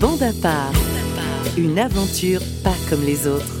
Bande 0.00 0.22
à 0.22 0.32
part. 0.32 0.72
Une 1.58 1.78
aventure 1.78 2.40
pas 2.64 2.72
comme 2.88 3.04
les 3.04 3.26
autres. 3.26 3.60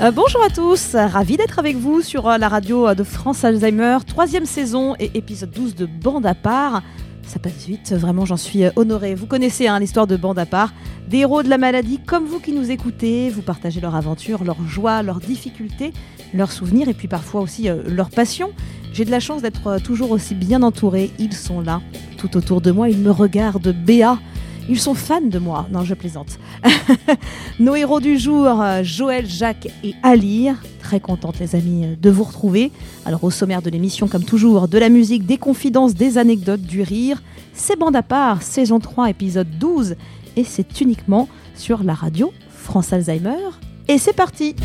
Euh, 0.00 0.10
bonjour 0.10 0.42
à 0.42 0.48
tous, 0.48 0.94
ravi 0.94 1.36
d'être 1.36 1.58
avec 1.58 1.76
vous 1.76 2.00
sur 2.00 2.26
euh, 2.26 2.38
la 2.38 2.48
radio 2.48 2.88
euh, 2.88 2.94
de 2.94 3.04
France 3.04 3.44
Alzheimer, 3.44 3.98
troisième 4.06 4.46
saison 4.46 4.96
et 4.98 5.10
épisode 5.12 5.50
12 5.50 5.74
de 5.74 5.84
Bande 5.84 6.24
à 6.24 6.34
part. 6.34 6.82
Ça 7.26 7.38
passe 7.38 7.66
vite, 7.66 7.92
vraiment 7.92 8.24
j'en 8.24 8.38
suis 8.38 8.62
honorée. 8.74 9.14
Vous 9.14 9.26
connaissez 9.26 9.66
hein, 9.66 9.78
l'histoire 9.80 10.06
de 10.06 10.16
Bande 10.16 10.38
à 10.38 10.46
part, 10.46 10.72
des 11.10 11.18
héros 11.18 11.42
de 11.42 11.50
la 11.50 11.58
maladie 11.58 11.98
comme 11.98 12.24
vous 12.24 12.40
qui 12.40 12.52
nous 12.52 12.70
écoutez, 12.70 13.28
vous 13.28 13.42
partagez 13.42 13.82
leur 13.82 13.94
aventure, 13.94 14.44
leur 14.44 14.66
joie, 14.66 15.02
leurs 15.02 15.20
difficultés, 15.20 15.92
leurs 16.32 16.52
souvenirs 16.52 16.88
et 16.88 16.94
puis 16.94 17.08
parfois 17.08 17.42
aussi 17.42 17.68
leurs 17.86 18.10
passions. 18.10 18.52
J'ai 18.94 19.04
de 19.04 19.10
la 19.10 19.20
chance 19.20 19.42
d'être 19.42 19.78
toujours 19.82 20.10
aussi 20.10 20.34
bien 20.34 20.62
entourée, 20.62 21.10
ils 21.18 21.34
sont 21.34 21.60
là, 21.60 21.82
tout 22.16 22.34
autour 22.38 22.62
de 22.62 22.70
moi, 22.70 22.88
ils 22.88 22.98
me 22.98 23.10
regardent, 23.10 23.74
Béa. 23.74 24.18
Ils 24.68 24.80
sont 24.80 24.94
fans 24.94 25.20
de 25.20 25.38
moi. 25.38 25.66
Non, 25.70 25.84
je 25.84 25.94
plaisante. 25.94 26.38
Nos 27.60 27.74
héros 27.74 28.00
du 28.00 28.18
jour, 28.18 28.62
euh, 28.62 28.82
Joël, 28.82 29.26
Jacques 29.26 29.68
et 29.82 29.94
Ali. 30.02 30.48
Très 30.80 31.00
contente, 31.00 31.38
les 31.38 31.54
amis, 31.54 31.84
euh, 31.84 31.96
de 31.96 32.10
vous 32.10 32.24
retrouver. 32.24 32.72
Alors, 33.04 33.22
au 33.24 33.30
sommaire 33.30 33.60
de 33.60 33.68
l'émission, 33.68 34.08
comme 34.08 34.24
toujours, 34.24 34.68
de 34.68 34.78
la 34.78 34.88
musique, 34.88 35.26
des 35.26 35.36
confidences, 35.36 35.94
des 35.94 36.16
anecdotes, 36.16 36.62
du 36.62 36.82
rire. 36.82 37.22
C'est 37.52 37.78
Bande 37.78 37.96
à 37.96 38.02
part, 38.02 38.42
saison 38.42 38.80
3, 38.80 39.10
épisode 39.10 39.48
12. 39.58 39.96
Et 40.36 40.44
c'est 40.44 40.80
uniquement 40.80 41.28
sur 41.54 41.82
la 41.82 41.94
radio 41.94 42.32
France 42.48 42.92
Alzheimer. 42.92 43.50
Et 43.88 43.98
c'est 43.98 44.14
parti 44.14 44.56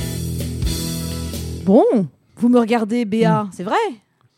Bon, 1.65 1.83
vous 2.37 2.49
me 2.49 2.57
regardez, 2.57 3.03
Béa, 3.03 3.47
c'est 3.51 3.63
vrai 3.63 3.75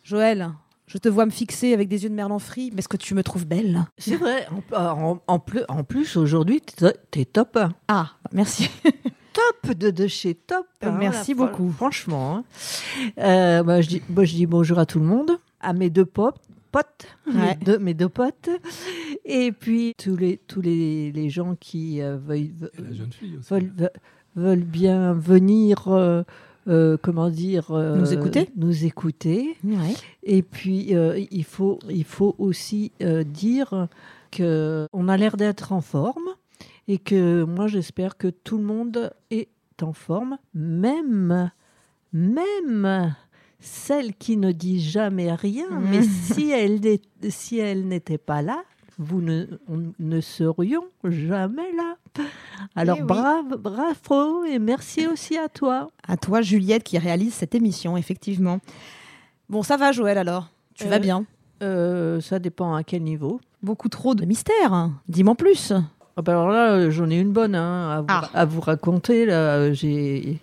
Joël, 0.04 0.50
je 0.92 0.98
te 0.98 1.08
vois 1.10 1.26
me 1.26 1.32
fixer 1.32 1.74
avec 1.74 1.88
des 1.88 2.04
yeux 2.04 2.10
de 2.10 2.16
merlan 2.16 2.38
frit, 2.40 2.70
mais 2.74 2.80
est-ce 2.80 2.88
que 2.90 2.98
tu 2.98 3.14
me 3.14 3.24
trouves 3.24 3.46
belle? 3.48 3.86
C'est 3.98 4.18
vrai, 4.18 4.48
en, 4.74 4.78
en- 5.12 5.20
en 5.28 5.40
plus, 5.40 5.62
en 5.70 5.84
plus 5.84 6.18
aujourd'hui, 6.18 6.62
t'es 7.12 7.26
top. 7.26 7.56
hein. 7.58 7.74
Ah, 7.88 8.12
merci. 8.34 8.70
Top 9.34 9.72
de, 9.78 9.92
de 9.92 10.08
chez 10.08 10.36
top. 10.36 10.66
hein, 10.82 10.92
Merci 11.00 11.34
beaucoup. 11.34 11.72
Franchement. 11.72 12.36
hein. 12.36 12.44
Euh, 13.18 13.64
bah, 13.64 13.80
je, 13.80 13.88
dis, 13.88 14.02
moi, 14.10 14.26
je 14.26 14.34
dis 14.36 14.46
bonjour 14.46 14.78
à 14.78 14.86
tout 14.86 15.00
le 15.00 15.06
monde, 15.06 15.38
à 15.62 15.72
mes 15.72 15.90
deux 15.90 16.04
potes. 16.06 16.36
Potes, 16.74 17.08
Ouais. 17.28 17.34
mes, 17.34 17.56
deux, 17.66 17.80
mes 17.80 17.94
deux 17.94 18.10
potes, 18.10 18.50
et 19.26 19.52
puis 19.54 19.94
tous 19.98 20.16
les, 20.18 20.38
tous 20.38 20.60
les, 20.62 21.12
les 21.14 21.30
gens 21.30 21.56
qui 21.56 22.02
euh, 22.02 22.18
veulent 24.36 24.64
bien 24.64 25.14
venir, 25.14 25.88
euh, 25.88 26.24
euh, 26.68 26.98
comment 27.02 27.30
dire, 27.30 27.72
euh, 27.72 27.96
Nous 27.96 28.14
écouter. 28.14 28.50
nous 28.56 28.86
écouter. 28.86 29.58
Ouais. 29.64 29.96
Et 30.24 30.44
puis, 30.44 30.96
euh, 30.96 31.20
il, 31.32 31.44
faut, 31.44 31.80
il 31.90 32.04
faut 32.04 32.36
aussi 32.38 32.92
dire 33.00 33.88
qu'on 34.36 35.08
a 35.08 35.18
l'air 35.18 35.38
d'être 35.38 35.72
en 35.72 35.82
forme 35.82 36.30
et 36.88 36.98
que 36.98 37.44
moi, 37.44 37.68
j'espère 37.68 38.18
que 38.18 38.28
tout 38.28 38.58
le 38.58 38.64
monde 38.64 39.12
est 39.32 39.50
en 39.82 39.94
forme, 39.94 40.38
même, 40.54 41.52
même 42.14 43.16
celle 43.60 44.14
qui 44.14 44.38
ne 44.38 44.52
dit 44.52 44.80
jamais 44.80 45.34
rien. 45.34 45.68
Mais 45.80 46.04
si 46.34 46.52
elle 46.52 46.80
si 47.30 47.58
elle 47.60 47.88
n'était 47.88 48.18
pas 48.18 48.42
là, 48.42 48.64
vous 49.04 49.20
ne, 49.22 49.46
on 49.68 49.92
ne 50.00 50.22
serions 50.22 50.86
jamais 51.04 51.72
là. 51.76 51.96
Alors, 52.76 52.98
Eh 53.00 53.02
oui. 53.02 53.08
bravo, 53.08 53.58
bravo 53.58 54.44
et 54.46 54.60
merci 54.60 55.08
aussi 55.08 55.38
à 55.38 55.50
toi. 55.50 55.90
À 56.08 56.18
toi, 56.18 56.42
Juliette, 56.42 56.84
qui 56.84 56.98
réalise 57.00 57.34
cette 57.34 57.56
émission, 57.56 57.98
effectivement. 57.98 58.60
Bon, 59.50 59.64
ça 59.64 59.76
va, 59.78 59.92
Joël, 59.92 60.18
alors? 60.18 60.50
Tu 60.76 60.86
Euh, 60.86 60.90
vas 60.90 61.00
bien? 61.00 61.26
Euh, 61.64 62.22
ça 62.22 62.38
dépend 62.40 62.76
à 62.76 62.84
quel 62.84 63.02
niveau. 63.04 63.42
Beaucoup 63.64 63.90
trop 63.90 64.14
de 64.16 64.24
mystère. 64.26 64.72
hein. 64.74 64.94
Dis-moi 65.08 65.36
plus. 65.36 65.74
Ah 66.18 66.22
bah 66.22 66.34
alors 66.34 66.50
là, 66.50 66.72
euh, 66.74 66.92
j'en 66.92 67.10
ai 67.10 67.18
une 67.20 67.32
bonne 67.32 67.56
hein, 67.56 67.90
à, 67.90 68.02
vous, 68.02 68.06
Ah. 68.10 68.30
à 68.34 68.46
vous 68.46 68.62
raconter. 68.62 69.26
Là, 69.26 69.34
Euh, 69.58 69.74
j'ai 69.74 70.40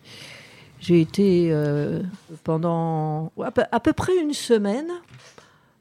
j'ai 0.80 1.00
été 1.00 1.48
euh, 1.52 2.02
pendant 2.44 3.32
à 3.42 3.50
peu, 3.50 3.62
à 3.70 3.80
peu 3.80 3.92
près 3.92 4.16
une 4.16 4.32
semaine 4.32 4.88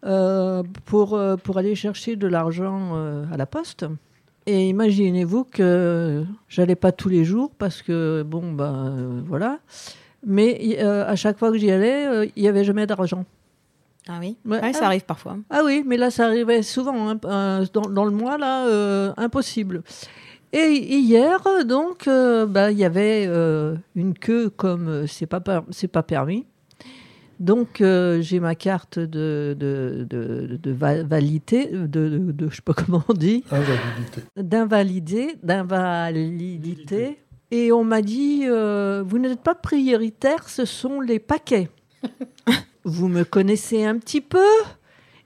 euh, 0.08 0.64
pour 0.86 1.14
euh, 1.14 1.36
pour 1.36 1.58
aller 1.58 1.76
chercher 1.76 2.16
de 2.16 2.28
l'argent 2.28 2.92
euh, 2.96 3.26
à 3.32 3.38
la 3.38 3.46
poste. 3.46 3.86
Et 4.46 4.70
imaginez-vous 4.70 5.44
que 5.44 6.24
j'allais 6.48 6.76
pas 6.76 6.92
tous 6.94 7.10
les 7.10 7.26
jours 7.26 7.52
parce 7.58 7.82
que 7.82 8.24
bon 8.24 8.54
bah 8.54 8.86
euh, 8.88 9.22
voilà. 9.26 9.60
Mais 10.26 10.80
à 10.80 11.16
chaque 11.16 11.38
fois 11.38 11.52
que 11.52 11.58
j'y 11.58 11.70
allais, 11.70 12.32
il 12.36 12.44
y 12.44 12.48
avait 12.48 12.64
jamais 12.64 12.88
d'argent. 12.88 13.26
Ah 14.10 14.18
oui 14.20 14.38
Ouais. 14.46 14.74
Ça 14.74 14.86
arrive 14.86 15.06
parfois. 15.06 15.38
Ah 15.50 15.62
oui, 15.64 15.84
mais 15.86 15.96
là, 15.96 16.10
ça 16.10 16.26
arrivait 16.26 16.64
souvent. 16.64 17.10
hein, 17.10 17.64
dans, 17.74 17.90
dans 17.90 18.06
le 18.06 18.12
mois, 18.12 18.38
là, 18.38 19.14
impossible. 19.18 19.84
Et 20.54 20.98
hier, 20.98 21.40
donc, 21.66 22.08
euh, 22.08 22.46
bah, 22.46 22.72
il 22.72 22.78
y 22.78 22.86
avait 22.86 23.26
euh, 23.28 23.76
une 23.96 24.14
queue 24.14 24.50
comme 24.50 24.88
euh, 24.88 25.08
c'est 25.08 25.28
pas, 25.28 25.42
pas 25.42 26.04
permis. 26.04 26.46
Donc, 27.40 27.82
euh, 27.82 28.22
j'ai 28.22 28.40
ma 28.40 28.56
carte 28.56 28.98
de, 29.00 29.56
de, 29.60 30.08
de, 30.10 30.58
de 30.62 30.72
va- 30.72 31.04
validité, 31.04 31.68
de, 31.72 32.34
je 32.50 32.56
sais 32.56 32.62
pas 32.64 32.74
comment 32.74 33.04
on 33.08 33.14
dit, 33.14 33.44
Invalidité. 33.52 34.22
d'invalidé, 34.36 35.36
d'invalidité. 35.44 37.18
Et 37.52 37.72
on 37.72 37.84
m'a 37.84 38.02
dit, 38.02 38.42
euh, 38.46 39.04
vous 39.06 39.20
n'êtes 39.20 39.42
pas 39.42 39.56
prioritaire, 39.56 40.50
ce 40.50 40.66
sont 40.66 41.00
les 41.00 41.20
paquets. 41.20 41.70
vous 42.84 43.08
me 43.08 43.24
connaissez 43.24 43.86
un 43.86 43.98
petit 44.00 44.22
peu. 44.22 44.46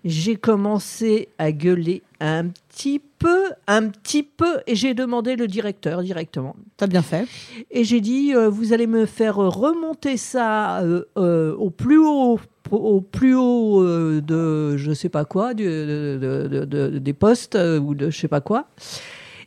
J'ai 0.04 0.36
commencé 0.36 1.30
à 1.38 1.52
gueuler 1.52 2.02
un 2.20 2.50
petit 2.82 3.00
peu, 3.20 3.44
un 3.68 3.90
petit 3.90 4.24
peu, 4.24 4.60
et 4.66 4.76
j'ai 4.76 4.94
demandé 4.96 5.36
le 5.36 5.46
directeur 5.48 6.02
directement. 6.02 6.56
T'as 6.78 6.88
bien 6.88 7.02
fait. 7.04 7.28
Et 7.70 7.84
j'ai 7.84 8.02
dit, 8.02 8.34
euh, 8.36 8.50
vous 8.50 8.74
allez 8.74 8.88
me 8.88 9.06
faire 9.06 9.36
remonter 9.36 10.18
ça 10.18 10.80
euh, 10.82 11.04
euh, 11.18 11.54
au 11.56 11.70
plus 11.70 12.00
haut, 12.00 12.40
au 12.72 13.02
plus 13.02 13.36
haut 13.36 13.84
de 14.22 14.78
je 14.78 14.92
sais 14.94 15.10
pas 15.10 15.26
quoi, 15.26 15.54
du- 15.54 15.64
de- 15.66 16.18
de- 16.20 16.48
de- 16.48 16.66
de- 16.66 16.98
des 17.00 17.14
postes 17.14 17.56
ou 17.56 17.94
de 17.94 18.10
je 18.10 18.18
sais 18.20 18.28
pas 18.28 18.42
quoi. 18.42 18.68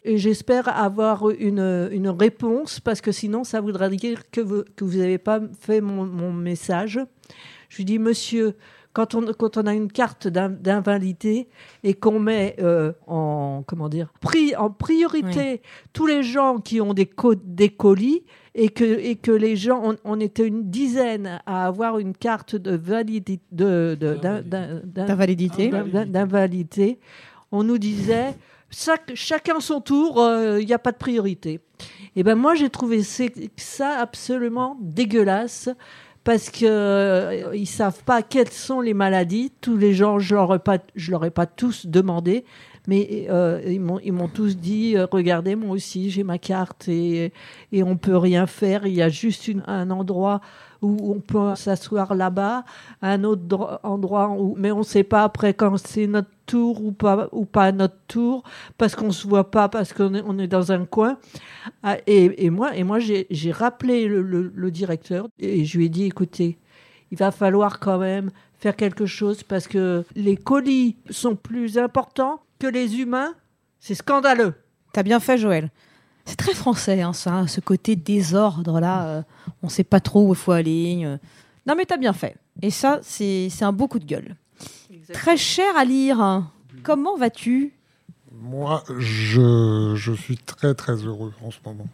Et 0.05 0.17
j'espère 0.19 0.69
avoir 0.69 1.31
une, 1.31 1.89
une 1.91 2.09
réponse 2.11 2.79
parce 2.79 3.01
que 3.01 3.11
sinon 3.11 3.43
ça 3.43 3.61
voudra 3.61 3.89
dire 3.89 4.31
que 4.31 4.41
vous 4.43 4.63
que 4.77 4.85
vous 4.85 4.99
n'avez 4.99 5.19
pas 5.19 5.41
fait 5.61 5.81
mon, 5.81 6.05
mon 6.05 6.33
message. 6.33 7.01
Je 7.71 7.79
lui 7.79 7.85
dis, 7.87 7.99
monsieur, 7.99 8.55
quand 8.95 9.15
on, 9.15 9.27
quand 9.35 9.59
on 9.59 9.67
a 9.67 9.75
une 9.75 9.93
carte 9.93 10.27
d'in- 10.29 10.49
d'invalidité 10.49 11.49
et 11.83 11.93
qu'on 11.95 12.19
met 12.21 12.57
euh, 12.61 12.93
en, 13.07 13.63
comment 13.67 13.91
dire, 13.91 14.11
pri- 14.23 14.57
en 14.57 14.71
priorité 14.71 15.61
tous 15.93 16.07
les 16.07 16.23
gens 16.23 16.59
qui 16.59 16.81
ont 16.81 16.95
des, 16.95 17.05
co- 17.07 17.35
des 17.35 17.69
colis 17.69 18.23
et 18.55 18.69
que, 18.71 18.85
et 18.85 19.17
que 19.17 19.33
les 19.33 19.57
gens, 19.57 19.81
on, 19.85 19.97
on 20.05 20.21
était 20.21 20.47
une 20.47 20.71
dizaine 20.71 21.41
à 21.45 21.67
avoir 21.67 21.99
une 21.99 22.15
carte 22.15 22.55
de 22.57 22.77
validité, 22.77 23.41
d'invalidité, 26.07 26.99
on 27.53 27.63
nous 27.65 27.79
disait 27.79 28.35
chaque- 28.71 29.13
chacun 29.15 29.61
son 29.61 29.81
tour, 29.81 30.21
euh, 30.21 30.61
il 30.61 30.67
n'y 30.67 30.73
a 30.73 30.79
pas 30.79 30.93
de 30.93 30.97
priorité. 30.99 31.61
Et 32.17 32.23
ben 32.23 32.37
moi 32.37 32.55
j'ai 32.55 32.71
trouvé 32.71 33.03
ça 33.03 33.99
absolument 33.99 34.79
dégueulasse 34.81 35.69
parce 36.25 36.51
que 36.51 36.65
euh, 36.67 37.65
savent 37.67 38.03
pas 38.05 38.23
quelles 38.23 38.51
sont 38.51 38.81
les 38.81 38.95
maladies. 38.95 39.53
Tous 39.61 39.77
les 39.77 39.93
gens, 39.95 40.19
je 40.19 40.35
leur 40.35 40.55
ai 40.55 40.59
pas, 40.59 40.79
je 40.97 41.11
leur 41.11 41.25
ai 41.25 41.31
pas 41.31 41.47
tous 41.47 41.87
demandé, 41.87 42.45
mais 42.87 43.27
euh, 43.31 43.61
ils 43.67 43.81
m'ont 44.13 44.29
tous 44.29 44.57
dit 44.57 44.97
euh, 44.97 45.07
regardez 45.11 45.55
moi 45.57 45.71
aussi 45.71 46.11
j'ai 46.11 46.23
ma 46.25 46.39
carte 46.39 46.89
et 46.89 47.33
et 47.73 47.83
on 47.83 47.97
peut 47.97 48.17
rien 48.17 48.47
faire. 48.47 48.87
Il 48.87 48.95
y 48.95 49.03
a 49.03 49.09
juste 49.09 49.49
une- 49.49 49.63
un 49.67 49.91
endroit 49.91 50.41
où 50.83 51.15
on 51.15 51.21
peut 51.21 51.55
s'asseoir 51.57 52.15
là-bas, 52.15 52.65
un 53.01 53.25
autre 53.25 53.43
dro- 53.47 53.69
endroit 53.83 54.29
où, 54.31 54.55
mais 54.59 54.71
on 54.71 54.81
ne 54.81 54.85
sait 54.85 55.03
pas 55.05 55.23
après 55.25 55.55
quand 55.55 55.79
c'est 55.79 56.07
notre 56.07 56.29
tour 56.47 56.85
ou 56.85 56.93
pas 56.93 57.29
ou 57.33 57.45
pas 57.45 57.73
notre 57.73 57.99
tour 58.09 58.43
parce 58.79 58.95
qu'on 58.95 59.11
se 59.13 59.27
voit 59.27 59.51
pas 59.51 59.69
parce 59.69 59.93
qu'on 59.93 60.15
est, 60.15 60.23
on 60.27 60.39
est 60.39 60.47
dans 60.47 60.73
un 60.73 60.85
coin. 60.87 61.19
Ah, 61.83 61.97
et, 62.07 62.45
et 62.47 62.51
moi 62.51 62.77
et 62.77 62.85
moi 62.85 62.99
j'ai 62.99 63.53
rappelé 63.53 64.07
le, 64.07 64.23
le- 64.23 64.71
directeur 64.71 65.29
et 65.39 65.65
je 65.65 65.79
lui 65.79 65.87
ai 65.87 65.89
dit 65.89 66.05
écoutez 66.05 66.59
il 67.11 67.19
va 67.19 67.31
falloir 67.31 67.79
quand 67.81 67.99
même 67.99 68.31
faire 68.59 68.77
quelque 68.77 69.07
chose 69.07 69.43
parce 69.43 69.69
que 69.69 70.05
les 70.17 70.37
colis 70.37 70.97
sont 71.11 71.37
plus 71.37 71.79
importants 71.79 72.41
que 72.59 72.67
les 72.67 72.99
humains. 73.01 73.35
C'est 73.79 73.95
scandaleux. 73.95 74.55
T'as 74.93 75.03
bien 75.03 75.21
fait, 75.21 75.37
Joël. 75.39 75.71
C'est 76.25 76.37
très 76.37 76.55
français, 76.55 77.03
hein, 77.03 77.13
ça, 77.13 77.47
ce 77.47 77.61
côté 77.61 77.97
désordre 77.97 78.81
là. 78.81 79.07
euh, 79.07 79.23
on 79.63 79.69
sait 79.69 79.85
pas 79.85 80.01
trop 80.01 80.27
où 80.27 80.33
il 80.33 80.37
faut 80.37 80.53
aller. 80.53 81.03
euh. 81.05 81.19
Non, 81.67 81.75
mais 81.77 81.85
t'as 81.85 81.99
bien 81.99 82.15
fait. 82.15 82.37
Et 82.63 82.71
ça, 82.71 83.01
c'est 83.03 83.49
c'est 83.51 83.65
un 83.65 83.73
beau 83.73 83.89
coup 83.89 83.99
de 83.99 84.07
gueule. 84.07 84.35
Très 85.13 85.37
cher 85.37 85.77
à 85.77 85.85
lire. 85.85 86.43
Comment 86.83 87.17
vas-tu? 87.17 87.73
Moi, 88.33 88.83
je, 88.99 89.95
je 89.97 90.13
suis 90.13 90.37
très 90.39 90.75
très 90.75 90.95
heureux 90.95 91.33
en 91.45 91.51
ce 91.51 91.59
moment. 91.65 91.87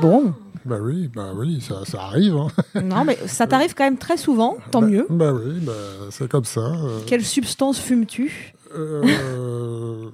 Bon. 0.00 0.34
Bah 0.64 0.76
oui, 0.80 1.08
bah 1.12 1.32
oui, 1.34 1.60
ça, 1.60 1.84
ça 1.84 2.02
arrive. 2.02 2.36
hein. 2.36 2.48
Non, 2.82 3.04
mais 3.04 3.16
ça 3.26 3.46
t'arrive 3.48 3.74
quand 3.74 3.82
même 3.84 3.98
très 3.98 4.16
souvent, 4.16 4.56
tant 4.70 4.80
Bah- 4.80 4.86
mieux. 4.86 5.06
Bah 5.10 5.32
oui, 5.32 5.58
bah, 5.60 5.72
c'est 6.10 6.28
comme 6.28 6.44
ça. 6.44 6.60
euh, 6.60 7.00
Quelle 7.06 7.24
substance 7.24 7.80
fumes-tu? 7.80 8.54
Euh, 8.74 10.08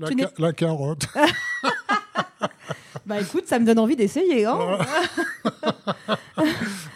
La, 0.00 0.08
ca- 0.08 0.30
la 0.38 0.52
carotte. 0.52 1.06
Bah 3.06 3.20
écoute, 3.20 3.44
ça 3.48 3.58
me 3.58 3.66
donne 3.66 3.78
envie 3.80 3.96
d'essayer. 3.96 4.46
Hein 4.46 4.56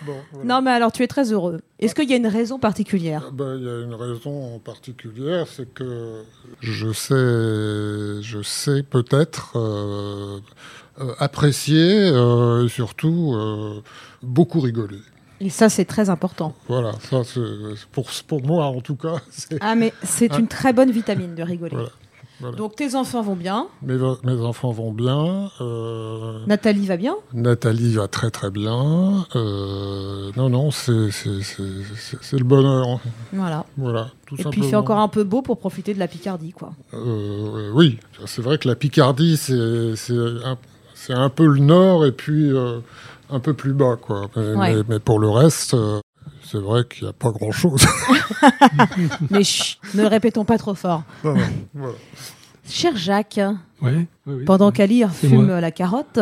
Bon, 0.07 0.17
voilà. 0.33 0.55
non, 0.55 0.63
mais 0.63 0.71
alors 0.71 0.93
tu 0.93 1.03
es 1.03 1.07
très 1.07 1.33
heureux. 1.33 1.61
Est-ce 1.79 1.95
qu'il 1.95 2.09
y 2.11 2.13
a 2.13 2.17
une 2.17 2.27
raison 2.27 2.59
particulière 2.59 3.25
Ah 3.29 3.31
ben, 3.33 3.57
Il 3.59 3.65
y 3.65 3.69
a 3.69 3.81
une 3.83 3.95
raison 3.95 4.59
particulière, 4.59 5.47
c'est 5.49 5.73
que 5.73 6.23
je 6.61 6.93
sais, 6.93 8.23
je 8.23 8.43
sais 8.43 8.83
peut-être 8.83 9.53
euh, 9.57 10.39
euh, 11.01 11.15
apprécier 11.19 12.11
euh, 12.13 12.65
et 12.67 12.69
surtout 12.69 13.35
beaucoup 14.23 14.61
rigoler. 14.61 14.99
Et 15.41 15.51
ça, 15.51 15.69
c'est 15.69 15.85
très 15.85 16.11
important. 16.11 16.55
Voilà, 16.69 16.93
ça 17.11 17.23
c'est 17.25 17.41
pour, 17.93 18.09
pour 18.27 18.43
moi 18.47 18.67
en 18.67 18.81
tout 18.81 18.97
cas. 18.97 19.17
Ah, 19.61 19.75
mais 19.75 19.93
c'est 20.03 20.31
Ah. 20.33 20.39
une 20.39 20.49
très 20.49 20.73
bonne 20.73 20.91
vitamine 20.91 21.35
de 21.35 21.43
rigoler. 21.43 21.75
Voilà, 21.75 21.91
voilà. 22.41 22.57
Donc 22.57 22.77
tes 22.77 22.95
enfants 22.95 23.23
vont 23.23 23.37
bien, 23.37 23.69
Mes, 23.83 23.97
mes 24.25 24.41
enfants 24.41 24.73
vont 24.73 24.93
bien. 24.93 25.51
euh, 25.61 26.45
Nathalie 26.47 26.87
va 26.87 26.97
bien? 26.97 27.15
Nathalie 27.33 27.95
va 27.95 28.09
très 28.09 28.31
très 28.31 28.51
bien. 28.51 29.25
euh, 29.37 30.31
non, 30.37 30.49
non, 30.49 30.71
c'est 30.71 30.93
le 30.93 32.45
bonheur. 32.45 33.01
Voilà. 33.33 33.65
Voilà, 33.77 34.09
tout 34.27 34.37
Et 34.41 34.45
puis 34.45 34.61
il 34.63 34.69
fait 34.69 34.77
encore 34.77 34.99
un 34.99 35.09
peu 35.09 35.25
beau 35.25 35.43
pour 35.43 35.59
profiter 35.59 35.95
de 35.95 35.99
la 35.99 36.09
Picardie, 36.09 36.53
quoi. 36.53 36.73
Euh, 36.93 37.71
oui, 37.75 37.99
c'est 38.27 38.43
vrai 38.43 38.59
que 38.59 38.69
la 38.69 38.75
Picardie, 38.77 39.37
c'est 39.37 39.53
un, 39.55 40.57
un 41.11 41.29
peu 41.31 41.47
le 41.47 41.61
nord 41.61 42.05
et 42.07 42.13
puis 42.13 42.53
un 43.31 43.41
peu 43.41 43.55
plus 43.55 43.73
bas, 43.73 43.97
quoi. 44.01 44.29
Mais, 44.37 44.55
Ouais. 44.55 44.75
mais- 44.77 44.83
mais 44.89 44.99
pour 45.01 45.19
le 45.19 45.29
reste, 45.29 45.75
euh, 45.75 46.01
c'est 46.55 46.61
vrai 46.61 46.85
qu'il 46.89 47.03
n'y 47.03 47.11
a 47.11 47.13
pas 47.13 47.33
grand-chose. 47.33 47.85
Mais 49.31 49.43
chut, 49.43 49.79
ne 49.95 50.05
répétons 50.05 50.45
pas 50.45 50.57
trop 50.57 50.77
fort. 50.77 51.03
Non, 51.25 51.35
non, 51.35 51.43
voilà. 51.75 51.95
Cher 52.69 52.97
Jacques, 52.97 53.41
Oui, 53.83 53.91
oui, 54.27 54.35
oui. 54.39 54.45
pendant 54.45 54.71
qu'Ali 54.71 55.03
fume 55.13 55.47
moi. 55.47 55.61
la 55.61 55.73
carotte, 55.73 56.21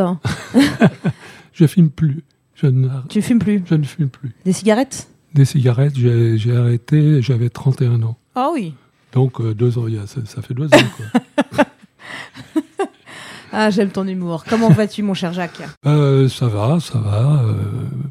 Je 1.53 1.67
fume 1.67 1.91
plus. 1.91 2.25
Je 2.55 2.67
ne, 2.67 2.89
tu 3.11 3.21
fumes 3.21 3.41
plus. 3.41 3.63
je 3.69 3.75
ne 3.75 3.85
fume 3.85 4.09
plus. 4.09 4.33
Des 4.47 4.55
cigarettes 4.55 5.07
Des 5.35 5.45
cigarettes, 5.45 5.97
j'ai 5.97 6.57
arrêté, 6.57 7.21
j'avais 7.21 7.51
31 7.51 8.03
ans. 8.05 8.17
Ah 8.35 8.49
oui. 8.55 8.73
Donc, 9.13 9.39
euh, 9.43 9.53
deux 9.55 9.77
ans, 9.77 9.85
ça, 10.07 10.21
ça 10.25 10.41
fait 10.41 10.55
deux 10.55 10.67
ans. 10.67 10.89
Quoi. 10.97 11.65
Ah, 13.55 13.69
j'aime 13.69 13.91
ton 13.91 14.07
humour. 14.07 14.45
Comment 14.49 14.71
vas-tu, 14.71 15.03
mon 15.03 15.13
cher 15.13 15.35
Jacques? 15.35 15.61
Euh, 15.85 16.27
ça 16.31 16.47
va, 16.49 16.81
ça 16.81 16.99
va. 16.99 17.43
euh, 17.45 17.53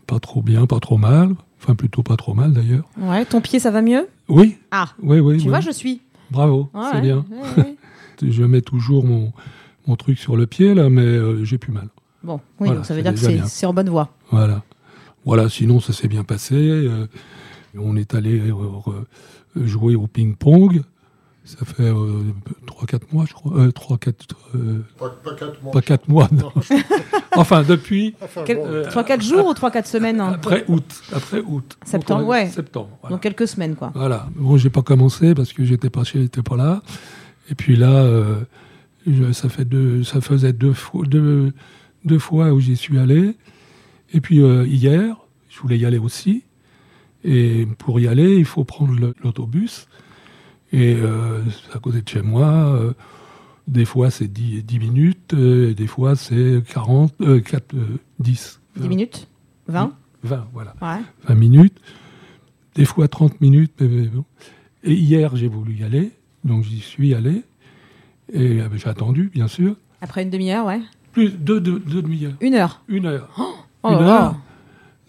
pas 0.05 0.19
trop 0.19 0.43
bien, 0.43 0.67
pas 0.67 0.79
trop 0.79 0.97
mal. 0.99 1.33
Enfin, 1.61 1.75
plutôt 1.75 2.01
pas 2.01 2.17
trop 2.17 2.33
mal 2.33 2.53
d'ailleurs. 2.53 2.85
Ouais, 2.97 3.23
ton 3.25 3.39
pied, 3.39 3.59
ça 3.59 3.69
va 3.69 3.81
mieux? 3.83 4.07
Oui, 4.29 4.57
Ah, 4.71 4.89
oui, 5.01 5.19
oui. 5.19 5.37
tu 5.37 5.43
oui. 5.43 5.49
vois, 5.49 5.59
je 5.59 5.69
suis. 5.71 6.01
Bravo, 6.31 6.69
c'est 6.73 6.95
ouais, 6.95 7.01
bien. 7.01 7.25
ouais. 7.57 7.75
Je 8.23 8.43
mets 8.43 8.61
toujours 8.61 9.03
mon, 9.03 9.31
mon 9.87 9.95
truc 9.95 10.17
sur 10.19 10.35
le 10.37 10.45
pied, 10.45 10.73
là, 10.75 10.89
mais 10.91 11.01
euh, 11.01 11.43
j'ai 11.43 11.57
plus 11.57 11.71
mal. 11.71 11.87
Bon, 12.23 12.35
oui, 12.35 12.67
Voilà, 12.67 12.75
donc 12.75 12.85
ça 12.85 12.93
veut 12.93 13.01
dire 13.01 13.13
que 13.15 13.47
c'est 13.47 13.65
en 13.65 13.73
bonne 13.73 13.89
voie. 13.89 14.09
Voilà. 14.29 14.61
Voilà, 15.25 15.49
sinon, 15.49 15.79
ça 15.79 15.91
s'est 15.91 16.07
bien 16.07 16.23
passé. 16.23 16.55
euh, 16.55 17.07
on 17.77 17.95
est 17.95 18.13
allé 18.13 18.39
euh, 18.39 18.55
jouer 19.55 19.95
au 19.95 20.05
ping-pong. 20.07 20.83
Ça 21.43 21.65
fait 21.65 21.91
3-4 21.91 23.01
mois, 23.11 23.25
je 23.27 23.33
crois. 23.33 23.51
3-4... 23.67 24.13
Pas, 24.97 25.09
pas 25.09 25.33
quatre 25.35 25.61
mois. 25.63 25.71
pas 25.71 25.81
4 25.81 26.07
mois, 26.07 26.29
non. 26.31 26.51
enfin, 27.35 27.63
depuis... 27.63 28.13
Enfin, 28.21 28.43
bon, 28.47 28.65
Euh, 28.67 28.87
3-4 28.89 29.21
jours 29.23 29.47
ou 29.47 29.53
3-4 29.53 29.85
semaines 29.87 30.19
hein 30.21 30.33
Après 30.35 30.63
août. 30.67 30.85
Après 31.11 31.39
août. 31.41 31.77
Septembre, 31.83 32.25
ouais. 32.27 32.47
Septembre, 32.49 32.89
voilà. 33.01 33.15
Donc 33.15 33.23
quelques 33.23 33.47
semaines, 33.47 33.75
quoi. 33.75 33.91
Voilà. 33.95 34.29
Bon, 34.35 34.55
j'ai 34.57 34.69
pas 34.69 34.83
commencé 34.83 35.33
parce 35.33 35.51
que 35.51 35.65
j'étais 35.65 35.89
pas 35.89 36.03
chez, 36.03 36.21
j'étais 36.21 36.43
pas 36.43 36.57
là. 36.57 36.83
Et 37.49 37.55
puis 37.55 37.75
là, 37.75 37.89
euh, 37.91 38.35
je- 39.07 39.31
ça 39.31 39.49
fait 39.49 39.65
deux, 39.65 40.03
ça 40.03 40.21
faisait 40.21 40.53
deux 40.53 40.73
fois, 40.73 41.05
deux, 41.07 41.53
deux 42.05 42.19
fois 42.19 42.53
où 42.53 42.59
j'y 42.59 42.77
suis 42.77 42.99
allé. 42.99 43.35
Et 44.13 44.21
puis 44.21 44.41
euh, 44.41 44.65
hier, 44.67 45.15
je 45.49 45.59
voulais 45.59 45.77
y 45.79 45.85
aller 45.87 45.97
aussi. 45.97 46.43
Et 47.23 47.67
pour 47.79 47.99
y 47.99 48.07
aller, 48.07 48.35
il 48.37 48.45
faut 48.45 48.63
prendre 48.63 48.93
l'autobus. 49.23 49.87
Et 50.73 50.95
euh, 50.95 51.41
à 51.73 51.79
côté 51.79 52.01
de 52.01 52.07
chez 52.09 52.21
moi. 52.21 52.47
euh, 52.47 52.93
des 53.67 53.85
fois, 53.85 54.09
c'est 54.09 54.27
10, 54.27 54.63
10 54.63 54.79
minutes. 54.79 55.33
euh, 55.33 55.69
et 55.71 55.73
des 55.73 55.87
fois, 55.87 56.15
c'est 56.15 56.61
40, 56.73 57.13
euh, 57.21 57.39
4, 57.41 57.73
euh, 57.75 57.97
10. 58.19 58.59
10 58.77 58.87
minutes? 58.89 59.27
20 59.67 59.91
20, 60.23 60.47
voilà. 60.53 60.73
Ouais. 60.81 61.01
20 61.27 61.35
minutes, 61.35 61.77
des 62.75 62.85
fois 62.85 63.07
30 63.07 63.39
minutes. 63.41 63.73
mais- 63.79 63.87
mais 63.87 64.07
bon. 64.07 64.25
Et 64.83 64.93
hier, 64.93 65.35
j'ai 65.35 65.47
voulu 65.47 65.73
y 65.75 65.83
aller, 65.83 66.11
donc 66.43 66.63
j'y 66.63 66.79
suis 66.79 67.13
allé. 67.13 67.43
Et 68.33 68.59
euh, 68.61 68.69
j'ai 68.75 68.87
attendu, 68.89 69.29
bien 69.33 69.47
sûr. 69.47 69.75
Après 70.01 70.23
une 70.23 70.29
demi-heure, 70.29 70.65
ouais. 70.65 70.79
Plus 71.11 71.29
deux, 71.31 71.59
deux, 71.59 71.79
deux 71.79 72.01
demi-heures. 72.01 72.33
Une 72.39 72.53
heure? 72.55 72.81
Une 72.87 73.05
heure. 73.05 73.29
Oh 73.83 73.89
Une 73.89 73.95
là 73.95 74.01
là. 74.05 74.23
heure. 74.25 74.35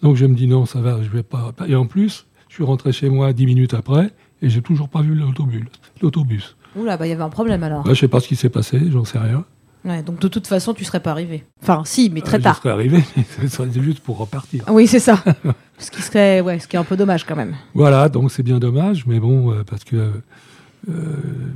Donc 0.01 0.15
je 0.17 0.25
me 0.25 0.35
dis 0.35 0.47
non, 0.47 0.65
ça 0.65 0.81
va, 0.81 1.01
je 1.01 1.09
vais 1.09 1.23
pas. 1.23 1.53
Et 1.67 1.75
en 1.75 1.85
plus, 1.87 2.25
je 2.49 2.55
suis 2.55 2.63
rentré 2.63 2.91
chez 2.91 3.09
moi 3.09 3.31
10 3.33 3.45
minutes 3.45 3.73
après 3.73 4.11
et 4.43 4.49
j'ai 4.49 4.61
toujours 4.61 4.89
pas 4.89 5.01
vu 5.01 5.15
l'autobus. 5.15 5.63
L'autobus. 6.01 6.55
Oula, 6.75 6.97
bah 6.97 7.07
il 7.07 7.09
y 7.09 7.13
avait 7.13 7.23
un 7.23 7.29
problème 7.29 7.63
alors. 7.63 7.85
Ouais, 7.87 7.95
je 7.95 7.99
sais 8.01 8.07
pas 8.07 8.19
ce 8.19 8.27
qui 8.27 8.35
s'est 8.35 8.49
passé, 8.49 8.79
j'en 8.91 9.05
sais 9.05 9.17
rien. 9.19 9.43
Ouais, 9.85 10.01
donc 10.01 10.19
de 10.19 10.27
toute 10.27 10.47
façon, 10.47 10.73
tu 10.73 10.83
serais 10.85 11.01
pas 11.01 11.11
arrivé. 11.11 11.43
Enfin, 11.61 11.81
si, 11.85 12.09
mais 12.09 12.21
très 12.21 12.37
Euh, 12.37 12.41
tard. 12.41 12.55
Je 12.55 12.59
serais 12.61 12.71
arrivé, 12.71 13.03
mais 13.17 13.23
ce 13.41 13.47
serait 13.47 13.69
juste 13.81 13.99
pour 13.99 14.17
repartir. 14.17 14.63
Oui, 14.69 14.87
c'est 14.87 14.99
ça. 14.99 15.21
ce 15.77 15.91
qui 15.91 16.01
serait, 16.01 16.39
ouais, 16.41 16.59
ce 16.59 16.67
qui 16.67 16.75
est 16.75 16.79
un 16.79 16.83
peu 16.85 16.95
dommage 16.95 17.25
quand 17.25 17.35
même. 17.35 17.55
Voilà, 17.73 18.07
donc 18.09 18.31
c'est 18.31 18.43
bien 18.43 18.59
dommage, 18.59 19.05
mais 19.07 19.19
bon, 19.19 19.51
euh, 19.51 19.63
parce 19.63 19.83
que 19.83 20.11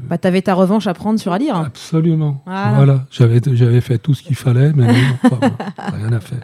Bah, 0.09 0.17
t'avais 0.17 0.41
ta 0.41 0.53
revanche 0.53 0.87
à 0.87 0.93
prendre 0.93 1.19
sur 1.19 1.31
Alire. 1.33 1.55
absolument. 1.57 2.41
Voilà. 2.45 2.71
Voilà, 2.75 3.05
j'avais 3.11 3.41
j'avais 3.53 3.81
fait 3.81 3.97
tout 3.97 4.13
ce 4.13 4.23
qu'il 4.23 4.35
fallait, 4.35 4.71
mais 4.73 4.87
non, 4.87 5.29
pas- 5.29 5.39
rien 5.97 6.11
à 6.13 6.19
faire. 6.19 6.39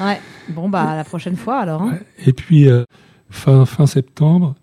Ouais. 0.00 0.20
Bon, 0.48 0.68
bah, 0.68 0.94
la 0.96 1.04
prochaine 1.04 1.36
fois 1.36 1.58
alors. 1.58 1.82
hein. 1.82 1.92
Ouais. 1.92 2.02
Et 2.26 2.32
puis, 2.32 2.68
euh, 2.68 2.84
fin, 3.30 3.64
fin 3.64 3.86
septembre, 3.86 4.54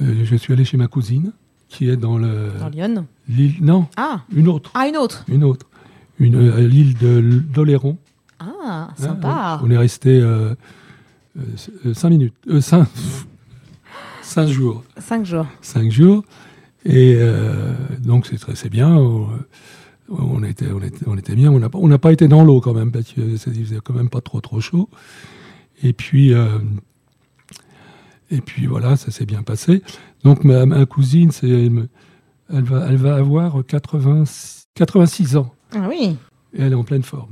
euh, 0.00 0.24
je 0.24 0.36
suis 0.36 0.52
allé 0.52 0.64
chez 0.64 0.76
ma 0.76 0.88
cousine, 0.88 1.32
qui 1.68 1.88
est 1.90 1.96
dans 1.96 2.18
le 2.18 2.50
Dans 2.60 2.68
Lyon. 2.68 3.06
l'île. 3.28 3.54
Non, 3.60 3.86
Ah, 3.96 4.22
une 4.34 4.48
autre. 4.48 4.70
ah, 4.74 4.86
une 4.88 4.96
autre. 4.96 5.24
Une 5.28 5.44
autre. 5.44 5.66
Une, 6.18 6.34
euh, 6.36 6.66
l'île 6.66 6.96
de 6.98 7.20
d'Oléron. 7.52 7.96
Ah, 8.38 8.52
Hein, 8.64 8.88
sympa. 8.96 9.60
on, 9.62 9.66
on 9.66 9.70
est 9.70 9.76
resté 9.78 10.20
euh, 10.20 10.54
cinq 11.92 12.10
minutes. 12.10 12.34
Cinq, 12.60 12.86
cinq 14.22 14.46
jours. 14.48 14.82
Cinq 14.98 15.24
jours. 15.26 15.46
Cinq 15.60 15.90
jours. 15.90 16.24
Et 16.84 17.18
donc, 18.00 18.26
c'est 18.26 18.38
très 18.38 18.54
c'est 18.54 18.68
bien. 18.68 18.94
On, 18.94 19.28
on 20.08 20.42
était, 20.44 20.70
on, 20.70 20.80
était, 20.80 21.04
on 21.08 21.16
était 21.18 21.34
bien. 21.34 21.50
On 21.50 21.58
n'a 21.58 21.68
pas, 21.68 21.78
on 21.82 21.88
pas 21.98 22.12
été 22.12 22.28
dans 22.28 22.44
l'eau 22.44 22.60
quand 22.60 22.74
même, 22.74 22.92
parce 22.92 23.06
ça 23.38 23.50
faisait 23.52 23.80
quand 23.82 23.94
même 23.94 24.08
pas 24.08 24.20
trop, 24.20 24.40
trop 24.40 24.60
chaud. 24.60 24.88
Et 25.82 25.92
puis, 25.92 26.32
et 28.30 28.40
puis 28.40 28.66
voilà, 28.66 28.96
ça 28.96 29.10
s'est 29.10 29.26
bien 29.26 29.42
passé. 29.42 29.82
Donc, 30.24 30.44
ma, 30.44 30.66
ma 30.66 30.84
cousine, 30.86 31.30
elle, 31.42 32.64
va, 32.64 32.86
elle 32.88 32.96
va 32.96 33.16
avoir 33.16 33.64
80, 33.66 34.24
86 34.74 35.36
ans. 35.36 35.52
Ah 35.74 35.86
oui. 35.88 36.16
Et 36.54 36.62
elle 36.62 36.72
est 36.72 36.76
en 36.76 36.84
pleine 36.84 37.02
forme. 37.02 37.30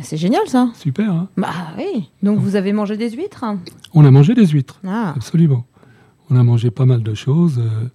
C'est 0.00 0.18
génial 0.18 0.46
ça. 0.46 0.68
Super, 0.74 1.10
hein 1.10 1.28
Bah 1.38 1.48
oui. 1.78 2.10
Donc 2.22 2.38
vous 2.38 2.54
avez 2.56 2.72
mangé 2.74 2.96
des 2.98 3.10
huîtres 3.10 3.44
On 3.94 4.04
a 4.04 4.10
mangé 4.10 4.34
des 4.34 4.46
huîtres, 4.46 4.78
Ah. 4.86 5.14
absolument. 5.16 5.64
On 6.28 6.36
a 6.36 6.42
mangé 6.42 6.70
pas 6.70 6.84
mal 6.84 7.02
de 7.02 7.14
choses. 7.14 7.58
euh, 7.58 7.88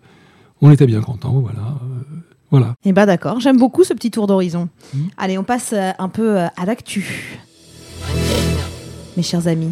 on 0.61 0.71
était 0.71 0.87
bien 0.87 1.01
contents, 1.01 1.39
voilà. 1.39 1.59
euh, 1.59 2.03
voilà. 2.49 2.73
Eh 2.85 2.91
bah 2.93 3.05
d'accord, 3.05 3.39
j'aime 3.39 3.57
beaucoup 3.59 3.83
ce 3.83 3.93
petit 3.93 4.09
tour 4.11 4.25
d'horizon. 4.27 4.67
Mhm. 4.95 5.09
Allez, 5.17 5.37
on 5.37 5.43
passe 5.43 5.73
euh, 5.73 5.91
un 5.99 6.09
peu 6.09 6.39
à 6.39 6.65
l'actu. 6.65 7.39
Mes 9.17 9.23
chers 9.23 9.47
amis, 9.47 9.71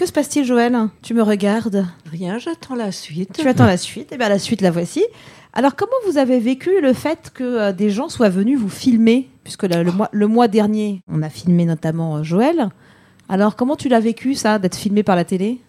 que 0.00 0.06
se 0.06 0.12
passe-t-il 0.12 0.46
Joël 0.46 0.74
Tu 1.02 1.12
me 1.12 1.22
regardes 1.22 1.86
Rien, 2.10 2.38
j'attends 2.38 2.74
la 2.74 2.90
suite. 2.90 3.38
Tu 3.38 3.46
attends 3.46 3.66
la 3.66 3.76
suite 3.76 4.08
Eh 4.12 4.16
bien 4.16 4.30
la 4.30 4.38
suite 4.38 4.62
la 4.62 4.70
voici. 4.70 5.04
Alors 5.52 5.76
comment 5.76 5.92
vous 6.06 6.16
avez 6.16 6.40
vécu 6.40 6.80
le 6.80 6.94
fait 6.94 7.30
que 7.34 7.44
euh, 7.44 7.72
des 7.72 7.90
gens 7.90 8.08
soient 8.08 8.30
venus 8.30 8.58
vous 8.58 8.70
filmer? 8.70 9.28
Puisque 9.44 9.64
le, 9.64 9.82
le 9.82 9.92
mois, 9.92 10.08
le 10.10 10.26
mois 10.26 10.48
dernier, 10.48 11.02
on 11.06 11.20
a 11.20 11.28
filmé 11.28 11.66
notamment 11.66 12.16
euh, 12.16 12.22
Joël. 12.22 12.70
Alors 13.28 13.56
comment 13.56 13.76
tu 13.76 13.90
l'as 13.90 14.00
vécu 14.00 14.34
ça, 14.34 14.58
d'être 14.58 14.74
filmé 14.74 15.02
par 15.02 15.16
la 15.16 15.26
télé? 15.26 15.60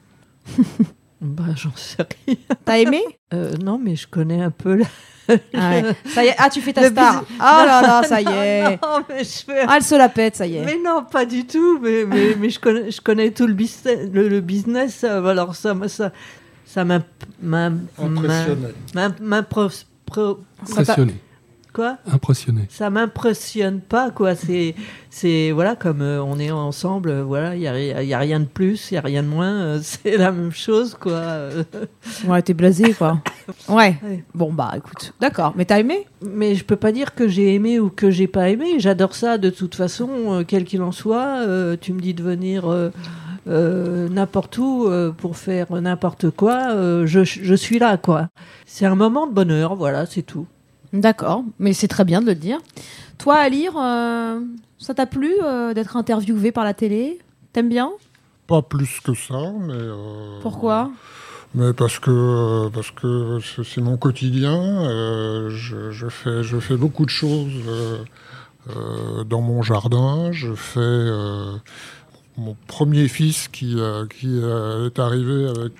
Bah, 1.22 1.44
j'en 1.56 1.72
sais 1.76 2.04
rien. 2.28 2.36
T'as 2.66 2.80
aimé 2.80 3.02
Euh, 3.34 3.54
non, 3.64 3.78
mais 3.78 3.96
je 3.96 4.08
connais 4.08 4.42
un 4.42 4.50
peu 4.50 4.76
la. 4.76 4.86
ah, 5.30 5.70
ouais. 5.70 5.84
Ça 6.06 6.24
y 6.26 6.28
est, 6.30 6.36
ah 6.40 6.50
tu 6.50 6.62
fais 6.62 6.74
ta 6.74 6.82
Le 6.82 6.88
star. 6.90 7.20
bus- 7.22 7.28
Oh 7.40 7.44
là 7.44 7.82
là, 7.82 8.04
ça 8.04 8.20
y 8.22 8.26
est. 8.28 8.82
Non, 8.82 9.04
mais 9.08 9.24
je 9.24 9.44
fais. 9.46 9.64
Ah, 9.68 9.76
elle 9.78 9.84
se 9.84 9.96
la 9.96 10.10
pète, 10.10 10.36
ça 10.36 10.48
y 10.48 10.58
est. 10.58 10.66
Mais 10.66 10.78
non, 10.84 11.06
pas 11.10 11.26
du 11.26 11.46
tout. 11.46 11.80
Mais, 11.80 12.06
mais, 12.06 12.36
mais 12.40 12.50
je, 12.50 12.60
connais, 12.60 12.90
je 12.92 13.00
connais 13.02 13.30
tout 13.32 13.46
le 13.48 13.54
business. 13.54 14.10
Le, 14.12 14.28
le 14.28 14.42
business 14.42 15.04
euh, 15.04 15.24
alors 15.26 15.56
ça, 15.56 15.76
ça, 15.88 16.12
ça 16.66 16.84
Impressionné. 20.82 21.14
Quoi 21.74 21.98
Impressionné. 22.12 22.66
Ça 22.70 22.90
m'impressionne 22.90 23.80
pas, 23.80 24.12
quoi. 24.12 24.36
C'est, 24.36 24.76
c'est 25.10 25.52
voilà, 25.52 25.78
comme 25.78 26.02
euh, 26.02 26.22
on 26.22 26.38
est 26.38 26.52
ensemble, 26.52 27.10
euh, 27.10 27.24
voilà, 27.24 27.56
il 27.56 27.62
y 27.62 27.68
a, 27.68 28.04
y 28.04 28.14
a 28.14 28.20
rien 28.20 28.42
de 28.42 28.46
plus, 28.46 28.92
il 28.92 28.96
y 28.96 28.98
a 28.98 29.02
rien 29.02 29.24
de 29.24 29.30
moins. 29.30 29.54
euh, 29.54 29.80
c'est 29.84 30.18
la 30.18 30.34
même 30.34 30.52
chose, 30.52 30.98
quoi. 31.00 31.14
euh, 31.14 31.64
Ouais, 32.28 32.42
t'es 32.42 32.54
blasé 32.54 32.94
quoi. 32.94 33.20
Ouais. 33.70 33.98
Ouais. 34.04 34.24
Bon, 34.36 34.52
bah 34.52 34.72
écoute, 34.76 35.14
d'accord. 35.22 35.54
Mais 35.56 35.64
t'as 35.66 35.80
aimé? 35.80 36.08
Mais 36.22 36.56
je 36.56 36.66
peux 36.66 36.76
pas 36.76 36.92
dire 36.92 37.16
que 37.16 37.28
j'ai 37.30 37.54
aimé 37.56 37.80
ou 37.80 37.90
que 37.90 38.12
j'ai 38.12 38.28
pas 38.28 38.50
aimé. 38.50 38.80
J'adore 38.80 39.16
ça 39.16 39.38
de 39.38 39.50
toute 39.50 39.76
façon, 39.76 40.10
euh, 40.28 40.44
quel 40.46 40.66
qu'il 40.66 40.82
en 40.82 40.92
soit. 40.92 41.40
Euh, 41.48 41.78
tu 41.80 41.94
me 41.94 42.02
dis 42.02 42.14
de 42.14 42.22
venir 42.24 42.70
euh, 42.70 42.90
euh, 43.48 44.10
n'importe 44.10 44.58
où 44.58 44.88
euh, 44.88 45.12
pour 45.12 45.38
faire 45.38 45.72
n'importe 45.82 46.30
quoi. 46.32 46.72
euh, 46.72 47.06
je, 47.06 47.24
je 47.24 47.56
suis 47.56 47.80
là, 47.80 47.98
quoi. 47.98 48.28
C'est 48.66 48.86
un 48.86 48.96
moment 48.96 49.26
de 49.26 49.34
bonheur, 49.34 49.76
voilà, 49.76 50.06
c'est 50.06 50.22
tout. 50.22 50.48
D'accord, 50.94 51.44
mais 51.60 51.74
c'est 51.74 51.88
très 51.88 52.04
bien 52.06 52.22
de 52.22 52.26
le 52.28 52.36
dire. 52.36 52.60
Toi, 53.18 53.36
à 53.36 53.48
lire, 53.50 53.74
euh, 53.78 54.40
ça 54.78 54.94
t'a 54.94 55.06
plu 55.06 55.34
euh, 55.44 55.74
d'être 55.74 55.96
interviewé 55.96 56.52
par 56.52 56.64
la 56.64 56.74
télé? 56.74 57.20
T'aimes 57.54 57.70
bien? 57.70 57.92
Pas 58.48 58.62
plus 58.62 59.00
que 59.00 59.14
ça, 59.14 59.54
mais. 59.62 59.74
euh, 59.74 60.40
Pourquoi? 60.42 60.92
Mais 61.54 61.74
parce 61.74 62.00
que 62.00 62.70
parce 62.70 62.92
que 62.92 63.40
c'est 63.64 63.82
mon 63.82 63.98
quotidien. 63.98 64.84
je, 65.50 65.92
je 65.92 66.08
fais 66.08 66.44
je 66.44 66.58
fais 66.60 66.78
beaucoup 66.78 67.04
de 67.06 67.10
choses 67.10 67.52
dans 69.30 69.42
mon 69.42 69.62
jardin. 69.62 70.32
Je 70.32 70.54
fais 70.54 71.10
mon 72.38 72.56
premier 72.68 73.10
fils 73.10 73.50
qui 73.50 73.76
qui 74.18 74.40
est 74.40 75.00
arrivé 75.00 75.50
avec 75.50 75.74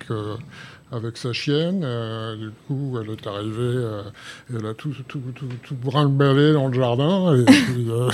avec 0.92 1.16
sa 1.16 1.32
chienne. 1.32 1.82
euh, 1.84 2.36
du 2.36 2.50
coup, 2.66 2.98
elle 3.00 3.10
est 3.10 3.26
arrivée. 3.26 3.52
euh, 3.58 4.02
elle 4.54 4.66
a 4.66 4.74
tout 4.74 4.90
tout 5.08 5.20
tout, 5.34 5.46
tout 5.62 5.74
brinque-ballé 5.74 6.52
dans 6.52 6.68
le 6.68 6.74
jardin. 6.74 7.34
Et 7.36 7.44
puis, 7.46 7.86
euh, 7.90 8.08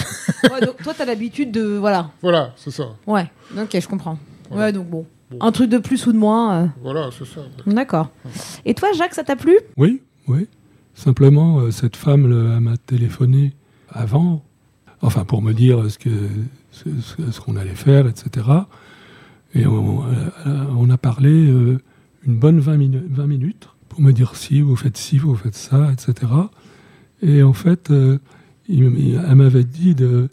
Ouais, 0.50 0.61
donc 0.64 0.76
toi, 0.82 0.94
t'as 0.97 1.04
l'habitude 1.04 1.50
de. 1.52 1.62
Voilà. 1.76 2.11
voilà, 2.23 2.52
c'est 2.56 2.70
ça. 2.70 2.85
Ouais, 3.06 3.30
ok, 3.56 3.78
je 3.80 3.88
comprends. 3.88 4.18
Voilà. 4.50 4.66
Ouais, 4.66 4.73
donc 4.73 4.88
bon. 4.88 5.06
Bon. 5.30 5.37
Un 5.42 5.52
truc 5.52 5.68
de 5.68 5.76
plus 5.78 6.06
ou 6.06 6.12
de 6.12 6.16
moins. 6.18 6.62
euh, 6.62 6.66
Voilà, 6.82 7.11
c'est 7.16 7.26
ça. 7.26 7.42
D'accord. 7.66 8.08
Et 8.64 8.73
toi, 8.75 8.88
Jacques, 8.97 9.12
ça 9.12 9.25
t'a 9.25 9.37
plu? 9.37 9.58
Oui, 9.76 10.00
oui. 10.26 10.47
Simplement, 10.94 11.58
euh, 11.61 11.70
cette 11.70 11.97
femme 11.97 12.25
elle 12.25 12.61
m'a 12.61 12.76
téléphoné 12.78 13.52
avant, 13.90 14.42
enfin 15.02 15.25
pour 15.25 15.42
me 15.42 15.52
dire 15.52 15.90
ce 15.90 15.99
que 15.99 16.11
ce, 16.70 16.85
ce- 17.00 17.30
ce 17.30 17.40
qu'on 17.40 17.56
allait 17.56 17.75
faire, 17.75 18.06
etc. 18.08 18.47
Et 19.54 19.66
on, 19.66 20.02
on 20.76 20.90
a 20.90 20.97
parlé 20.99 21.30
euh, 21.50 21.78
une 22.28 22.37
bonne 22.38 22.61
20, 22.61 22.76
minu- 22.76 23.02
20 23.08 23.26
minutes 23.26 23.68
pour 23.88 24.00
me 24.02 24.12
dire 24.12 24.37
si 24.37 24.61
vous 24.61 24.76
faites 24.76 24.97
ci, 24.97 25.18
vous 25.18 25.35
faites 25.35 25.54
ça, 25.56 25.90
etc. 25.92 26.30
Et 27.23 27.42
en 27.42 27.52
fait, 27.54 27.90
euh, 27.90 28.18
il 28.68 28.85
m- 28.85 28.94
il- 28.99 29.20
elle 29.28 29.35
m'avait 29.35 29.64
dit 29.64 29.94
de, 29.94 30.28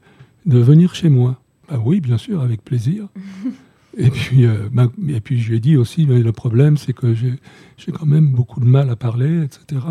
de 0.45 0.59
venir 0.59 0.93
chez 0.93 1.09
moi. 1.09 1.39
Bah 1.69 1.81
oui, 1.83 2.01
bien 2.01 2.17
sûr, 2.17 2.41
avec 2.41 2.63
plaisir. 2.63 3.07
Et 3.97 4.09
puis, 4.09 4.45
euh, 4.45 4.67
et 5.07 5.21
puis 5.21 5.39
je 5.39 5.49
lui 5.51 5.55
ai 5.55 5.59
dit 5.61 5.77
aussi, 5.77 6.05
mais 6.05 6.19
le 6.21 6.33
problème, 6.33 6.75
c'est 6.75 6.91
que 6.91 7.13
j'ai 7.13 7.33
j'ai 7.77 7.93
quand 7.93 8.05
même 8.05 8.27
beaucoup 8.29 8.59
de 8.59 8.65
mal 8.65 8.89
à 8.89 8.97
parler, 8.97 9.41
etc. 9.45 9.81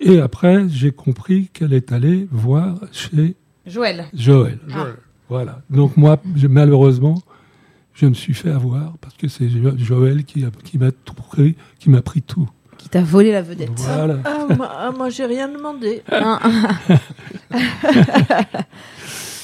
Et 0.00 0.18
après, 0.18 0.68
j'ai 0.68 0.90
compris 0.90 1.48
qu'elle 1.52 1.72
est 1.72 1.92
allée 1.92 2.26
voir 2.32 2.80
chez 2.90 3.36
Joël. 3.66 4.06
Joël. 4.14 4.58
Joël. 4.66 4.96
Voilà. 5.28 5.62
Donc 5.70 5.96
moi, 5.96 6.20
je- 6.34 6.48
malheureusement, 6.48 7.22
je 7.96 8.06
me 8.06 8.14
suis 8.14 8.34
fait 8.34 8.50
avoir 8.50 8.92
parce 9.00 9.14
que 9.16 9.26
c'est 9.28 9.48
Jo- 9.48 9.76
Joël 9.76 10.24
qui, 10.24 10.44
a- 10.44 10.50
qui 10.64 10.78
m'a 10.78 10.92
tout 10.92 11.14
pris, 11.14 11.56
qui 11.80 11.90
m'a 11.90 12.02
pris 12.02 12.22
tout. 12.22 12.48
Qui 12.78 12.88
t'a 12.90 13.02
volé 13.02 13.32
la 13.32 13.42
vedette. 13.42 13.70
Voilà. 13.76 14.18
Ah, 14.24 14.46
moi, 14.54 14.70
ah, 14.70 14.90
moi, 14.96 15.08
j'ai 15.10 15.24
rien 15.26 15.48
demandé. 15.48 16.02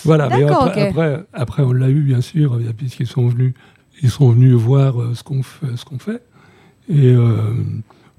Voilà, 0.05 0.29
mais 0.29 0.41
D'accord, 0.41 0.65
après, 0.65 0.89
après, 0.89 1.25
après, 1.33 1.63
on 1.63 1.73
l'a 1.73 1.89
eu 1.89 2.01
bien 2.03 2.21
sûr, 2.21 2.55
euh, 2.55 2.73
puisqu'ils 2.77 3.07
sont 3.07 3.29
venus, 3.29 3.55
ils 4.03 4.11
sont 4.11 4.31
venus 4.31 4.55
voir 4.55 5.01
euh, 5.01 5.15
ce 5.15 5.23
qu'on 5.23 5.45
fait, 5.45 5.77
ce 5.77 5.85
qu'on 5.85 6.01
fait, 6.01 6.21
et 6.89 7.13
euh, 7.15 7.37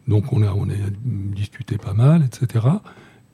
donc 0.08 0.32
on 0.32 0.42
a, 0.44 0.54
on 0.54 0.64
a 0.70 0.74
discuté 1.04 1.78
pas 1.78 1.92
mal, 1.94 2.24
etc. 2.24 2.66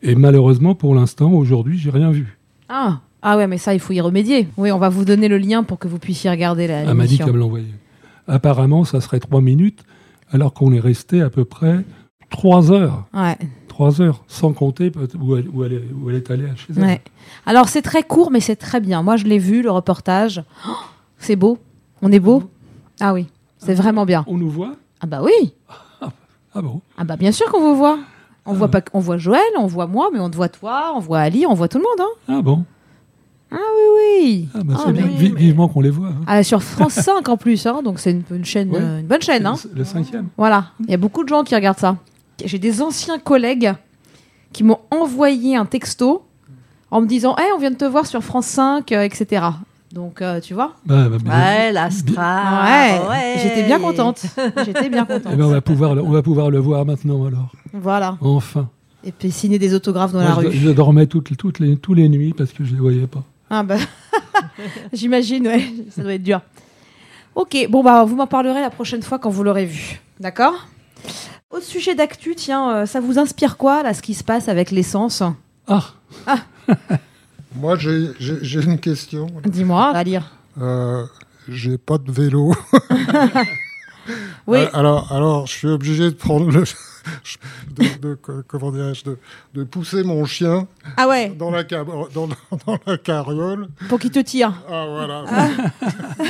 Et 0.02 0.16
malheureusement, 0.16 0.74
pour 0.74 0.96
l'instant, 0.96 1.32
aujourd'hui, 1.32 1.78
j'ai 1.78 1.92
rien 1.92 2.10
vu. 2.10 2.40
Ah. 2.70 3.02
Ah 3.22 3.38
ouais, 3.38 3.48
mais 3.48 3.58
ça, 3.58 3.74
il 3.74 3.80
faut 3.80 3.94
y 3.94 4.02
remédier. 4.02 4.48
Oui, 4.58 4.72
on 4.72 4.78
va 4.78 4.90
vous 4.90 5.06
donner 5.06 5.28
le 5.28 5.38
lien 5.38 5.64
pour 5.64 5.78
que 5.80 5.88
vous 5.88 6.00
puissiez 6.00 6.30
regarder 6.30 6.68
la 6.68 6.82
Elle 6.82 6.94
m'a 6.94 7.06
dit 7.06 7.18
qu'elle 7.18 7.34
me 7.34 7.38
l'envoyait. 7.40 7.66
Apparemment, 8.28 8.84
ça 8.86 9.02
serait 9.02 9.20
trois 9.20 9.42
minutes, 9.42 9.84
alors 10.32 10.54
qu'on 10.54 10.72
est 10.72 10.80
resté 10.80 11.22
à 11.22 11.30
peu 11.30 11.46
près 11.46 11.84
trois 12.30 12.72
heures, 12.72 13.06
Ouais. 13.14 13.38
trois 13.68 14.02
heures, 14.02 14.24
sans 14.28 14.54
compter 14.54 14.92
où 15.20 15.36
elle, 15.36 15.50
où 15.50 15.64
elle 15.64 15.74
est, 15.74 15.84
où 16.00 16.10
elle 16.10 16.16
est 16.18 16.30
allée 16.32 16.48
chez 16.56 16.74
elle. 16.78 16.84
Ouais. 16.84 17.02
Alors 17.46 17.68
c'est 17.70 17.82
très 17.82 18.04
court, 18.04 18.30
mais 18.32 18.40
c'est 18.40 18.56
très 18.56 18.80
bien. 18.80 19.02
Moi, 19.02 19.18
je 19.18 19.26
l'ai 19.26 19.40
vu, 19.40 19.62
le 19.64 19.72
reportage. 19.72 20.44
Oh, 20.68 20.72
c'est 21.18 21.36
beau. 21.36 21.58
On 22.02 22.12
est 22.12 22.20
beau? 22.20 22.44
Ah 23.00 23.14
oui, 23.14 23.28
c'est 23.58 23.74
vraiment 23.74 24.06
bien. 24.06 24.24
On 24.28 24.38
nous 24.38 24.50
voit? 24.50 24.76
Ah 25.02 25.08
bah 25.08 25.22
oui. 25.24 25.54
Ah 26.56 26.64
bon? 26.64 26.82
Ah 26.98 27.04
bah 27.04 27.16
bien 27.16 27.32
sûr 27.32 27.46
qu'on 27.52 27.62
vous 27.62 27.76
voit. 27.76 28.00
On 28.46 28.54
voit 28.54 28.70
pas, 28.70 28.82
on 28.94 29.00
voit 29.00 29.18
Joël, 29.18 29.40
on 29.60 29.68
voit 29.68 29.86
moi, 29.86 30.10
mais 30.12 30.20
on 30.20 30.32
te 30.32 30.36
voit 30.36 30.50
toi, 30.50 30.94
on 30.96 31.00
voit 31.00 31.20
Ali, 31.20 31.46
on 31.46 31.54
voit 31.54 31.68
tout 31.68 31.78
le 31.78 31.84
monde. 31.84 32.08
Hein. 32.28 32.38
Ah 32.40 32.42
bon? 32.42 32.66
Ah 33.52 33.56
oui 33.56 34.20
oui. 34.22 34.48
ah, 34.54 34.60
bah, 34.64 34.76
Ah, 34.86 34.92
bien. 34.92 35.06
Vi- 35.08 35.34
Vivement 35.34 35.68
qu'on 35.68 35.82
les 35.82 35.90
voit. 35.90 36.10
hein. 36.10 36.22
Ah, 36.28 36.44
sur 36.44 36.62
France 36.62 36.94
5 36.94 37.28
en 37.30 37.38
plus, 37.38 37.66
hein, 37.66 37.82
donc 37.84 38.00
c'est 38.00 38.12
une, 38.12 38.24
une 38.32 38.46
chaîne, 38.46 38.70
Ouais. 38.70 38.80
euh, 38.80 39.00
une 39.00 39.08
bonne 39.08 39.22
chaîne. 39.22 39.46
Hein. 39.46 39.56
C'est 39.58 39.74
Le 39.76 39.84
cinquième. 39.84 40.28
Voilà, 40.38 40.66
il 40.82 40.92
y 40.92 40.94
a 40.94 40.98
beaucoup 40.98 41.24
de 41.24 41.30
gens 41.30 41.44
qui 41.44 41.56
regardent 41.56 41.80
ça. 41.80 41.98
J'ai 42.46 42.60
des 42.60 42.82
anciens 42.82 43.20
collègues 43.20 43.74
qui 44.54 44.64
m'ont 44.64 44.80
envoyé 44.92 45.56
un 45.56 45.66
texto 45.66 46.24
en 46.92 47.02
me 47.02 47.08
disant 47.08 47.36
hey, 47.38 47.46
on 47.56 47.60
vient 47.60 47.72
de 47.72 47.76
te 47.76 47.86
voir 47.86 48.06
sur 48.06 48.24
France 48.24 48.46
5, 48.48 48.92
euh, 48.92 49.02
etc. 49.04 49.46
Donc, 49.94 50.22
euh, 50.22 50.40
tu 50.40 50.54
vois 50.54 50.74
Bah, 50.86 51.08
bah. 51.10 51.18
Ouais, 51.32 51.72
l'Astra. 51.72 53.10
Ouais, 53.10 53.36
j'étais 53.42 53.64
bien 53.64 53.80
contente. 53.80 54.24
J'étais 54.66 54.90
bien 54.90 55.06
contente. 55.06 55.32
Eh 55.34 55.36
ben, 55.36 55.46
on, 55.46 55.50
va 55.50 55.62
pouvoir 55.62 55.96
le, 55.96 56.04
on 56.04 56.12
va 56.12 56.22
pouvoir 56.22 56.52
le 56.52 56.60
voir 56.60 56.86
maintenant 56.86 57.26
alors. 57.26 57.52
Voilà. 57.74 58.16
Enfin. 58.22 58.70
Et 59.04 59.12
puis 59.12 59.32
signer 59.32 59.58
des 59.58 59.74
autographes 59.74 60.12
dans 60.12 60.20
Moi, 60.22 60.30
la 60.30 60.42
je, 60.44 60.48
rue. 60.48 60.54
je 60.54 60.70
dormais 60.70 61.08
toutes, 61.08 61.36
toutes 61.38 61.60
les, 61.60 61.76
tous 61.78 61.94
les 61.96 62.08
nuits 62.10 62.34
parce 62.38 62.52
que 62.52 62.64
je 62.64 62.70
ne 62.72 62.76
les 62.76 62.82
voyais 62.82 63.08
pas. 63.08 63.24
Ah 63.50 63.64
bah, 63.64 63.78
j'imagine, 64.94 65.48
ouais, 65.48 65.66
ça 65.92 66.02
doit 66.04 66.14
être 66.14 66.24
dur. 66.24 66.42
Ok, 67.36 67.56
bon 67.70 67.84
bah 67.84 68.04
vous 68.04 68.16
m'en 68.16 68.28
parlerez 68.28 68.62
la 68.62 68.70
prochaine 68.70 69.02
fois 69.02 69.18
quand 69.20 69.30
vous 69.30 69.44
l'aurez 69.44 69.66
vu, 69.66 70.00
d'accord? 70.20 70.68
Au 71.52 71.60
sujet 71.62 71.96
d'actu, 71.96 72.36
tiens, 72.36 72.70
euh, 72.76 72.86
ça 72.86 73.00
vous 73.00 73.18
inspire 73.18 73.58
quoi 73.58 73.82
là, 73.84 73.94
ce 73.94 74.02
qui 74.02 74.14
se 74.14 74.24
passe 74.24 74.48
avec 74.50 74.72
l'essence? 74.72 75.24
Ah 75.68 75.84
Moi, 77.56 77.76
j'ai 77.78 78.10
j'ai- 78.20 78.38
j'ai 78.44 78.62
une 78.62 78.80
question. 78.80 79.28
Dis-moi, 79.46 79.88
à 79.96 80.04
lire. 80.04 80.32
Euh, 80.62 81.06
j'ai 81.48 81.78
pas 81.80 81.98
de 81.98 82.12
vélo. 82.12 82.54
Oui, 84.50 84.60
Euh, 84.60 84.68
Alors, 84.74 85.12
alors, 85.14 85.46
je 85.48 85.54
suis 85.54 85.68
obligé 85.68 86.06
de 86.06 86.16
prendre 86.16 86.50
le, 86.52 86.64
de, 87.76 88.00
de- 88.02 88.18
comment 88.48 88.72
de, 88.72 88.94
de 89.54 89.64
pousser 89.64 90.02
mon 90.04 90.26
chien 90.26 90.68
ah 90.98 91.08
ouais, 91.08 91.30
dans 91.30 91.52
la, 91.52 91.64
cab- 91.64 92.12
dans, 92.14 92.28
dans 92.28 92.78
la 92.88 92.98
carriole. 92.98 93.68
pour 93.90 94.00
qu'il 94.00 94.10
te 94.10 94.18
tire. 94.20 94.54
Ah 94.68 94.86
voilà. 94.90 95.24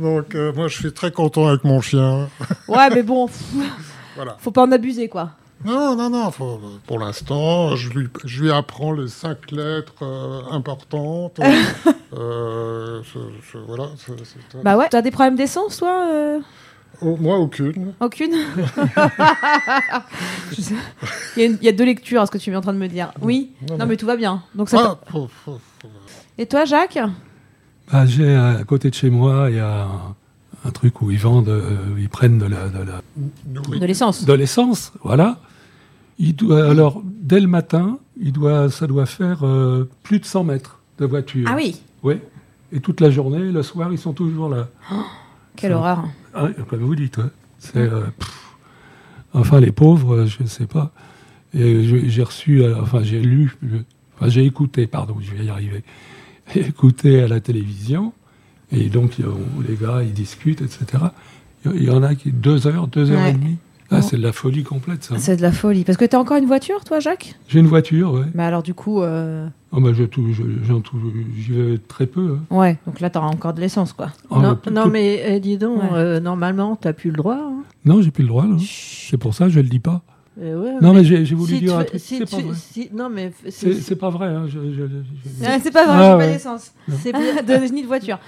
Donc, 0.00 0.34
euh, 0.34 0.52
moi, 0.54 0.68
je 0.68 0.76
suis 0.78 0.92
très 0.92 1.10
content 1.10 1.48
avec 1.48 1.64
mon 1.64 1.80
chien. 1.80 2.28
Ouais, 2.68 2.88
mais 2.90 3.02
bon, 3.02 3.28
Voilà. 4.16 4.36
faut 4.38 4.50
pas 4.52 4.62
en 4.62 4.72
abuser 4.72 5.08
quoi. 5.08 5.30
Non, 5.64 5.96
non, 5.96 6.08
non. 6.10 6.30
faut- 6.30 6.60
pour 6.86 7.00
l'instant, 7.00 7.74
je 7.74 7.90
lui, 7.90 8.08
je 8.24 8.42
lui 8.44 8.52
apprends 8.52 8.92
les 8.92 9.08
cinq 9.08 9.50
lettres 9.50 9.94
euh, 10.02 10.42
importantes. 10.52 11.40
Euh, 12.16 13.02
voilà. 13.66 13.88
c'est- 13.96 14.62
Bah 14.62 14.76
ouais, 14.76 14.86
t'as 14.88 15.02
des 15.02 15.10
problèmes 15.10 15.34
d'essence 15.36 15.78
toi 15.78 16.06
euh? 16.12 16.38
Oh, 17.00 17.16
moi, 17.20 17.38
aucune. 17.38 17.92
Aucune 18.00 18.32
sais. 20.52 20.74
il, 21.36 21.40
y 21.40 21.42
a 21.42 21.46
une- 21.48 21.58
il 21.60 21.64
y 21.64 21.68
a 21.68 21.72
deux 21.72 21.84
lectures 21.84 22.22
à 22.22 22.26
ce 22.26 22.30
que 22.30 22.38
tu 22.38 22.50
es 22.50 22.56
en 22.56 22.60
train 22.60 22.72
de 22.72 22.78
me 22.78 22.88
dire. 22.88 23.12
Oui 23.20 23.52
Non 23.78 23.86
mais 23.86 23.96
tout 23.96 24.06
va 24.06 24.16
bien. 24.16 24.42
Donc 24.54 24.68
ça 24.68 24.98
Ah, 25.14 25.20
Et 26.38 26.46
toi 26.46 26.64
Jacques? 26.64 26.98
Bah, 27.92 28.04
j'ai 28.06 28.34
à 28.34 28.62
côté 28.66 28.90
de 28.90 28.94
chez 28.94 29.10
moi, 29.10 29.46
il 29.50 29.56
y 29.56 29.60
a 29.60 29.84
un, 29.84 30.14
un 30.64 30.70
truc 30.70 31.00
où 31.00 31.10
ils 31.10 31.18
vendent, 31.18 31.48
euh, 31.48 31.76
ils 31.98 32.08
prennent 32.08 32.38
de 32.38 32.46
la, 32.46 32.68
de 32.68 32.78
la- 32.78 33.02
nourri- 33.48 33.78
De 33.80 33.86
l'essence. 33.86 34.24
de 34.24 34.32
l'essence, 34.32 34.92
voilà. 35.02 35.38
Il 36.18 36.34
doit, 36.34 36.68
alors, 36.68 37.00
dès 37.04 37.38
le 37.40 37.46
matin, 37.46 37.98
il 38.20 38.32
doit, 38.32 38.70
ça 38.70 38.86
doit 38.88 39.06
faire 39.06 39.46
euh, 39.46 39.88
plus 40.02 40.18
de 40.18 40.24
100 40.24 40.44
mètres 40.44 40.80
de 40.98 41.06
voiture. 41.06 41.46
Ah 41.50 41.54
oui 41.56 41.80
Oui. 42.02 42.16
Et 42.72 42.80
toute 42.80 43.00
la 43.00 43.10
journée, 43.10 43.38
le 43.38 43.62
soir, 43.62 43.90
ils 43.92 43.98
sont 43.98 44.12
toujours 44.12 44.48
là. 44.48 44.68
Quelle 45.56 45.70
Ça- 45.72 45.78
horreur. 45.78 46.04
Ah, 46.40 46.48
comme 46.68 46.80
vous 46.80 46.94
dites, 46.94 47.18
ouais. 47.18 47.24
Euh, 47.76 48.06
pff. 48.18 48.46
enfin, 49.32 49.60
les 49.60 49.72
pauvres, 49.72 50.14
euh, 50.14 50.26
je 50.26 50.42
ne 50.42 50.48
sais 50.48 50.66
pas. 50.66 50.92
Et 51.54 51.84
je- 51.84 52.08
j'ai 52.08 52.22
reçu, 52.22 52.62
euh, 52.62 52.76
enfin, 52.80 53.02
j'ai 53.02 53.20
lu, 53.20 53.56
enfin, 54.16 54.28
j'ai 54.28 54.44
écouté, 54.44 54.86
pardon, 54.86 55.16
je 55.20 55.34
vais 55.34 55.44
y 55.44 55.48
arriver, 55.50 55.82
écouté 56.54 57.22
à 57.22 57.28
la 57.28 57.40
télévision, 57.40 58.12
et 58.70 58.88
donc, 58.88 59.16
les 59.68 59.76
gars, 59.76 60.02
ils 60.02 60.12
discutent, 60.12 60.60
etc. 60.62 61.04
Il 61.64 61.82
y 61.82 61.90
en 61.90 62.02
a 62.02 62.14
qui, 62.14 62.30
deux 62.32 62.66
heures, 62.66 62.86
deux 62.86 63.10
heures 63.10 63.22
Ouais. 63.22 63.30
et 63.30 63.32
demie. 63.32 63.56
Ah, 63.90 64.02
c'est 64.02 64.16
de 64.18 64.22
la 64.22 64.32
folie 64.32 64.64
complète, 64.64 65.04
ça. 65.04 65.14
C'est 65.18 65.36
de 65.36 65.42
la 65.42 65.50
folie. 65.52 65.84
Parce 65.84 65.96
que 65.96 66.04
t'as 66.04 66.18
encore 66.18 66.36
une 66.36 66.44
voiture, 66.46 66.84
toi, 66.84 67.00
Jacques? 67.00 67.34
J'ai 67.48 67.58
une 67.60 67.66
voiture, 67.66 68.12
ouais. 68.12 68.26
Mais 68.34 68.42
alors, 68.42 68.62
du 68.62 68.74
coup, 68.74 69.00
euh, 69.00 69.46
Oh, 69.72 69.80
bah, 69.80 69.90
je, 69.94 70.04
je- 70.04 70.42
j'y 71.40 71.52
vais 71.52 71.78
très 71.78 72.06
peu. 72.06 72.36
hein. 72.50 72.54
ouais. 72.56 72.76
Donc 72.86 73.00
là, 73.00 73.08
t'auras 73.10 73.28
encore 73.28 73.54
de 73.54 73.60
l'essence, 73.60 73.92
quoi. 73.94 74.08
Oh, 74.30 74.38
non, 74.40 74.56
tout- 74.56 74.70
mais 74.90 75.22
eh, 75.26 75.40
dis 75.40 75.56
donc, 75.56 75.82
Ouais. 75.82 75.88
euh, 75.94 76.20
normalement, 76.20 76.76
t'as 76.76 76.92
plus 76.92 77.10
le 77.10 77.16
droit. 77.16 77.36
hein. 77.40 77.62
Non, 77.84 78.02
j'ai 78.02 78.10
plus 78.10 78.22
le 78.22 78.28
droit. 78.28 78.46
là. 78.46 78.56
C'est 78.60 79.16
pour 79.18 79.34
ça 79.34 79.44
que 79.46 79.50
je 79.52 79.60
le 79.60 79.68
dis 79.68 79.78
pas. 79.78 80.02
Ouais, 80.40 80.74
Non, 80.80 80.92
mais 80.94 81.02
j'ai 81.02 81.24
j'ai 81.24 81.34
voulu 81.34 81.54
si 81.54 81.58
dire 81.60 81.72
tu- 81.72 81.80
un 81.80 81.84
truc. 81.84 82.00
si 82.00 82.18
c'est 82.18 82.30
pas 82.30 82.54
si- 82.54 82.90
non, 82.94 83.08
mais 83.08 83.28
f- 83.30 83.32
C'est 83.50 83.72
c'est 83.72 83.80
c'est 83.80 83.96
pas 83.96 84.08
vrai. 84.10 84.28
hein, 84.28 84.44
je- 84.46 84.60
je- 84.72 84.86
je- 84.86 85.44
Ah, 85.44 85.58
c'est 85.60 85.72
pas 85.72 85.84
vrai, 85.84 85.96
Ah, 85.98 86.12
j'ai 86.12 86.26
pas 86.26 86.32
d'essence. 86.32 86.72
c'est 87.02 87.10
bien. 87.12 87.42
de 87.42 87.72
ni 87.72 87.82
de 87.82 87.86
voiture. 87.88 88.18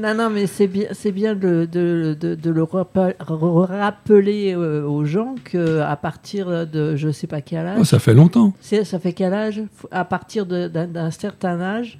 non, 0.00 0.14
non, 0.14 0.30
mais 0.30 0.46
c'est 0.46 0.68
bien, 0.68 0.86
c'est 0.92 1.10
bien 1.10 1.34
de, 1.34 1.66
de, 1.70 2.16
de, 2.20 2.36
de 2.36 2.50
le 2.50 2.62
rappeler 2.62 4.54
euh, 4.56 4.86
aux 4.86 5.04
gens 5.04 5.34
que 5.44 5.80
à 5.80 5.96
partir 5.96 6.66
de 6.68 6.96
je 6.96 7.10
sais 7.10 7.26
pas 7.26 7.40
quel 7.40 7.66
âge, 7.66 7.78
Oh, 7.80 7.84
ça 7.84 7.98
fait 7.98 8.14
longtemps. 8.14 8.52
c'est- 8.60 8.84
ça 8.84 8.98
fait 8.98 9.12
quel 9.12 9.34
âge? 9.34 9.62
À 9.90 10.04
partir 10.04 10.46
de- 10.46 10.68
d'un 10.68 10.86
d'un 10.86 11.10
certain 11.10 11.60
âge, 11.60 11.98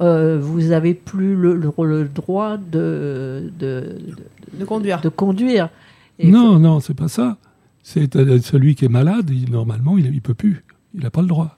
euh, 0.00 0.38
vous 0.40 0.72
avez 0.72 0.94
plus 0.94 1.34
le, 1.34 1.54
le- 1.54 1.72
le 1.84 2.04
droit 2.08 2.56
de, 2.56 3.50
de, 3.58 3.96
De 4.54 4.64
conduire. 4.64 5.00
de 5.02 5.08
conduire. 5.10 5.68
Et 6.18 6.28
non, 6.30 6.58
non, 6.58 6.80
c'est 6.80 6.94
pas 6.94 7.08
ça. 7.08 7.36
C'est 7.82 8.14
euh, 8.16 8.40
celui 8.40 8.74
qui 8.74 8.84
est 8.84 8.88
malade, 8.88 9.30
il- 9.30 9.50
normalement, 9.50 9.96
il, 9.98 10.06
il 10.14 10.20
peut 10.22 10.34
plus. 10.34 10.64
Il 10.94 11.00
n'a 11.02 11.10
pas 11.10 11.20
le 11.22 11.28
droit. 11.28 11.56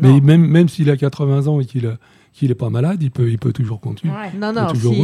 Mais 0.00 0.20
même, 0.20 0.46
même 0.46 0.68
s'il 0.68 0.88
a 0.90 0.96
80 0.96 1.46
ans 1.48 1.60
et 1.60 1.66
qu'il 1.66 1.86
n'est 2.42 2.54
pas 2.54 2.70
malade, 2.70 3.02
il 3.02 3.10
peut, 3.10 3.28
il 3.30 3.38
peut 3.38 3.52
toujours 3.52 3.78
conduire. 3.80 4.12
Ouais. 4.14 4.32
Non, 4.38 4.54
peut 4.54 4.60
non, 4.60 4.66
toujours 4.68 4.94
si, 4.94 5.00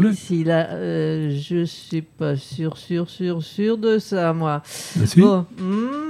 a, 0.51 0.71
euh, 0.71 1.31
je 1.39 1.65
suis 1.65 2.01
pas 2.03 2.37
sûr, 2.37 2.79
sûr, 2.79 3.11
sûr, 3.11 3.43
sûr 3.43 3.77
de 3.77 3.99
ça, 3.99 4.33
moi. 4.33 4.63
Mais 4.99 5.05
si. 5.07 5.21
Bon, 5.21 5.45
hmm, 5.59 6.06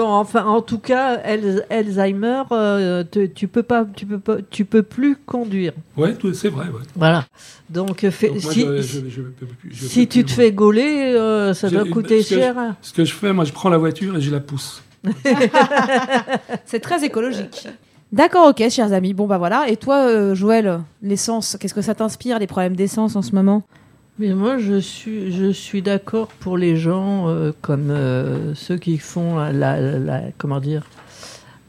bon, 0.00 0.08
enfin, 0.08 0.44
en 0.46 0.62
tout 0.62 0.78
cas, 0.78 1.14
Al- 1.22 1.64
Alzheimer, 1.70 2.42
euh, 2.52 3.04
te- 3.04 3.26
tu 3.26 3.48
peux 3.48 3.62
pas, 3.62 3.86
tu 3.96 4.06
peux 4.06 4.18
pas, 4.18 4.36
tu 4.50 4.64
peux 4.64 4.82
plus 4.82 5.16
conduire. 5.16 5.72
Ouais, 5.96 6.16
c'est 6.34 6.48
vrai. 6.48 6.66
ouais. 6.66 6.82
Voilà. 6.96 7.26
Donc, 7.68 8.08
fais- 8.10 8.28
Donc 8.28 8.42
moi, 8.42 8.52
si, 8.52 8.60
je- 8.62 8.82
je- 8.82 9.08
je 9.08 9.22
peux 9.22 9.46
plus- 9.46 9.70
je 9.72 9.86
si 9.86 10.00
peux 10.00 10.12
tu 10.12 10.18
plus, 10.20 10.24
te 10.24 10.30
fais 10.32 10.52
gauler, 10.52 11.12
euh, 11.14 11.54
ça 11.54 11.68
doit 11.70 11.84
coûter 11.84 12.22
cher. 12.22 12.54
Ce 12.80 12.92
que 12.92 13.04
je 13.04 13.12
fais, 13.12 13.32
moi, 13.32 13.44
je 13.44 13.52
prends 13.52 13.68
la 13.68 13.78
voiture 13.78 14.16
et 14.16 14.20
je 14.20 14.30
la 14.30 14.40
pousse. 14.40 14.82
C'est 16.64 16.80
très 16.80 17.04
écologique. 17.04 17.68
D'accord, 18.12 18.48
ok, 18.48 18.68
chers 18.70 18.92
amis. 18.92 19.14
Bon, 19.14 19.26
bah 19.26 19.38
voilà. 19.38 19.68
Et 19.68 19.76
toi, 19.76 20.08
euh, 20.08 20.34
Joël, 20.34 20.80
l'essence, 21.02 21.56
qu'est-ce 21.60 21.74
que 21.74 21.80
ça 21.82 21.94
t'inspire, 21.94 22.38
les 22.40 22.48
problèmes 22.48 22.74
d'essence 22.74 23.14
en 23.14 23.22
ce 23.22 23.34
moment? 23.34 23.62
Mais 24.18 24.34
moi, 24.34 24.58
je 24.58 24.78
suis, 24.78 25.32
je 25.32 25.50
suis 25.50 25.82
d'accord 25.82 26.28
pour 26.28 26.58
les 26.58 26.76
gens 26.76 27.28
euh, 27.28 27.52
comme 27.62 27.90
euh, 27.90 28.54
ceux 28.54 28.76
qui 28.76 28.98
font 28.98 29.36
la, 29.38 30.22
comment 30.36 30.60
dire, 30.60 30.84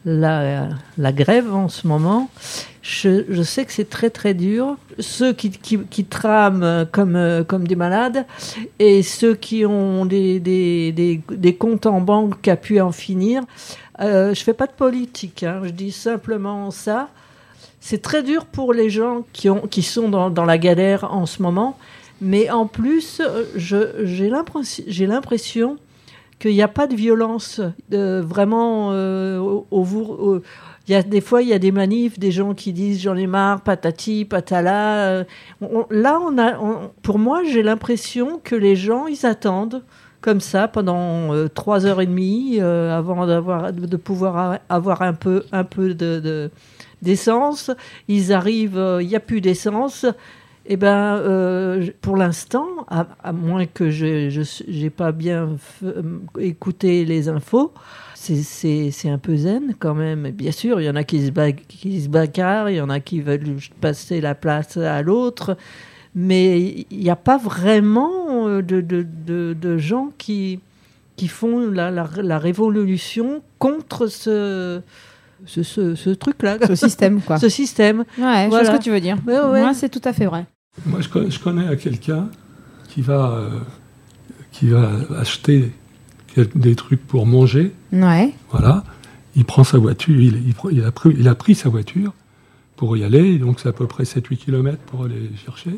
la, 0.03 0.67
grève 0.97 1.53
en 1.53 1.69
ce 1.69 1.87
moment. 1.87 2.29
Je, 2.81 3.43
sais 3.43 3.63
que 3.63 3.71
c'est 3.71 3.89
très 3.89 4.09
très 4.09 4.33
dur. 4.33 4.75
Ceux 4.99 5.33
qui, 5.33 5.51
trament 6.05 6.85
comme, 6.91 7.15
euh, 7.15 7.43
comme 7.43 7.67
des 7.67 7.75
malades 7.75 8.25
et 8.79 9.03
ceux 9.03 9.35
qui 9.35 9.65
ont 9.65 10.05
des, 10.05 10.39
des, 10.39 11.21
des, 11.29 11.55
comptes 11.55 11.85
en 11.85 12.01
banque 12.01 12.47
à 12.47 12.55
pu 12.55 12.81
en 12.81 12.91
finir. 12.91 13.43
Je 13.99 14.41
fais 14.43 14.53
pas 14.53 14.65
de 14.65 14.71
politique, 14.71 15.43
hein, 15.43 15.61
je 15.63 15.69
dis 15.69 15.91
simplement 15.91 16.71
ça. 16.71 17.09
C'est 17.79 18.01
très 18.01 18.23
dur 18.23 18.45
pour 18.45 18.73
les 18.73 18.89
gens 18.89 19.25
qui, 19.33 19.49
ont, 19.49 19.61
qui 19.61 19.81
sont 19.83 20.09
dans, 20.09 20.29
dans 20.29 20.45
la 20.45 20.57
galère 20.57 21.11
en 21.13 21.25
ce 21.25 21.41
moment. 21.41 21.77
Mais 22.21 22.49
en 22.51 22.67
plus, 22.67 23.19
euh, 23.19 23.43
j'ai 23.55 24.29
l'impression- 24.29 25.77
qu'il 26.39 26.53
n'y 26.53 26.61
a 26.63 26.67
pas 26.67 26.87
de 26.87 26.95
violence 26.95 27.61
euh, 27.93 28.21
vraiment 28.25 28.89
euh, 28.93 29.59
il 30.87 30.91
y 30.91 30.95
a 30.95 31.03
des 31.03 31.21
fois, 31.21 31.43
il 31.43 31.49
y 31.49 31.53
a 31.53 31.59
des 31.59 31.71
manifs, 31.71 32.17
des 32.17 32.31
gens 32.31 32.55
qui 32.55 32.73
disent 32.73 33.01
j'en 33.01 33.15
ai 33.15 33.27
marre, 33.27 33.61
patati, 33.61 34.25
patala. 34.25 35.23
là, 35.91 36.19
pour 37.03 37.19
moi, 37.19 37.43
j'ai 37.43 37.61
l'impression 37.61 38.41
que 38.43 38.55
les 38.55 38.75
gens, 38.75 39.05
ils 39.05 39.25
attendent 39.27 39.83
comme 40.21 40.39
ça 40.41 40.67
pendant 40.67 41.29
trois 41.53 41.85
heures 41.85 42.01
et 42.01 42.07
demie 42.07 42.59
avant 42.59 43.27
d'avoir, 43.27 43.71
de 43.71 43.97
pouvoir 43.97 44.57
avoir 44.69 45.03
un 45.03 45.13
peu, 45.13 45.43
un 45.51 45.63
peu 45.63 45.93
de, 45.93 46.19
de- 46.19 46.51
d'essence. 47.03 47.69
Ils 48.07 48.33
arrivent, 48.33 48.83
il 49.01 49.07
n'y 49.07 49.15
a 49.15 49.19
plus 49.19 49.41
d'essence. 49.41 50.05
Eh 50.73 50.77
ben, 50.77 51.17
euh, 51.17 51.85
pour 51.99 52.15
l'instant, 52.15 52.65
à, 52.87 53.05
à 53.21 53.33
moins 53.33 53.65
que 53.65 53.89
je 53.89 54.31
n'ai 54.71 54.89
pas 54.89 55.11
bien 55.11 55.57
euh, 55.83 56.01
écouté 56.39 57.03
les 57.03 57.27
infos, 57.27 57.73
c'est- 58.15 59.09
un 59.09 59.17
peu 59.17 59.35
zen 59.35 59.75
quand 59.77 59.93
même. 59.95 60.31
Bien 60.31 60.51
sûr, 60.51 60.79
il 60.79 60.85
y 60.85 60.89
en 60.89 60.95
a 60.95 61.03
qui 61.03 61.25
se, 61.25 61.31
ba- 61.31 61.51
qui 61.51 61.99
se 62.01 62.07
bagarrent, 62.07 62.69
il 62.69 62.77
y 62.77 62.81
en 62.81 62.89
a 62.89 63.01
qui 63.01 63.19
veulent 63.19 63.57
passer 63.81 64.21
la 64.21 64.33
place 64.33 64.77
à 64.77 65.01
l'autre, 65.01 65.57
mais 66.15 66.85
il 66.89 66.99
n'y 66.99 67.09
a 67.09 67.17
pas 67.17 67.37
vraiment 67.37 68.47
euh, 68.47 68.61
de, 68.61 68.79
de, 68.79 69.05
de, 69.25 69.53
de 69.59 69.77
gens 69.77 70.11
qui, 70.17 70.61
qui 71.17 71.27
font 71.27 71.69
la, 71.69 71.91
la, 71.91 72.07
la 72.21 72.39
révolution 72.39 73.41
contre 73.59 74.07
ce, 74.07 74.79
ce, 75.45 75.63
ce, 75.63 75.95
ce 75.95 76.09
truc-là, 76.11 76.59
Ce 76.65 76.75
système, 76.75 77.19
quoi. 77.19 77.37
ce 77.45 77.49
système. 77.49 77.99
Ouais, 77.99 78.05
je 78.17 78.21
vois 78.21 78.47
Voilà. 78.61 78.71
ce 78.71 78.77
que 78.77 78.83
tu 78.83 78.89
veux 78.91 79.01
dire. 79.01 79.17
Ouais, 79.27 79.37
ouais. 79.37 79.65
Ouais, 79.65 79.73
c'est 79.73 79.89
tout 79.89 80.01
à 80.05 80.13
fait 80.13 80.27
vrai. 80.27 80.45
Moi, 80.85 81.01
je 81.01 81.09
connais, 81.09 81.29
je 81.31 81.39
connais 81.39 81.67
à 81.67 81.75
quelqu'un 81.75 82.29
qui 82.89 83.01
va, 83.01 83.31
euh, 83.31 83.59
qui 84.51 84.69
va 84.69 84.89
acheter 85.17 85.71
des 86.55 86.75
trucs 86.75 87.05
pour 87.05 87.25
manger. 87.25 87.73
Ouais. 87.91 88.33
Voilà. 88.51 88.83
Il 89.35 89.45
prend 89.45 89.63
sa 89.63 89.77
voiture, 89.77 90.19
il, 90.19 90.47
il 90.47 90.53
prend- 90.53 90.69
il 90.69 90.83
a, 90.83 90.91
pris, 90.91 91.13
il 91.17 91.27
a 91.27 91.35
pris 91.35 91.55
sa 91.55 91.69
voiture 91.69 92.13
pour 92.77 92.97
y 92.97 93.03
aller, 93.03 93.37
donc 93.37 93.59
c'est 93.59 93.69
à 93.69 93.73
peu 93.73 93.85
près 93.87 94.03
7-8 94.05 94.37
km 94.37 94.77
pour 94.87 95.05
aller 95.05 95.29
chercher. 95.45 95.77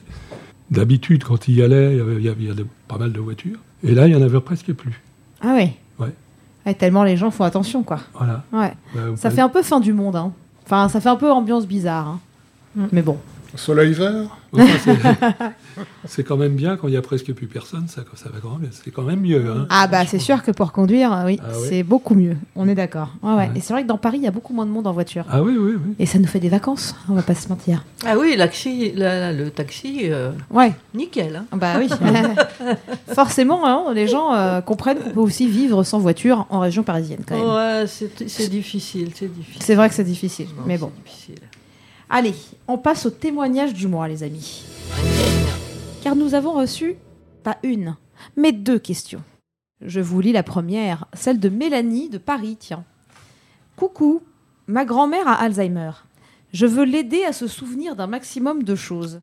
D'habitude, 0.71 1.23
quand 1.23 1.47
il 1.47 1.55
y 1.57 1.61
allait, 1.63 1.93
il 1.93 1.97
y 1.97 2.01
avait, 2.01 2.15
il 2.15 2.23
y 2.23 2.29
avait- 2.29 2.41
il 2.43 2.47
y 2.47 2.51
avait 2.51 2.65
pas 2.87 2.97
mal 2.97 3.11
de 3.11 3.19
voitures. 3.19 3.59
Et 3.83 3.93
là, 3.93 4.07
il 4.07 4.13
y 4.13 4.15
en 4.15 4.21
avait 4.21 4.39
presque 4.39 4.71
plus. 4.73 5.01
Ah 5.41 5.53
ouais. 5.53 5.73
Ouais. 5.99 6.13
Ouais, 6.65 6.73
tellement 6.73 7.03
les 7.03 7.17
gens 7.17 7.29
font 7.31 7.43
attention, 7.43 7.83
quoi. 7.83 7.99
Voilà. 8.13 8.43
Ouais. 8.53 8.73
Bah, 8.95 9.01
Ça 9.17 9.29
bah, 9.29 9.35
fait 9.35 9.41
un 9.41 9.49
peu 9.49 9.61
fin 9.63 9.79
du 9.81 9.91
monde, 9.91 10.15
hein. 10.15 10.31
Enfin, 10.65 10.87
ça 10.87 11.01
fait 11.01 11.09
un 11.09 11.17
peu 11.17 11.29
ambiance 11.31 11.67
bizarre. 11.67 12.07
hein. 12.07 12.19
Mm. 12.75 12.85
Mais 12.93 13.01
bon. 13.01 13.17
Soleil 13.55 13.93
vert 13.93 14.35
enfin, 14.51 14.65
c'est- 14.83 14.97
c'est 16.07 16.23
quand 16.23 16.37
même 16.37 16.55
bien 16.55 16.75
quand 16.77 16.87
il 16.87 16.93
y 16.93 16.97
a 16.97 17.01
presque 17.01 17.31
plus 17.33 17.47
personne, 17.47 17.87
ça, 17.87 18.01
ça 18.15 18.29
va 18.29 18.39
quand 18.41 18.57
même, 18.57 18.69
c'est 18.71 18.91
quand 18.91 19.03
même 19.03 19.21
mieux. 19.21 19.45
hein. 19.49 19.67
Ah 19.69 19.87
bah 19.87 20.05
c'est 20.05 20.19
sûr 20.19 20.41
que 20.43 20.51
pour 20.51 20.71
conduire, 20.71 21.13
euh, 21.13 21.25
oui, 21.25 21.39
Ah 21.43 21.49
ouais. 21.59 21.65
c'est 21.69 21.83
beaucoup 21.83 22.15
mieux. 22.15 22.35
On 22.55 22.67
est 22.67 22.75
d'accord. 22.75 23.09
Ouais, 23.21 23.31
ouais. 23.31 23.37
Ouais. 23.37 23.51
Et 23.55 23.61
c'est 23.61 23.73
vrai 23.73 23.83
que 23.83 23.87
dans 23.87 23.97
Paris, 23.97 24.17
il 24.17 24.23
y 24.23 24.27
a 24.27 24.31
beaucoup 24.31 24.53
moins 24.53 24.65
de 24.65 24.71
monde 24.71 24.87
en 24.87 24.91
voiture. 24.91 25.25
Ah 25.29 25.41
oui, 25.43 25.55
oui, 25.57 25.73
oui. 25.75 25.93
Et 25.99 26.05
ça 26.05 26.17
nous 26.19 26.27
fait 26.27 26.39
des 26.39 26.49
vacances, 26.49 26.95
on 27.09 27.13
va 27.13 27.21
pas 27.21 27.35
se 27.35 27.47
mentir. 27.49 27.83
Ah 28.05 28.17
oui, 28.17 28.35
la- 28.37 28.47
la- 28.95 29.33
le 29.33 29.49
taxi, 29.51 30.01
euh, 30.03 30.31
Ouais, 30.51 30.73
nickel. 30.93 31.35
hein. 31.35 31.45
bah 31.57 31.75
oui. 31.79 31.89
Forcément, 33.13 33.65
hein, 33.67 33.93
les 33.93 34.07
gens 34.07 34.33
euh, 34.33 34.61
comprennent 34.61 34.99
qu'on 34.99 35.09
peut 35.11 35.19
aussi 35.19 35.47
vivre 35.47 35.83
sans 35.83 35.99
voiture 35.99 36.45
en 36.49 36.59
région 36.59 36.83
parisienne 36.83 37.21
quand 37.27 37.35
même. 37.35 37.45
Ouais, 37.81 37.85
c'est 37.87 38.49
difficile, 38.49 39.11
c'est 39.15 39.31
difficile. 39.33 39.61
C'est 39.63 39.75
vrai 39.75 39.89
que 39.89 39.95
c'est 39.95 40.03
difficile, 40.03 40.47
Non, 40.57 40.63
mais 40.65 40.75
c'est 40.75 40.81
bon. 40.81 40.91
Allez, 42.15 42.35
on 42.67 42.77
passe 42.77 43.07
au 43.07 43.09
témoignage 43.09 43.73
du 43.73 43.87
mois, 43.87 44.07
les 44.07 44.21
amis. 44.21 44.65
Car 46.03 46.15
nous 46.15 46.35
avons 46.35 46.51
reçu, 46.51 46.93
pas 47.41 47.57
une, 47.63 47.95
mais 48.35 48.51
deux 48.51 48.77
questions. 48.77 49.23
Je 49.81 49.99
vous 49.99 50.21
lis 50.21 50.31
la 50.31 50.43
première, 50.43 51.07
celle 51.13 51.39
de 51.39 51.49
Mélanie 51.49 52.09
de 52.09 52.19
Paris, 52.19 52.55
tiens. 52.59 52.83
Coucou, 53.77 54.21
ma 54.67 54.85
grand-mère 54.85 55.27
a 55.27 55.41
Alzheimer. 55.41 55.89
Je 56.53 56.67
veux 56.67 56.83
l'aider 56.83 57.23
à 57.23 57.33
se 57.33 57.47
souvenir 57.47 57.95
d'un 57.95 58.05
maximum 58.05 58.61
de 58.61 58.75
choses. 58.75 59.19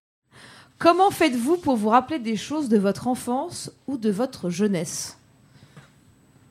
Comment 0.80 1.12
faites-vous 1.12 1.58
pour 1.58 1.76
vous 1.76 1.90
rappeler 1.90 2.18
des 2.18 2.36
choses 2.36 2.68
de 2.68 2.78
votre 2.78 3.06
enfance 3.06 3.70
ou 3.86 3.98
de 3.98 4.10
votre 4.10 4.50
jeunesse? 4.50 5.16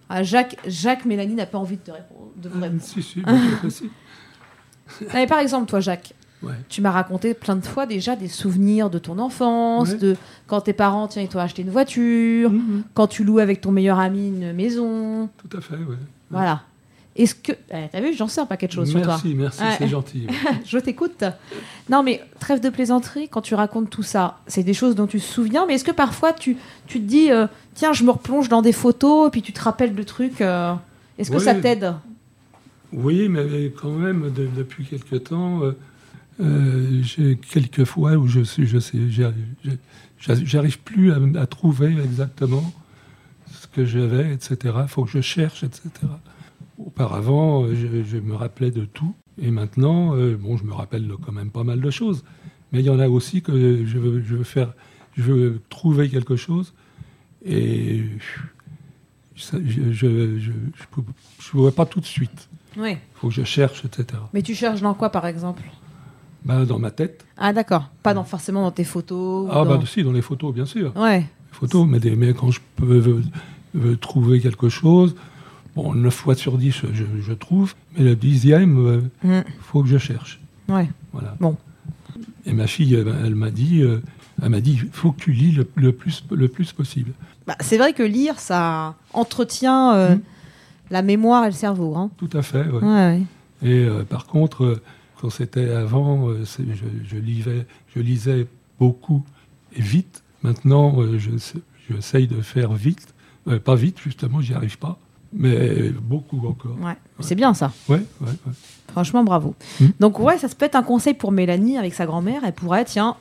Ah, 0.08 0.24
Jacques, 0.24 0.56
Jacques, 0.66 1.04
Mélanie 1.04 1.36
n'a 1.36 1.48
pas 1.48 1.58
envie 1.58 1.76
de, 1.76 1.82
te 1.82 1.92
répondre, 1.92 2.32
de 2.38 2.48
vous 2.48 2.62
répondre. 2.62 2.82
Si, 2.82 3.04
si, 3.04 3.20
bien 3.20 3.50
sûr 3.50 3.62
que 3.62 3.70
si. 3.70 3.90
Non, 5.02 5.08
mais 5.14 5.28
par 5.28 5.38
exemple, 5.38 5.70
toi, 5.70 5.82
Jacques, 5.82 6.16
Ouais. 6.42 6.54
tu 6.70 6.82
m'as 6.82 6.92
raconté 6.92 7.34
plein 7.34 7.58
de 7.58 7.66
fois 7.66 7.86
déjà 7.86 8.16
des 8.16 8.30
souvenirs 8.30 8.90
de 8.90 8.98
ton 8.98 9.20
enfance, 9.20 9.90
Ouais. 9.90 9.98
de 9.98 10.16
quand 10.48 10.62
tes 10.62 10.72
parents, 10.74 11.08
tiens, 11.08 11.22
ils 11.22 11.28
t'ont 11.28 11.40
acheté 11.40 11.62
une 11.64 11.70
voiture, 11.70 12.50
Mhm, 12.52 12.84
quand 12.94 13.08
tu 13.08 13.24
loues 13.26 13.40
avec 13.40 13.60
ton 13.62 13.72
meilleur 13.72 14.00
ami 14.00 14.30
une 14.30 14.54
maison. 14.54 15.30
Tout 15.38 15.58
à 15.58 15.62
fait, 15.62 15.76
ouais. 15.76 15.98
Voilà. 16.32 16.62
Est-ce 17.18 17.36
que. 17.36 17.52
Eh, 17.74 17.88
T'as 17.92 18.00
vu, 18.00 18.14
j'en 18.14 18.30
sais 18.30 18.40
un 18.40 18.46
paquet 18.46 18.68
de 18.68 18.72
choses 18.72 18.90
sur 18.90 19.02
toi. 19.02 19.20
Merci, 19.22 19.34
merci, 19.36 19.62
c'est 19.78 19.88
gentil. 19.90 20.28
Je 20.66 20.78
t'écoute. 20.78 21.26
Non, 21.90 22.04
mais 22.04 22.22
trêve 22.40 22.62
de 22.62 22.70
plaisanterie, 22.70 23.28
quand 23.28 23.42
tu 23.42 23.56
racontes 23.56 23.90
tout 23.90 24.04
ça, 24.04 24.38
c'est 24.48 24.64
des 24.64 24.74
choses 24.76 24.96
dont 24.96 25.08
tu 25.08 25.20
te 25.20 25.26
souviens, 25.26 25.66
mais 25.68 25.74
est-ce 25.74 25.84
que 25.84 25.92
parfois 25.92 26.32
tu, 26.32 26.56
tu 26.88 27.02
te 27.02 27.06
dis, 27.06 27.32
euh, 27.32 27.48
tiens, 27.74 27.92
je 27.92 28.06
me 28.06 28.12
replonge 28.12 28.48
dans 28.48 28.62
des 28.62 28.72
photos, 28.72 29.28
et 29.28 29.32
puis 29.32 29.42
tu 29.42 29.52
te 29.52 29.60
rappelles 29.62 29.94
de 29.96 30.04
trucs 30.04 30.40
euh, 30.40 30.74
Est-ce 31.18 31.32
que 31.32 31.40
ça 31.40 31.56
t'aide? 31.56 31.94
Oui, 32.94 33.28
mais 33.28 33.72
quand 33.82 33.92
même, 33.92 34.32
de- 34.32 34.48
depuis 34.56 34.86
quelque 34.86 35.16
temps, 35.18 35.64
euh, 35.64 35.76
euh, 36.40 37.02
j'ai 37.04 37.38
quelques 37.38 37.86
fois 37.86 38.14
où 38.14 38.28
je 38.28 38.42
suis, 38.42 38.66
je 38.66 38.80
sais, 38.80 38.98
j'arrive 40.20 40.80
plus 40.80 41.12
à, 41.12 41.20
à 41.40 41.46
trouver 41.48 41.98
exactement 42.02 42.74
ce 43.52 43.68
que 43.68 43.86
j'avais, 43.86 44.34
etc. 44.34 44.76
Il 44.82 44.88
faut 44.88 45.04
que 45.04 45.12
je 45.12 45.22
cherche, 45.22 45.64
etc. 45.64 45.90
Auparavant, 46.78 47.66
euh, 47.66 47.76
je, 47.76 48.04
je 48.04 48.18
me 48.18 48.36
rappelais 48.36 48.72
de 48.72 48.86
tout, 48.86 49.14
et 49.42 49.52
maintenant, 49.52 50.16
euh, 50.16 50.38
bon, 50.38 50.58
je 50.58 50.64
me 50.64 50.74
rappelle 50.74 51.12
quand 51.26 51.32
même 51.32 51.52
pas 51.52 51.64
mal 51.64 51.82
de 51.82 51.90
choses. 51.92 52.24
Mais 52.72 52.80
il 52.80 52.86
y 52.86 52.90
en 52.90 53.00
a 53.00 53.10
aussi 53.10 53.42
que 53.42 53.86
je 53.86 53.98
veux, 53.98 54.24
je 54.24 54.36
veux 54.36 54.44
faire, 54.44 54.74
je 55.18 55.24
veux 55.24 55.62
trouver 55.70 56.10
quelque 56.10 56.36
chose, 56.36 56.74
et 57.44 58.04
je 58.20 58.42
je, 59.36 60.38
je, 60.40 61.70
pas 61.70 61.86
tout 61.86 62.00
de 62.00 62.06
suite. 62.06 62.50
Il 62.76 62.98
faut 63.16 63.30
que 63.30 63.34
je 63.34 63.44
cherche, 63.44 63.86
etc. 63.86 64.22
Mais 64.34 64.42
tu 64.42 64.54
cherches 64.54 64.82
dans 64.82 64.94
quoi, 64.94 65.10
par 65.10 65.26
exemple? 65.26 65.64
Bah, 66.46 66.66
dans 66.66 66.80
ma 66.80 66.92
tête. 66.92 67.26
Ah, 67.38 67.52
d'accord. 67.54 67.90
Pas 68.04 68.14
dans, 68.14 68.24
forcément 68.24 68.62
dans 68.64 68.72
tes 68.72 68.84
photos. 68.84 69.50
Ah, 69.52 69.66
dans- 69.66 69.78
bah, 69.78 69.80
si, 69.86 70.04
dans 70.04 70.12
les 70.14 70.22
photos, 70.22 70.54
bien 70.54 70.66
sûr. 70.66 70.96
Ouais. 70.96 71.20
Les 71.20 71.26
photos, 71.52 71.86
mais, 71.88 72.00
des, 72.00 72.16
mais 72.16 72.34
quand 72.34 72.50
je 72.52 72.60
peux 72.78 72.86
veux- 72.98 73.24
veux 73.74 73.98
trouver 73.98 74.40
quelque 74.40 74.70
chose, 74.70 75.16
bon, 75.76 75.94
9 75.94 76.14
fois 76.14 76.36
sur 76.36 76.58
10, 76.58 76.72
je, 76.72 76.88
je- 76.94 77.22
je 77.22 77.34
trouve, 77.34 77.74
mais 77.98 78.04
le 78.04 78.16
dixième, 78.16 79.02
il 79.24 79.30
Mm. 79.30 79.44
faut 79.62 79.82
que 79.84 79.90
je 79.90 79.98
cherche. 79.98 80.40
Ouais. 80.70 80.90
Voilà. 81.14 81.36
Bon. 81.40 81.58
Et 82.46 82.54
ma 82.54 82.68
fille, 82.68 82.96
elle, 82.96 83.14
elle 83.26 83.36
m'a 83.36 83.52
dit, 83.52 83.82
euh, 83.82 84.02
elle 84.42 84.50
m'a 84.50 84.62
dit, 84.62 84.80
il 84.82 84.90
faut 84.92 85.12
que 85.12 85.20
tu 85.22 85.32
lis 85.34 85.52
le, 85.52 85.68
le 85.76 85.92
plus, 85.92 86.24
le 86.32 86.48
plus 86.48 86.72
possible. 86.72 87.12
Bah, 87.48 87.56
c'est 87.60 87.78
vrai 87.78 87.94
que 87.94 88.04
lire, 88.04 88.40
ça 88.40 88.96
entretient 89.14 89.94
euh, 89.94 90.16
Mm. 90.16 90.22
la 90.92 91.02
mémoire 91.02 91.44
et 91.44 91.48
le 91.48 91.54
cerveau. 91.54 91.96
Hein. 91.98 92.10
Tout 92.18 92.30
à 92.34 92.42
fait. 92.42 92.66
ouais. 92.66 92.82
Ouais, 92.82 92.82
ouais. 92.82 93.22
Et 93.62 93.84
euh, 93.86 94.04
par 94.04 94.26
contre, 94.26 94.64
euh, 94.64 94.82
quand 95.20 95.30
c'était 95.30 95.70
avant, 95.72 96.30
euh, 96.30 96.44
je, 96.46 96.64
je, 97.10 97.18
lisais, 97.18 97.66
je 97.96 98.00
lisais 98.00 98.48
beaucoup 98.80 99.24
et 99.76 99.82
vite. 99.82 100.24
Maintenant, 100.44 101.02
euh, 101.02 101.18
je 101.18 101.32
j'essaye 101.90 102.28
de 102.28 102.42
faire 102.42 102.74
vite. 102.74 103.14
Euh, 103.48 103.60
pas 103.60 103.76
vite, 103.76 104.00
justement, 104.00 104.42
j'y 104.42 104.54
arrive 104.54 104.78
pas. 104.78 104.98
Mais 105.32 105.90
beaucoup 105.90 106.40
encore. 106.48 106.76
Ouais. 106.82 106.96
C'est 107.20 107.36
bien 107.36 107.54
ça. 107.54 107.72
Ouais. 107.88 108.02
Franchement, 108.88 109.24
bravo. 109.24 109.54
Mm. 109.80 109.86
Donc, 110.00 110.20
ouais, 110.20 110.40
ça 110.40 110.48
se 110.48 110.56
peut 110.56 110.66
être 110.66 110.76
un 110.76 110.84
conseil 110.84 111.14
pour 111.14 111.32
Mélanie 111.32 111.78
avec 111.78 111.94
sa 111.94 112.08
grand-mère. 112.08 112.42
Elle 112.44 112.54
pourrait, 112.54 112.86
tiens, 112.86 113.16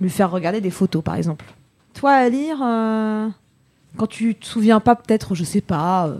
lui 0.00 0.10
faire 0.10 0.30
regarder 0.30 0.60
des 0.60 0.70
photos, 0.70 1.02
par 1.02 1.14
exemple. 1.14 1.46
Toi, 1.94 2.12
à 2.12 2.28
lire, 2.28 2.58
euh, 2.62 3.28
quand 3.96 4.06
tu 4.06 4.34
te 4.34 4.44
souviens 4.44 4.80
pas, 4.80 4.94
peut-être, 4.94 5.34
je 5.34 5.44
sais 5.44 5.62
pas, 5.62 6.08
euh, 6.08 6.18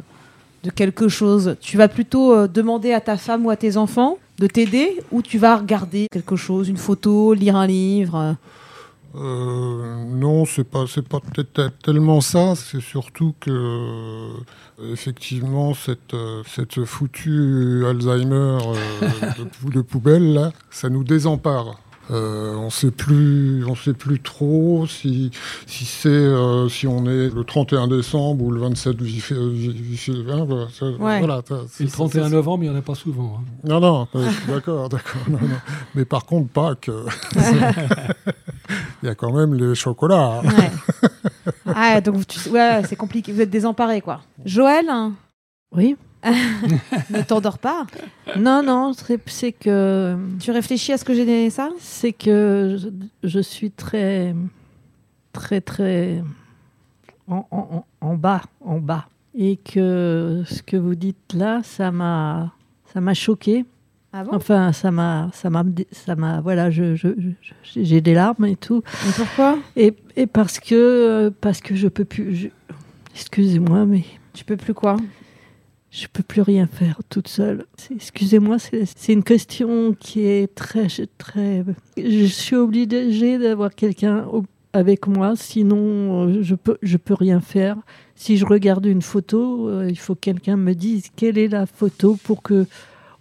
de 0.62 0.70
quelque 0.70 1.09
chose, 1.09 1.57
tu 1.61 1.77
vas 1.77 1.88
plutôt 1.88 2.47
demander 2.49 2.94
à 2.94 3.03
ta 3.03 3.18
femme 3.18 3.44
ou 3.44 3.51
à 3.51 3.57
tes 3.57 3.77
enfants 3.77 4.16
de 4.38 4.47
t'aider 4.47 5.01
ou 5.12 5.23
tu 5.23 5.38
vas 5.38 5.57
regarder 5.57 6.07
quelque 6.11 6.37
chose, 6.37 6.68
une 6.68 6.77
photo, 6.77 7.35
lire 7.35 7.57
un 7.57 7.66
livre? 7.66 8.37
Euh, 9.16 10.05
non, 10.07 10.44
c'est 10.44 10.64
pas, 10.64 10.87
c'est 10.88 11.07
pas 11.07 11.20
peut-être 11.20 11.70
tellement 11.83 12.20
ça. 12.20 12.55
C'est 12.57 12.81
surtout 12.81 13.35
que, 13.38 13.51
euh, 13.51 14.92
effectivement, 14.92 15.73
cette, 15.75 16.14
euh, 16.14 16.42
cette 16.47 16.85
foutue 16.85 17.85
Alzheimer 17.87 18.35
euh, 18.35 18.75
de, 19.64 19.70
de 19.70 19.81
poubelle 19.83 20.33
là, 20.33 20.53
ça 20.70 20.88
nous 20.88 21.05
désempare. 21.05 21.79
Euh, 22.11 22.55
on 22.57 22.69
sait 22.69 22.90
plus, 22.90 23.64
on 23.67 23.75
sait 23.75 23.95
plus 23.95 24.21
trop 24.21 24.87
si 24.87 25.31
si 25.67 25.87
c'est 25.87 26.09
euh, 26.11 26.69
si 26.69 26.87
on 26.87 27.07
est 27.07 27.35
le 27.35 27.45
31 27.45 27.88
décembre 27.88 28.45
ou 28.45 28.51
le 28.51 28.61
27 28.61 29.01
vif- 29.01 29.33
vi- 29.33 29.73
vif- 29.73 30.11
hein, 30.31 30.45
voilà, 30.47 30.67
Ouais. 30.99 31.19
voilà, 31.21 31.40
le 31.49 31.57
ça- 31.67 31.87
31 31.90 32.25
ça- 32.25 32.29
novembre, 32.29 32.64
il 32.64 32.69
n'y 32.71 32.75
en 32.77 32.79
a 32.79 32.83
pas 32.83 32.95
souvent. 32.95 33.38
hein. 33.40 33.45
non, 33.64 33.81
non, 33.81 34.09
euh, 34.17 34.29
d'accord, 34.49 34.88
d'accord. 34.90 35.23
non, 35.31 35.38
non. 35.40 35.57
Mais 35.95 36.05
par 36.05 36.27
contre, 36.27 36.51
Pâques, 36.51 36.90
euh, 36.90 37.07
il 39.03 39.07
y 39.07 39.09
a 39.09 39.14
quand 39.14 39.33
même 39.33 39.55
les 39.55 39.75
chocolats. 39.75 40.40
Ouais. 40.43 40.71
ah, 41.75 42.01
donc 42.01 42.27
tu- 42.27 42.51
ouais, 42.51 42.83
c'est 42.88 42.97
compliqué. 42.97 43.33
Vous 43.33 43.40
êtes 43.40 43.51
désemparés, 43.51 44.01
quoi. 44.01 44.21
Joël, 44.45 44.87
hein, 44.90 45.12
Oui. 45.75 45.97
ne 47.11 47.23
t'endors 47.23 47.59
pas. 47.59 47.87
Non, 48.39 48.63
non, 48.63 48.93
c'est 49.27 49.53
que 49.53 50.17
Tu 50.41 50.51
réfléchis 50.51 50.93
à 50.93 50.99
ce 50.99 51.05
que 51.05 51.15
j'ai 51.15 51.25
donné 51.25 51.51
ça? 51.51 51.71
c'est 51.79 52.13
que 52.13 52.77
je, 52.79 52.89
je 53.29 53.41
suis 53.41 53.71
très, 53.71 54.35
très, 55.33 55.61
très 55.61 56.23
en, 57.29 57.47
en- 57.51 57.85
en- 58.03 58.09
en 58.09 58.15
bas, 58.17 58.43
en 58.65 58.79
bas, 58.79 59.07
et 59.37 59.57
que 59.57 60.43
ce 60.47 60.63
que 60.63 60.77
vous 60.77 60.95
dites 60.95 61.33
là, 61.35 61.61
ça 61.63 61.91
m'a, 61.91 62.53
ça 62.93 63.01
m'a 63.01 63.15
choqué. 63.15 63.65
Ah 64.13 64.23
bon? 64.23 64.31
Enfin, 64.37 64.73
ça 64.73 64.91
m'a, 64.93 65.31
ça 65.33 65.51
m'a, 65.51 65.65
ça 65.91 66.15
m'a, 66.15 66.41
voilà, 66.41 66.71
je, 66.71 66.95
j'ai 67.75 68.01
des 68.01 68.15
larmes 68.15 68.45
et 68.45 68.55
tout. 68.57 68.83
Mais 69.05 69.13
pourquoi? 69.17 69.59
Et, 69.75 69.93
et 70.17 70.27
parce 70.29 70.61
que, 70.61 71.31
parce 71.41 71.61
que 71.61 71.75
je 71.75 71.89
peux 71.89 72.05
plus. 72.05 72.35
je- 72.37 72.49
Excusez-moi, 73.13 73.87
mais 73.87 74.05
Tu 74.33 74.45
peux 74.45 74.57
plus 74.57 74.75
quoi? 74.75 74.97
Je 75.95 76.09
peux 76.13 76.25
plus 76.25 76.43
rien 76.43 76.67
faire 76.67 76.99
toute 77.09 77.29
seule. 77.29 77.67
Excusez-moi, 77.95 78.57
c'est 78.59 79.13
une 79.13 79.23
question 79.23 79.95
qui 79.95 80.27
est 80.27 80.53
très. 80.53 80.89
Je 81.97 82.25
suis 82.25 82.57
obligée 82.57 83.39
d'avoir 83.39 83.73
quelqu'un 83.73 84.27
avec 84.73 85.07
moi, 85.07 85.37
sinon 85.37 86.27
euh, 86.27 86.43
je 86.43 86.57
peux, 86.57 86.79
je 86.83 86.97
peux 86.97 87.15
rien 87.15 87.41
faire. 87.41 87.77
Si 88.17 88.37
je 88.37 88.45
regarde 88.45 88.87
une 88.87 89.03
photo, 89.03 89.69
euh, 89.69 89.87
il 89.89 89.97
faut 89.97 90.17
que 90.17 90.21
quelqu'un 90.21 90.57
me 90.57 90.75
dise 90.75 91.11
quelle 91.15 91.39
est 91.39 91.47
la 91.47 91.65
photo 91.65 92.19
pour 92.25 92.43
que, 92.43 92.67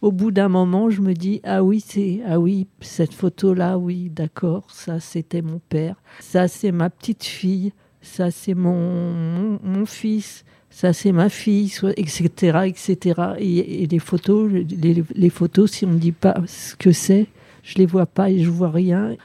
au 0.02 0.12
bout 0.12 0.32
d'un 0.32 0.50
moment, 0.50 0.90
je 0.90 1.02
me 1.02 1.14
dis 1.14 1.42
ah 1.44 1.64
oui 1.64 1.80
c'est 1.80 2.22
ah 2.26 2.40
oui 2.40 2.66
cette 2.82 3.14
photo 3.14 3.54
là 3.54 3.78
oui 3.78 4.10
d'accord 4.10 4.66
ça 4.72 5.00
c'était 5.00 5.44
mon 5.44 5.62
père, 5.70 5.96
ça 6.20 6.48
c'est 6.48 6.72
ma 6.72 6.90
petite 6.90 7.24
fille, 7.24 7.72
ça 8.02 8.32
c'est 8.32 8.56
mon 8.56 9.60
mon 9.64 9.86
fils 9.86 10.44
ça 10.74 10.92
c'est 10.92 11.12
ma 11.12 11.30
fille, 11.30 11.72
etc., 11.96 12.60
etc. 12.66 13.22
Et, 13.38 13.86
les 13.86 14.00
photos, 14.00 14.52
les, 14.52 15.30
photos, 15.30 15.72
si 15.72 15.86
on 15.86 15.92
ne 15.92 16.00
dit 16.00 16.12
pas 16.12 16.36
ce 16.48 16.76
que 16.76 16.92
c'est, 16.92 17.28
je 17.62 17.76
les 17.78 17.86
vois 17.86 18.08
pas 18.08 18.32
et 18.32 18.40
je 18.40 18.50
vois 18.50 18.72
rien. 18.72 19.16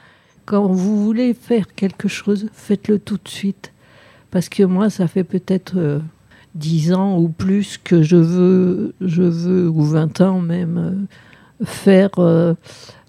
Quand 0.45 0.67
vous 0.67 1.03
voulez 1.03 1.33
faire 1.33 1.73
quelque 1.73 2.07
chose, 2.07 2.49
faites-le 2.53 2.99
tout 2.99 3.17
de 3.17 3.27
suite. 3.27 3.73
Parce 4.29 4.47
que 4.47 4.61
moi, 4.61 4.91
ça 4.91 5.07
fait 5.07 5.23
peut-être 5.23 5.73
euh, 5.75 5.99
10 6.53 6.93
ans 6.93 7.17
ou 7.17 7.29
plus 7.29 7.79
que 7.83 8.03
je 8.03 8.15
veux, 8.15 8.93
je 9.01 9.23
veux 9.23 9.67
ou 9.67 9.81
20 9.81 10.21
ans 10.21 10.41
même, 10.41 11.07
euh, 11.61 11.65
faire 11.65 12.11
euh, 12.19 12.53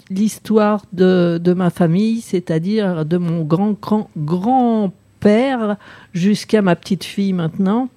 l'histoire 0.09 0.83
de, 0.95 1.39
de 1.43 1.53
ma 1.53 1.69
famille, 1.69 2.23
c'est-à-dire 2.23 3.05
de 3.05 3.19
mon 3.19 3.43
grand, 3.43 3.77
grand-père 4.17 5.77
jusqu'à 6.15 6.63
ma 6.63 6.75
petite 6.75 7.05
fille 7.05 7.35
maintenant. 7.35 7.91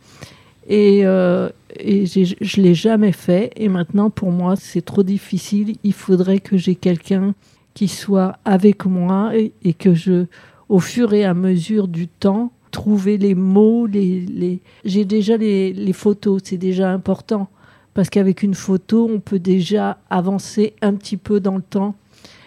Et, 0.67 1.05
euh, 1.05 1.49
je 1.79 2.59
ne 2.59 2.63
l'ai 2.63 2.75
jamais 2.75 3.11
fait. 3.11 3.51
Et 3.55 3.67
maintenant, 3.69 4.09
pour 4.09 4.31
moi, 4.31 4.55
c'est 4.55 4.81
trop 4.81 5.03
difficile. 5.03 5.75
Il 5.83 5.93
faudrait 5.93 6.39
que 6.39 6.57
j'ai 6.57 6.75
quelqu'un 6.75 7.33
qui 7.73 7.87
soit 7.87 8.37
avec 8.45 8.85
moi 8.85 9.31
et, 9.35 9.73
que 9.73 9.93
je, 9.93 10.25
au 10.69 10.79
fur 10.79 11.13
et 11.13 11.25
à 11.25 11.33
mesure 11.33 11.87
du 11.87 12.07
temps, 12.07 12.51
trouver 12.71 13.17
les 13.17 13.35
mots. 13.35 13.87
Les. 13.87 14.61
J'ai 14.85 15.05
déjà 15.05 15.37
les, 15.37 15.93
photos, 15.93 16.41
c'est 16.43 16.57
déjà 16.57 16.91
important. 16.91 17.49
Parce 17.93 18.09
qu'avec 18.09 18.41
une 18.41 18.55
photo, 18.55 19.07
on 19.11 19.19
peut 19.19 19.39
déjà 19.39 19.99
avancer 20.09 20.73
un 20.81 20.93
petit 20.93 21.17
peu 21.17 21.39
dans 21.39 21.55
le 21.55 21.61
temps. 21.61 21.95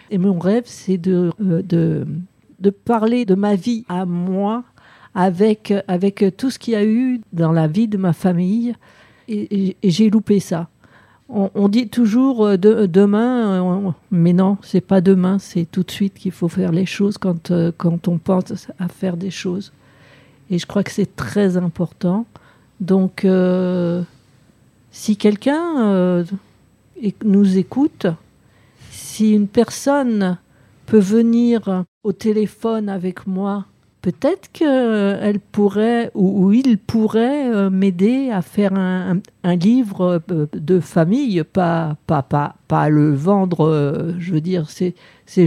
Et 0.09 0.17
mon 0.17 0.39
rêve, 0.39 0.63
c'est 0.65 0.97
de, 0.97 1.31
euh, 1.41 1.61
de, 1.61 2.05
de 2.59 2.69
parler 2.69 3.25
de 3.25 3.35
ma 3.35 3.55
vie 3.55 3.85
à 3.89 4.05
moi 4.05 4.63
avec, 5.17 5.73
avec 5.87 6.23
tout 6.37 6.51
ce 6.51 6.59
qu'il 6.59 6.75
y 6.75 6.77
a 6.77 6.85
eu 6.85 7.21
dans 7.33 7.51
la 7.51 7.67
vie 7.67 7.87
de 7.87 7.97
ma 7.97 8.13
famille. 8.13 8.75
Et, 9.27 9.75
j'ai 9.83 10.11
loupé 10.11 10.39
ça. 10.39 10.69
On, 11.27 11.67
dit 11.67 11.89
toujours 11.89 12.45
euh, 12.45 12.55
de- 12.55 12.85
demain, 12.85 13.61
euh, 13.61 13.91
mais 14.11 14.31
non, 14.31 14.57
c'est 14.61 14.79
pas 14.79 15.01
demain, 15.01 15.39
c'est 15.39 15.65
tout 15.69 15.83
de 15.83 15.91
suite 15.91 16.13
qu'il 16.13 16.31
faut 16.31 16.47
faire 16.47 16.71
les 16.71 16.85
choses 16.85 17.17
quand, 17.17 17.51
euh, 17.51 17.73
quand 17.75 18.07
on 18.07 18.17
pense 18.17 18.69
à 18.79 18.87
faire 18.87 19.17
des 19.17 19.31
choses. 19.31 19.73
Et 20.49 20.59
je 20.59 20.65
crois 20.65 20.83
que 20.83 20.91
c'est 20.91 21.17
très 21.17 21.57
important. 21.57 22.25
Donc, 22.79 23.27
si 24.91 25.17
quelqu'un 25.17 26.23
nous 27.25 27.57
écoute, 27.57 28.05
si 28.91 29.33
une 29.33 29.47
personne 29.47 30.37
peut 30.85 30.99
venir 30.99 31.83
au 32.03 32.13
téléphone 32.13 32.87
avec 32.87 33.25
moi, 33.25 33.65
peut-être 34.11 34.49
qu'elle 34.53 35.39
pourrait 35.51 36.11
ou, 36.15 36.53
il 36.53 36.77
pourrait 36.77 37.49
euh, 37.53 37.69
m'aider 37.69 38.31
à 38.31 38.41
faire 38.41 38.73
un, 38.73 39.17
un- 39.17 39.21
un 39.43 39.55
livre 39.57 40.21
euh, 40.31 40.47
de 40.53 40.79
famille, 40.79 41.43
pas, 41.43 41.97
pas, 42.07 42.21
pas, 42.21 42.55
pas 42.69 42.87
le 42.87 43.13
vendre, 43.13 43.67
euh, 43.67 44.13
je 44.17 44.31
veux 44.33 44.39
dire, 44.39 44.69
c'est, 44.69 44.95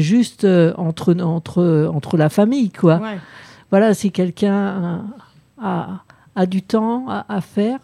juste 0.01 0.45
euh, 0.45 0.75
entre, 0.77 1.15
entre, 1.23 1.89
entre 1.91 2.19
la 2.19 2.29
famille, 2.29 2.71
quoi 2.71 2.97
Ouais. 2.99 3.19
voilà, 3.71 3.95
si 3.95 4.11
quelqu'un 4.13 5.03
a, 5.59 5.67
a- 5.67 6.03
a 6.37 6.47
du 6.47 6.61
temps 6.61 7.09
à, 7.09 7.25
à 7.35 7.41
faire 7.41 7.79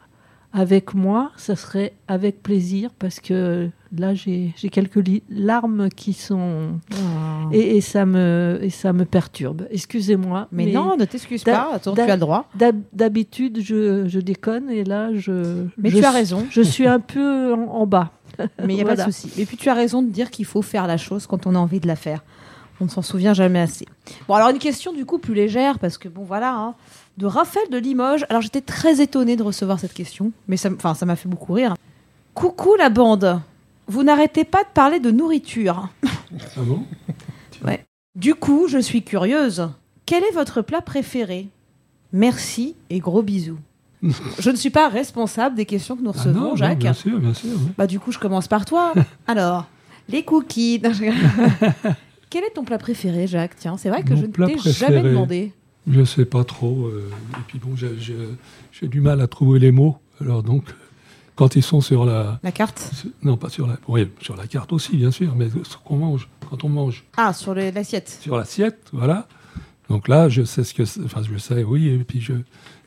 avec 0.52 0.92
moi, 0.94 1.30
ça 1.38 1.56
serait 1.56 1.94
avec 2.06 2.42
plaisir 2.42 2.90
parce 2.98 3.18
que 3.20 3.70
là, 4.00 4.14
j'ai 4.14 4.52
quelques 4.70 5.00
larmes 5.30 5.88
qui 5.90 6.12
sont. 6.12 6.78
Et, 7.52 7.76
et 7.76 7.80
ça 7.80 8.06
me, 8.06 8.58
et 8.62 8.70
ça 8.70 8.92
me 8.92 9.04
perturbe. 9.04 9.66
Excusez-moi. 9.70 10.48
mais, 10.52 10.66
non, 10.72 10.96
ne 10.96 11.04
t'excuse 11.04 11.44
pas. 11.44 11.70
Attends, 11.74 11.94
tu 11.94 12.00
as 12.00 12.14
le 12.14 12.20
droit. 12.20 12.48
d'hab- 12.58 12.80
D'habitude, 12.92 13.60
je, 13.62 14.06
je 14.08 14.20
déconne 14.20 14.70
et 14.70 14.84
là, 14.84 15.10
je. 15.14 15.64
Mais 15.78 15.90
je 15.90 15.98
tu 15.98 16.04
as 16.04 16.10
raison. 16.10 16.46
Je 16.50 16.62
suis 16.62 16.86
un 16.86 17.00
peu 17.00 17.52
en, 17.54 17.68
en 17.68 17.86
bas. 17.86 18.10
Mais 18.38 18.74
il 18.74 18.76
n'y 18.76 18.82
a 18.82 18.84
pas 18.84 18.96
de 18.96 19.02
souci. 19.02 19.30
Et 19.40 19.46
puis 19.46 19.56
tu 19.56 19.68
as 19.70 19.74
raison 19.74 20.02
de 20.02 20.10
dire 20.10 20.30
qu'il 20.30 20.44
faut 20.44 20.62
faire 20.62 20.86
la 20.86 20.96
chose 20.98 21.26
quand 21.26 21.46
on 21.46 21.54
a 21.54 21.58
envie 21.58 21.80
de 21.80 21.86
la 21.86 21.96
faire. 21.96 22.22
On 22.80 22.84
ne 22.84 22.90
s'en 22.90 23.00
souvient 23.00 23.32
jamais 23.32 23.60
assez. 23.60 23.86
Bon, 24.28 24.34
alors 24.34 24.50
une 24.50 24.58
question 24.58 24.92
du 24.92 25.06
coup 25.06 25.18
plus 25.18 25.32
légère, 25.32 25.78
parce 25.78 25.96
que 25.96 26.08
bon, 26.08 26.24
voilà, 26.24 26.52
hein, 26.54 26.74
de 27.16 27.24
Raphaël 27.24 27.66
de 27.70 27.78
Limoges. 27.78 28.26
Alors 28.28 28.42
j'étais 28.42 28.60
très 28.60 29.00
étonnée 29.00 29.36
de 29.36 29.42
recevoir 29.42 29.80
cette 29.80 29.94
question, 29.94 30.32
mais 30.48 30.58
ça 30.58 30.68
m'a 30.70 31.16
fait 31.16 31.28
beaucoup 31.28 31.54
rire. 31.54 31.74
Coucou 32.34 32.74
la 32.78 32.90
bande, 32.90 33.40
vous 33.86 34.02
n'arrêtez 34.02 34.44
pas 34.44 34.62
de 34.64 34.68
parler 34.74 35.00
de 35.00 35.10
nourriture. 35.10 35.88
Ah 36.56 36.60
bon? 36.62 36.84
Du 38.14 38.34
coup, 38.34 38.66
je 38.66 38.78
suis 38.78 39.02
curieuse. 39.02 39.68
Quel 40.06 40.24
est 40.24 40.32
votre 40.32 40.62
plat 40.62 40.80
préféré? 40.80 41.48
Merci 42.12 42.74
et 42.88 42.98
gros 42.98 43.22
bisous. 43.22 43.58
je 44.38 44.50
ne 44.50 44.56
suis 44.56 44.70
pas 44.70 44.88
responsable 44.88 45.54
des 45.54 45.66
questions 45.66 45.96
que 45.96 46.02
nous 46.02 46.12
Ah 46.14 46.18
recevons, 46.18 46.40
non, 46.40 46.48
non, 46.50 46.56
Jacques. 46.56 46.78
bien 46.78 46.94
sûr, 46.94 47.18
bien 47.18 47.34
sûr. 47.34 47.50
Bah 47.76 47.86
du 47.86 48.00
coup, 48.00 48.12
je 48.12 48.18
commence 48.18 48.48
par 48.48 48.64
toi. 48.64 48.94
Alors, 49.26 49.66
les 50.08 50.22
cookies. 50.22 50.80
Non, 50.82 50.92
je 50.94 51.00
rigole. 51.04 51.14
Quel 52.30 52.44
est 52.44 52.50
ton 52.54 52.64
plat 52.64 52.78
préféré, 52.78 53.26
Jacques? 53.26 53.56
Tiens, 53.58 53.76
c'est 53.76 53.90
vrai 53.90 54.02
que 54.02 54.14
Mon 54.14 54.16
je 54.20 54.26
ne 54.26 54.32
t'ai 54.32 54.56
préféré. 54.56 54.72
jamais 54.94 55.02
demandé. 55.02 55.52
Je 55.86 56.02
sais 56.04 56.24
pas 56.24 56.44
trop. 56.44 56.86
euh, 56.86 57.10
et 57.34 57.40
puis 57.46 57.58
bon, 57.58 57.76
j'ai- 57.76 57.98
j'ai 57.98 58.16
j'ai 58.72 58.88
du 58.88 59.00
mal 59.02 59.20
à 59.20 59.26
trouver 59.26 59.58
les 59.58 59.72
mots. 59.72 59.96
Alors 60.22 60.42
donc, 60.42 60.64
quand 61.36 61.54
ils 61.54 61.62
sont 61.62 61.80
sur 61.80 62.04
la... 62.04 62.40
La 62.42 62.50
carte? 62.50 62.90
Non, 63.22 63.36
pas 63.36 63.48
sur 63.48 63.66
la... 63.66 63.76
Oui, 63.88 64.08
sur 64.20 64.36
la 64.36 64.46
carte 64.46 64.72
aussi, 64.72 64.96
bien 64.96 65.10
sûr, 65.10 65.34
mais 65.36 65.48
ce 65.50 65.76
qu'on 65.84 65.96
mange, 65.96 66.28
quand 66.50 66.64
on 66.64 66.68
mange 66.68 67.04
Ah, 67.16 67.32
sur 67.32 67.54
l'assiette. 67.54 68.18
sur 68.20 68.36
l'assiette, 68.36 68.80
voilà. 68.92 69.28
Donc 69.88 70.08
là, 70.08 70.28
je 70.28 70.42
sais 70.42 70.64
ce 70.64 70.74
que. 70.74 70.82
Enfin, 71.04 71.22
je 71.22 71.38
sais, 71.38 71.62
oui, 71.62 71.88
et 71.88 71.98
puis 71.98 72.20
je, 72.20 72.32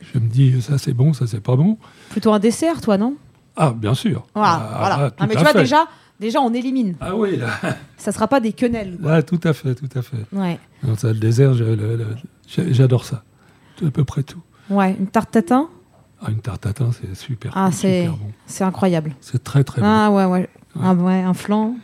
je 0.01 0.19
me 0.19 0.27
dis, 0.27 0.62
ça 0.62 0.77
c'est 0.77 0.91
bon, 0.93 1.13
ça 1.13 1.27
c'est 1.27 1.39
pas 1.39 1.55
bon. 1.55 1.77
Plutôt 2.09 2.33
un 2.33 2.39
dessert, 2.39 2.81
toi, 2.81 2.97
non? 2.97 3.15
Ah, 3.55 3.71
bien 3.73 3.93
sûr. 3.93 4.25
Voilà. 4.35 4.51
Ah, 4.73 4.77
voilà. 4.79 4.95
ah, 4.95 5.03
Ah, 5.05 5.09
tout 5.12 5.25
mais 5.29 5.35
tu 5.35 5.41
vois, 5.41 5.51
fait. 5.53 5.59
déjà, 5.62 5.88
déjà, 6.19 6.41
on 6.41 6.53
élimine. 6.53 6.95
Ah 6.99 7.15
oui, 7.15 7.38
là, 7.38 7.51
Ça 7.95 8.12
sera 8.12 8.27
pas 8.27 8.41
des 8.41 8.51
quenelles. 8.51 8.97
quoi. 9.01 9.23
tout 9.23 9.39
à 9.45 9.53
fait, 9.53 9.75
tout 9.75 9.88
à 9.97 10.01
fait. 10.01 10.25
Ouais. 10.33 10.59
Ça, 10.97 11.09
le 11.13 11.19
désert, 11.19 11.53
j'adore 12.47 13.05
ça. 13.05 13.23
À 13.85 13.91
peu 13.91 14.03
près 14.03 14.23
tout. 14.23 14.41
Ouais, 14.69 14.95
une 14.99 15.07
tarte 15.07 15.31
tatin, 15.31 15.69
Ah, 16.21 16.32
une 16.32 16.39
tarte 16.41 16.62
tatin, 16.62 16.89
c'est 16.91 17.15
super, 17.15 17.51
Ah, 17.55 17.71
c'est- 17.71 18.01
super 18.05 18.17
bon. 18.17 18.32
c'est 18.45 18.63
incroyable. 18.63 19.15
C'est 19.21 19.43
très, 19.43 19.63
très 19.63 19.82
bon. 19.82 19.88
Ah 19.88 20.12
ouais, 20.12 20.25
ouais. 20.25 20.49
Ah 20.82 20.93
ouais, 20.93 21.21
un 21.21 21.34
flan. 21.34 21.75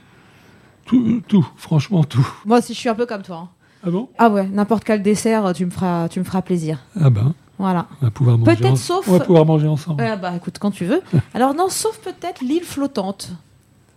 Tout, 0.86 1.22
tout, 1.28 1.48
franchement, 1.58 2.04
tout. 2.04 2.28
Moi 2.46 2.60
aussi, 2.60 2.74
je 2.74 2.80
suis 2.80 2.90
un 2.90 2.96
peu 2.96 3.06
comme 3.06 3.22
toi. 3.24 3.38
hein. 3.46 3.50
Ah 3.86 3.90
bon? 3.92 4.10
Ah 4.18 4.30
ouais, 4.30 4.48
n'importe 4.48 4.84
quel 4.84 5.02
dessert, 5.02 5.54
tu 5.54 5.66
me 5.66 5.72
feras, 5.72 6.10
tu 6.10 6.20
me 6.20 6.26
feras 6.26 6.42
plaisir. 6.42 6.80
Ah 7.00 7.10
ben, 7.10 7.34
Voilà. 7.58 7.88
on 8.02 8.06
va 8.06 8.12
pouvoir 8.12 8.38
manger 8.38 8.56
Peut-être 8.56 8.72
en- 8.74 8.76
sauf- 8.76 9.08
On 9.08 9.12
va 9.18 9.20
pouvoir 9.20 9.46
manger 9.46 9.68
ensemble. 9.68 10.04
Ah 10.04 10.16
bah 10.16 10.34
écoute, 10.36 10.58
quand 10.60 10.72
tu 10.72 10.86
veux. 10.86 11.02
Alors 11.34 11.54
non, 11.54 11.70
sauf 11.70 11.98
peut-être 12.00 12.42
l'île 12.42 12.64
flottante. 12.64 13.32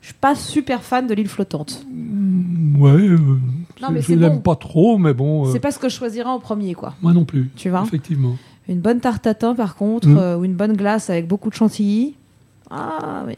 Je 0.01 0.07
suis 0.09 0.15
pas 0.15 0.35
super 0.35 0.83
fan 0.83 1.07
de 1.07 1.15
l'île 1.15 1.29
flottante. 1.29 1.85
Mm, 1.91 2.81
Ouais, 2.81 2.91
euh, 2.93 3.17
Non, 3.19 3.89
je- 3.89 3.93
mais 3.95 4.01
je 4.03 4.07
c'est 4.07 4.17
l'aime 4.17 4.35
bon. 4.37 4.41
pas 4.41 4.55
trop, 4.57 4.99
mais 4.99 5.13
bon, 5.13 5.47
euh, 5.49 5.53
C'est 5.53 5.59
pas 5.61 5.73
ce 5.73 5.79
que 5.81 5.89
je 5.89 5.97
choisirais 5.97 6.29
en 6.29 6.39
premier, 6.39 6.75
quoi. 6.75 6.95
moi 7.03 7.13
non 7.13 7.25
plus. 7.25 7.51
Tu 7.57 7.69
vois? 7.71 7.83
Effectivement. 7.85 8.37
Une 8.69 8.81
bonne 8.81 9.01
tarte 9.01 9.23
tatin, 9.23 9.55
par 9.55 9.77
contre, 9.77 10.09
Mm. 10.09 10.19
euh, 10.19 10.37
ou 10.37 10.45
une 10.45 10.55
bonne 10.55 10.77
glace 10.77 11.09
avec 11.11 11.27
beaucoup 11.27 11.49
de 11.51 11.55
chantilly. 11.55 12.15
Ah 12.71 13.25
oui. 13.27 13.35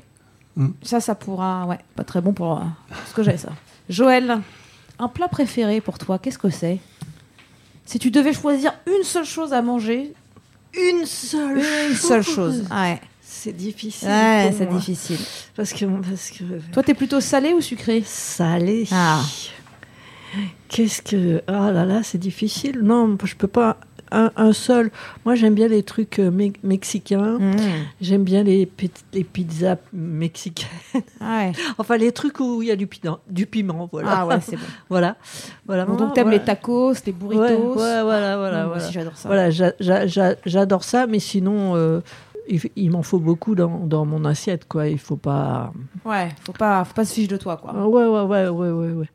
Mm. 0.57 0.69
Ça, 0.83 1.01
ça 1.01 1.15
pourra. 1.15 1.67
Ouais, 1.67 1.79
pas 1.97 2.05
très 2.05 2.21
bon 2.21 2.33
pour 2.33 2.59
euh, 2.59 2.65
ce 3.09 3.15
que 3.15 3.23
j'ai, 3.23 3.37
ça. 3.37 3.51
Joël, 3.89 4.39
un 4.99 5.09
plat 5.09 5.29
préféré 5.29 5.81
pour 5.81 5.99
toi, 5.99 6.19
qu'est-ce 6.19 6.39
que 6.39 6.51
c'est? 6.51 6.79
Si 7.87 7.99
tu 7.99 8.11
devais 8.11 8.33
choisir 8.33 8.73
une 8.87 9.05
seule 9.05 9.25
chose 9.25 9.53
à 9.53 9.63
manger, 9.63 10.13
Une 10.75 11.05
seule 11.07 11.59
une 11.91 11.97
seule 11.97 12.23
chose. 12.23 12.65
Ouais, 12.71 13.01
C'est 13.21 13.53
difficile. 13.57 14.07
ouais 14.09 14.55
c'est 14.57 14.67
difficile. 14.69 15.19
Parce 15.57 15.73
que, 15.73 15.85
parce 15.85 16.31
que 16.31 16.45
Toi, 16.73 16.83
t'es 16.85 16.95
plutôt 16.95 17.21
salé 17.21 17.53
ou 17.53 17.61
sucré? 17.61 18.03
Salé. 18.07 18.87
Ah. 18.93 19.21
Qu'est-ce 20.69 21.03
que. 21.03 21.43
Ah 21.49 21.73
là 21.73 21.85
là, 21.85 22.03
c'est 22.05 22.19
difficile. 22.19 22.81
Non, 22.83 23.17
je 23.25 23.35
peux 23.35 23.49
pas. 23.49 23.79
Un, 24.13 24.31
un 24.37 24.53
seul. 24.53 24.91
Moi, 25.25 25.35
j'aime 25.35 25.55
bien 25.55 25.69
les 25.69 25.83
trucs 25.83 26.19
euh, 26.19 26.31
me- 26.31 26.53
mexicains. 26.63 27.39
Mm. 27.39 27.57
J'aime 28.01 28.25
bien 28.25 28.43
les, 28.43 28.69
les 29.13 29.25
pizzas 29.25 29.77
mexicaines. 29.93 30.69
Ouais. 31.21 31.53
Enfin, 31.79 31.97
les 31.97 32.13
trucs 32.13 32.41
où 32.41 32.63
il 32.63 32.69
y 32.69 32.71
a 32.71 32.77
du 32.77 32.87
piment. 32.87 33.19
Du 33.29 33.47
piment 33.47 33.89
voilà. 33.93 34.09
Ah 34.13 34.27
ouais, 34.27 34.41
c'est 34.41 34.57
bon. 34.57 34.63
voilà. 34.89 35.17
voilà. 35.67 35.85
Bon, 35.87 35.95
donc 35.97 36.15
t'aimes 36.15 36.25
voilà. 36.25 36.39
les 36.39 36.45
tacos, 36.45 36.95
les 37.07 37.13
burritos. 37.13 37.43
Ouais, 37.45 37.77
ouais, 37.77 38.03
voilà, 38.03 38.37
voilà. 38.37 38.65
Mm, 38.65 38.67
moi 38.67 38.67
voilà. 38.69 38.83
aussi, 38.85 38.93
j'adore 38.93 39.17
ça. 39.17 39.29
Voilà, 39.29 39.51
j'a- 39.51 39.73
j'a- 39.81 40.07
j'a- 40.07 40.37
j'adore 40.45 40.85
ça, 40.85 41.07
mais 41.07 41.19
sinon, 41.21 41.77
euh, 41.77 42.01
il, 42.51 42.61
il 42.77 42.91
m'en 42.91 43.03
faut 43.03 43.19
beaucoup 43.19 43.55
dans, 43.55 43.87
dans 43.87 44.05
mon 44.05 44.25
assiette, 44.25 44.67
quoi. 44.69 44.89
Il 44.89 44.99
faut 44.99 45.17
pas. 45.17 45.73
Ouais, 46.05 46.29
faut 46.43 46.53
pas, 46.53 46.85
faut 46.85 46.95
pas 46.95 47.05
se 47.05 47.15
fiche 47.15 47.29
de 47.29 47.37
toi, 47.37 47.57
quoi. 47.57 47.73
Ah, 47.77 47.87
Ouais, 47.89 48.05
ouais, 48.07 48.21
ouais, 48.23 48.49
ouais, 48.49 48.71
ouais, 48.71 48.93
ouais. 48.93 49.07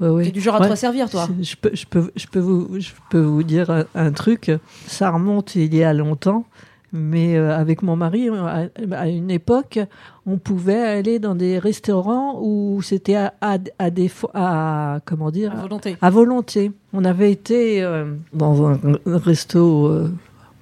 ouais, 0.00 0.08
ouais. 0.08 0.24
T'es 0.24 0.30
du 0.30 0.40
genre 0.40 0.56
à 0.56 0.60
Ouais. 0.60 0.66
te 0.66 0.70
resservir, 0.72 1.08
toi. 1.10 1.26
Je 1.40 1.56
peux, 1.56 1.70
je, 1.74 1.86
peux, 1.86 2.10
je, 2.14 2.26
peux 2.26 2.38
vous, 2.40 2.78
je 2.78 2.90
peux 3.10 3.20
vous 3.20 3.42
dire 3.42 3.70
un, 3.70 3.84
un 3.94 4.12
truc. 4.12 4.50
Ça 4.86 5.10
remonte 5.10 5.54
il 5.56 5.74
y 5.74 5.82
a 5.82 5.92
longtemps, 5.92 6.44
mais 6.92 7.36
euh, 7.36 7.56
avec 7.56 7.82
mon 7.82 7.96
mari, 7.96 8.28
à, 8.28 8.68
à 8.92 9.08
une 9.08 9.30
époque, 9.30 9.78
on 10.26 10.36
pouvait 10.36 10.80
aller 10.82 11.18
dans 11.18 11.34
des 11.34 11.58
restaurants 11.58 12.38
où 12.42 12.80
c'était 12.82 13.16
à, 13.16 13.32
à, 13.40 13.56
à 13.78 13.88
à 14.34 15.00
comment 15.04 15.30
dire? 15.30 15.52
À 15.52 15.62
volonté. 15.62 15.96
à 16.00 16.10
volonté. 16.10 16.72
On 16.92 17.04
avait 17.04 17.32
été 17.32 17.82
euh, 17.82 18.14
dans 18.34 18.66
un, 18.68 18.78
un 19.06 19.18
resto 19.18 19.86
euh, 19.86 20.12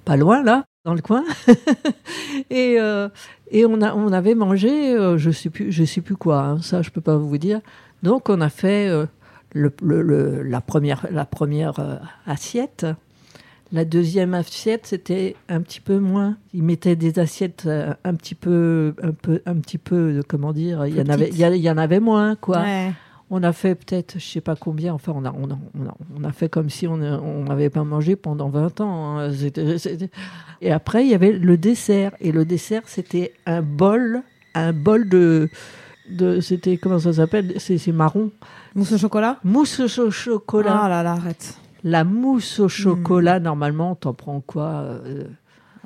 pas 0.05 0.15
loin 0.15 0.41
là, 0.43 0.63
dans 0.83 0.93
le 0.95 1.01
coin, 1.01 1.23
et 2.49 2.77
euh, 2.79 3.09
et 3.51 3.65
on 3.65 3.81
a 3.81 3.93
on 3.95 4.11
avait 4.11 4.35
mangé, 4.35 4.95
euh, 4.95 5.17
je 5.17 5.29
sais 5.31 5.49
plus 5.49 5.71
je 5.71 5.83
sais 5.83 6.01
plus 6.01 6.15
quoi, 6.15 6.39
hein, 6.41 6.61
ça 6.61 6.81
je 6.81 6.89
peux 6.89 7.01
pas 7.01 7.17
vous 7.17 7.37
dire. 7.37 7.61
Donc 8.03 8.29
on 8.29 8.41
a 8.41 8.49
fait 8.49 8.87
euh, 8.89 9.05
le, 9.53 9.71
le- 9.83 10.01
le- 10.01 10.41
la 10.41 10.61
première 10.61 11.05
la 11.11 11.25
première 11.25 11.99
assiette. 12.25 12.85
La 13.73 13.85
deuxième 13.85 14.33
assiette, 14.33 14.85
c'était 14.85 15.37
un 15.47 15.61
petit 15.61 15.79
peu 15.79 15.97
moins. 15.99 16.35
Ils 16.53 16.61
mettaient 16.63 16.97
des 16.97 17.19
assiettes 17.19 17.69
un 18.03 18.15
petit 18.15 18.35
peu, 18.35 18.93
un 19.01 19.11
peu, 19.13 19.41
un 19.45 19.55
petit 19.55 19.77
peu, 19.77 20.21
comment 20.27 20.51
dire, 20.51 20.85
il 20.87 20.97
y 20.97 21.01
en 21.01 21.07
avait, 21.07 21.29
y, 21.29 21.43
a- 21.45 21.55
il 21.55 21.61
y 21.61 21.69
en 21.69 21.77
avait 21.77 22.01
moins, 22.01 22.35
quoi. 22.35 22.59
Ouais. 22.63 22.91
On 23.33 23.43
a 23.43 23.53
fait 23.53 23.75
peut-être, 23.75 24.15
je 24.19 24.25
sais 24.25 24.41
pas 24.41 24.57
combien, 24.57 24.93
enfin, 24.93 25.13
on 25.15 25.23
a, 25.23 25.31
on 25.31 25.49
a, 25.49 25.57
on 25.79 25.87
a, 25.87 25.95
on 26.19 26.23
a 26.25 26.31
fait 26.33 26.49
comme 26.49 26.69
si 26.69 26.85
on 26.85 26.95
on 26.95 27.43
n'avait 27.45 27.69
pas 27.69 27.85
mangé 27.85 28.17
pendant 28.17 28.49
20 28.49 28.81
ans. 28.81 29.19
hein. 29.19 29.31
Et 30.59 30.71
après, 30.71 31.05
il 31.05 31.09
y 31.09 31.15
avait 31.15 31.31
le 31.31 31.55
dessert. 31.57 32.11
Et 32.19 32.33
le 32.33 32.43
dessert, 32.43 32.81
c'était 32.87 33.33
un 33.45 33.61
bol, 33.61 34.21
un 34.53 34.73
bol 34.73 35.07
de. 35.07 35.49
de 36.09 36.41
c'était, 36.41 36.75
comment 36.75 36.99
ça 36.99 37.13
s'appelle? 37.13 37.53
C'est 37.57 37.87
marron. 37.93 38.31
Mousse 38.75 38.91
au 38.91 38.97
chocolat? 38.97 39.37
Mousse 39.45 39.79
au 39.79 40.11
chocolat. 40.11 40.81
Ah 40.83 40.89
là 40.89 41.01
là, 41.01 41.13
arrête. 41.13 41.57
La 41.85 42.03
mousse 42.03 42.59
au 42.59 42.67
chocolat, 42.67 43.39
normalement, 43.39 43.95
t'en 43.95 44.13
prends 44.13 44.41
quoi 44.41 44.65
euh, 44.65 45.23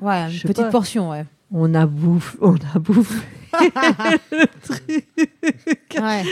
Ouais, 0.00 0.24
une 0.24 0.40
petite 0.40 0.56
pas. 0.56 0.70
portion, 0.70 1.10
ouais. 1.10 1.24
On 1.52 1.74
a 1.74 1.86
bouffé. 1.86 2.36
On 2.40 2.54
a 2.74 2.78
bouffé. 2.78 3.20
Ouais. 6.00 6.22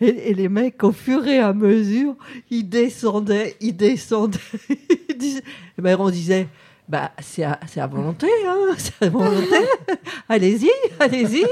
Et, 0.00 0.30
et 0.30 0.34
les 0.34 0.48
mecs, 0.48 0.82
au 0.84 0.92
fur 0.92 1.26
et 1.26 1.38
à 1.38 1.52
mesure, 1.52 2.14
ils 2.50 2.68
descendaient, 2.68 3.56
ils 3.60 3.76
descendaient. 3.76 4.38
Ils 5.10 5.18
disaient- 5.18 5.42
Eh 5.78 5.82
ben, 5.82 5.96
on 6.00 6.08
disait, 6.10 6.46
bah, 6.88 7.12
c'est 7.20 7.42
à, 7.44 7.60
c'est 7.66 7.80
à 7.80 7.86
volonté, 7.86 8.28
hein, 8.46 8.74
c'est 8.78 9.04
à 9.06 9.08
volonté. 9.10 9.56
allez-y, 10.28 10.70
allez-y. 10.98 11.44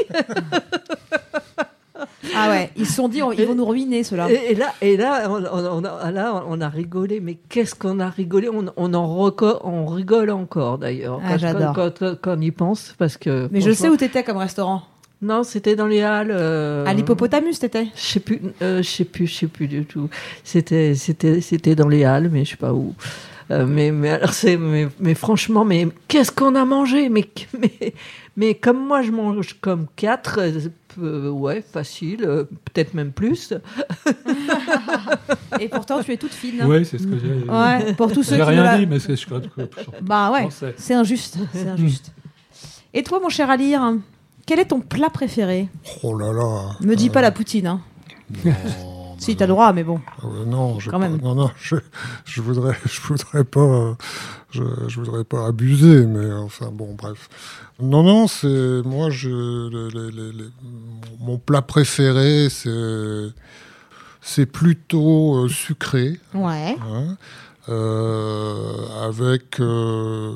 Ah 2.34 2.50
ouais, 2.50 2.70
ils 2.76 2.86
se 2.86 2.94
sont 2.94 3.08
dit, 3.08 3.22
on- 3.22 3.32
ils 3.32 3.46
vont 3.46 3.54
nous 3.54 3.64
ruiner, 3.66 4.02
ceux-là. 4.04 4.30
Et, 4.30 4.52
et 4.52 4.54
là, 4.54 4.72
et 4.80 4.96
là, 4.96 5.28
on, 5.30 5.84
a, 5.84 6.10
là, 6.10 6.42
on 6.48 6.60
a 6.60 6.68
rigolé. 6.68 7.20
Mais 7.20 7.38
qu'est-ce 7.48 7.74
qu'on 7.74 7.98
a 8.00 8.08
rigolé? 8.08 8.48
On, 8.48 8.66
on 8.76 8.94
en 8.94 9.06
reco- 9.28 9.60
on 9.64 9.86
rigole 9.86 10.30
encore 10.30 10.78
d'ailleurs 10.78 11.20
Ah, 11.24 11.30
quand, 11.32 11.38
j'adore. 11.38 11.74
quand, 11.74 11.98
quand- 11.98 12.14
quand 12.20 12.36
on 12.36 12.40
y 12.40 12.50
pense, 12.50 12.94
parce 12.98 13.16
que. 13.16 13.48
Mais 13.52 13.60
je 13.60 13.70
sais 13.72 13.88
où 13.88 13.96
t'étais 13.96 14.22
comme 14.22 14.36
restaurant. 14.38 14.82
Non, 15.22 15.42
c'était 15.42 15.76
dans 15.76 15.86
les 15.86 16.00
halles. 16.00 16.30
euh, 16.32 16.86
À 16.86 16.94
l'hippopotamus, 16.94 17.58
t'étais? 17.58 17.88
Je 17.94 18.00
sais 18.00 18.20
plus, 18.20 18.40
euh, 18.62 18.78
je 18.82 18.88
sais 18.88 19.04
plus, 19.04 19.26
je 19.26 19.34
sais 19.40 19.46
plus 19.48 19.66
du 19.68 19.84
tout. 19.84 20.08
C'était, 20.44 20.94
c'était, 20.94 21.42
c'était 21.42 21.74
dans 21.74 21.88
les 21.88 22.04
halles, 22.04 22.30
mais 22.32 22.46
je 22.46 22.52
sais 22.52 22.56
pas 22.56 22.72
où. 22.72 22.94
Euh, 23.50 23.66
mais, 23.66 23.90
mais 23.92 24.10
alors 24.10 24.32
c'est, 24.32 24.56
mais, 24.56 24.88
mais 24.98 25.14
franchement, 25.14 25.64
mais 25.66 25.88
qu'est-ce 26.08 26.32
qu'on 26.32 26.54
a 26.54 26.64
mangé? 26.64 27.10
Mais, 27.10 27.26
mais, 27.60 27.92
mais 28.36 28.54
comme 28.54 28.78
moi, 28.86 29.02
je 29.02 29.10
mange 29.10 29.56
comme 29.60 29.88
quatre, 29.96 30.40
euh, 30.98 31.26
euh, 31.26 31.30
ouais, 31.30 31.62
facile, 31.62 32.24
euh, 32.24 32.44
peut-être 32.64 32.94
même 32.94 33.12
plus. 33.12 33.52
Et 35.60 35.68
pourtant, 35.68 36.02
tu 36.02 36.12
es 36.12 36.16
toute 36.16 36.32
fine. 36.32 36.62
Oui, 36.64 36.84
c'est 36.84 36.98
ce 36.98 37.06
que 37.06 37.18
j'ai. 37.18 37.48
Ouais, 37.50 37.94
pour 37.94 38.12
tous 38.12 38.22
ceux 38.22 38.34
qui 38.36 38.40
ne 38.40 38.46
rien 38.46 38.62
la- 38.64 38.78
dit, 38.78 38.86
mais 38.86 38.98
c'est 38.98 39.16
ce 39.16 39.26
que 39.26 39.34
je 39.58 39.64
Bah 40.02 40.30
ouais, 40.32 40.48
c'est 40.76 40.94
injuste, 40.94 41.38
c'est 41.52 41.68
injuste. 41.68 42.12
Et 42.94 43.02
toi, 43.02 43.20
mon 43.22 43.28
cher 43.28 43.50
Alire, 43.50 43.94
quel 44.46 44.58
est 44.58 44.66
ton 44.66 44.80
plat 44.80 45.10
préféré? 45.10 45.68
Oh 46.02 46.16
là 46.18 46.32
là. 46.32 46.76
Me 46.80 46.94
dis 46.96 47.08
Euh, 47.08 47.12
pas 47.12 47.20
la 47.22 47.30
poutine, 47.30 47.66
hein. 47.66 47.80
non, 48.44 48.52
Si, 49.20 49.36
t'as 49.36 49.46
droit, 49.46 49.72
mais 49.72 49.84
bon. 49.84 50.00
Euh, 50.24 50.44
non, 50.46 50.80
je 50.80 50.90
Quand 50.90 50.98
même. 50.98 51.18
non, 51.22 51.34
non, 51.34 51.50
je, 51.60 51.76
je 52.24 52.40
voudrais, 52.40 52.76
je 52.86 53.00
voudrais 53.02 53.44
pas, 53.44 53.96
je, 54.50 54.62
je 54.88 54.98
voudrais 54.98 55.24
pas 55.24 55.46
abuser, 55.46 56.06
mais 56.06 56.32
enfin 56.32 56.70
bon, 56.72 56.94
bref. 56.94 57.28
Non, 57.80 58.02
non, 58.02 58.26
c'est 58.26 58.82
moi, 58.84 59.10
je, 59.10 59.28
le- 59.28 59.88
le- 59.90 60.10
le- 60.10 60.30
le- 60.32 60.50
mon 61.20 61.36
plat 61.38 61.60
préféré, 61.62 62.48
c'est, 62.50 63.28
c'est 64.22 64.46
plutôt 64.46 65.44
euh, 65.44 65.48
sucré, 65.48 66.18
Ouais. 66.34 66.76
hein, 66.80 67.16
euh, 67.68 69.06
avec 69.06 69.60
euh, 69.60 70.32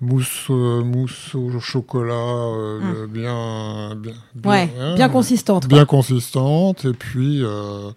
mousse, 0.00 0.46
euh, 0.50 0.82
mousse 0.82 1.34
au 1.34 1.58
chocolat 1.60 2.14
euh, 2.14 3.06
bien, 3.06 3.94
bien, 3.96 4.12
bien, 4.34 4.50
Ouais. 4.50 4.70
hein, 4.80 4.94
Bien 4.94 5.08
consistante. 5.08 5.66
quoi. 5.68 5.76
bien 5.76 5.84
consistante, 5.84 6.84
et 6.84 6.92
puis, 6.92 7.42
euh, 7.44 7.90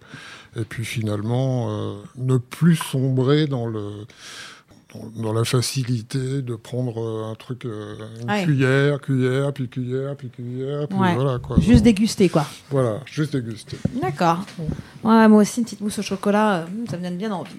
et 0.56 0.64
puis 0.64 0.84
finalement, 0.84 1.66
euh, 1.70 1.94
ne 2.16 2.36
plus 2.36 2.76
sombrer 2.76 3.46
dans 3.46 3.66
le 3.66 3.90
dans, 4.94 5.22
dans 5.24 5.32
la 5.32 5.42
facilité 5.44 6.40
de 6.40 6.54
prendre 6.54 7.00
euh, 7.02 7.28
un 7.32 7.34
truc, 7.34 7.64
une 7.64 8.30
Ouais. 8.30 8.44
cuillère, 8.44 9.00
cuillère, 9.00 9.52
puis 9.52 9.68
cuillère, 9.68 10.14
puis 10.14 10.28
cuillère, 10.28 10.86
puis 10.86 10.96
Ouais. 10.98 11.14
voilà 11.16 11.38
quoi. 11.40 11.56
Juste 11.58 11.82
déguster, 11.82 12.28
quoi. 12.28 12.46
Voilà, 12.70 13.00
juste 13.06 13.32
déguster. 13.34 13.76
D'accord. 14.00 14.44
Moi 15.02 15.26
aussi, 15.28 15.58
une 15.60 15.64
petite 15.64 15.80
mousse 15.80 15.98
au 15.98 16.02
chocolat, 16.02 16.66
ça 16.88 16.96
me 16.96 17.02
donne 17.02 17.16
bien 17.16 17.32
envie. 17.32 17.56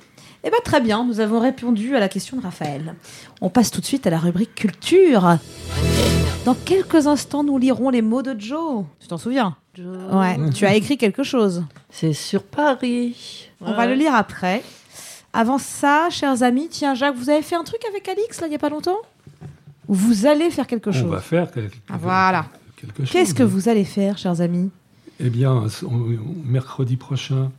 Eh 0.47 0.49
bien, 0.51 0.60
très 0.63 0.79
bien, 0.79 1.03
nous 1.03 1.19
avons 1.19 1.39
répondu 1.39 1.95
à 1.95 1.99
la 1.99 2.08
question 2.08 2.38
de 2.38 2.43
Raphaël. 2.43 2.93
On 3.41 3.49
passe 3.49 3.71
tout 3.71 3.81
de 3.81 3.86
suite 3.86 4.05
à 4.05 4.12
la 4.12 4.19
rubrique 4.19 4.53
culture. 4.53 5.38
Dans 6.45 6.53
quelques 6.53 7.08
instants, 7.08 7.43
nous 7.43 7.58
lirons 7.58 7.89
les 7.89 8.03
mots 8.03 8.21
de 8.21 8.39
Joe. 8.39 8.86
Tu 8.99 9.08
t'en 9.08 9.17
souviens 9.17 9.55
Ouais, 9.77 10.38
tu 10.53 10.65
as 10.67 10.75
écrit 10.75 10.97
quelque 10.97 11.23
chose. 11.23 11.63
C'est 11.89 12.13
sur 12.13 12.43
Paris. 12.43 13.49
On 13.60 13.73
va 13.73 13.88
le 13.88 13.95
lire 13.95 14.13
après. 14.13 14.63
Avant 15.34 15.58
ça, 15.58 16.10
chers 16.12 16.43
amis, 16.43 16.67
tiens, 16.69 16.93
Jacques, 16.93 17.15
vous 17.15 17.29
avez 17.31 17.41
fait 17.41 17.55
un 17.55 17.63
truc 17.63 17.81
avec 17.89 18.08
Alix, 18.08 18.39
là, 18.39 18.47
il 18.47 18.51
n'y 18.51 18.55
a 18.55 18.60
pas 18.60 18.69
longtemps? 18.69 18.99
Ou 19.88 19.95
vous 19.95 20.25
allez 20.27 20.49
faire 20.51 20.67
quelque 20.67 20.91
On 20.91 20.93
chose 20.93 21.10
va 21.10 21.19
faire 21.21 21.51
quelque, 21.51 21.75
Ah, 21.89 21.97
voilà. 21.99 22.45
quelque 22.77 23.03
chose. 23.03 23.12
Qu'est-ce 23.12 23.34
que 23.34 23.43
vous 23.43 23.67
allez 23.67 23.84
faire, 23.84 24.17
chers 24.17 24.39
amis? 24.41 24.69
Eh 25.19 25.29
bien, 25.29 25.51
on- 25.51 25.86
on- 25.88 26.17
mercredi 26.45 26.95
prochain, 26.95 27.51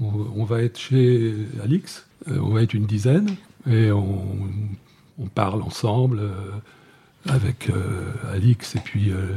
on, 0.00 0.10
on 0.36 0.44
va 0.44 0.62
être 0.62 0.78
chez 0.78 1.34
Alix. 1.64 2.04
Euh, 2.28 2.38
on 2.42 2.50
va 2.50 2.62
être 2.62 2.74
une 2.74 2.86
dizaine 2.86 3.36
et 3.70 3.90
on, 3.92 4.24
on 5.18 5.26
parle 5.26 5.62
ensemble 5.62 6.20
euh, 6.20 6.30
avec 7.28 7.70
euh, 7.70 8.32
Alix 8.32 8.74
et 8.76 8.80
puis 8.80 9.10
euh, 9.10 9.36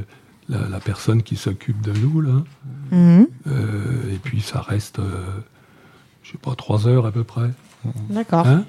la, 0.50 0.68
la 0.68 0.80
personne 0.80 1.24
qui 1.24 1.36
s'occupe 1.36 1.82
de 1.82 1.94
nous 1.94 2.22
là. 2.22 2.44
Mhm. 2.92 3.28
Euh, 3.48 4.14
et 4.14 4.18
puis 4.18 4.42
ça 4.42 4.62
reste, 4.62 5.00
euh, 5.00 5.26
je 6.24 6.32
sais 6.32 6.38
pas, 6.38 6.56
trois 6.56 6.88
heures 6.88 7.06
à 7.06 7.12
peu 7.12 7.24
près. 7.24 7.50
D'accord. 8.10 8.48
Hein? 8.48 8.66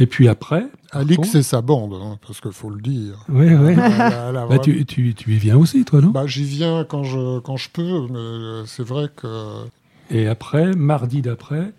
Et 0.00 0.06
puis 0.06 0.28
après, 0.28 0.66
Alix 0.92 1.34
et 1.34 1.42
sa 1.42 1.60
bande, 1.60 1.94
hein, 2.00 2.18
parce 2.24 2.40
qu'il 2.40 2.52
faut 2.52 2.70
le 2.70 2.80
dire. 2.80 3.26
Elle 3.28 3.52
a 4.36 4.46
Bah, 4.46 4.58
tu, 4.58 4.84
tu, 4.86 5.12
tu 5.14 5.32
y 5.32 5.38
viens 5.38 5.56
aussi, 5.56 5.84
toi, 5.84 6.00
non? 6.00 6.10
Bah, 6.10 6.26
j'y 6.26 6.44
viens 6.44 6.84
quand 6.84 7.02
je, 7.02 7.40
quand 7.40 7.56
je 7.56 7.68
peux, 7.68 8.06
mais 8.08 8.64
c'est 8.66 8.86
vrai 8.86 9.10
que 9.14 9.64
Et 10.10 10.28
après, 10.28 10.72
mardi 10.74 11.20
d'après, 11.20 11.72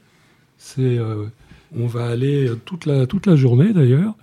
c'est, 0.58 0.82
euh, 0.98 1.28
on 1.77 1.88
va 1.88 2.05
aller 2.08 2.49
toute 2.65 2.86
la, 2.86 3.05
toute 3.08 3.25
la 3.27 3.36
journée 3.36 3.73
d'ailleurs 3.73 4.13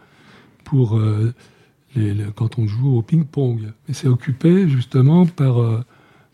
pour 0.64 0.96
euh, 0.98 1.32
les- 1.94 2.14
les- 2.14 2.24
quand 2.35 2.59
on 2.59 2.66
joue 2.66 2.96
au 2.96 3.02
ping-pong. 3.02 3.72
Et 3.88 3.92
c'est 3.92 4.09
occupé 4.09 4.68
justement 4.68 5.26
par 5.26 5.61
euh, 5.62 5.85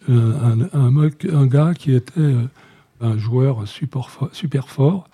un, 0.08 0.58
un, 0.72 1.46
gars 1.46 1.74
qui 1.74 1.92
était 1.94 2.12
euh, 2.18 2.42
un 3.00 3.16
joueur 3.18 3.66
super, 3.68 4.08
fo- 4.08 4.32
super 4.32 4.68
fort. 4.68 5.08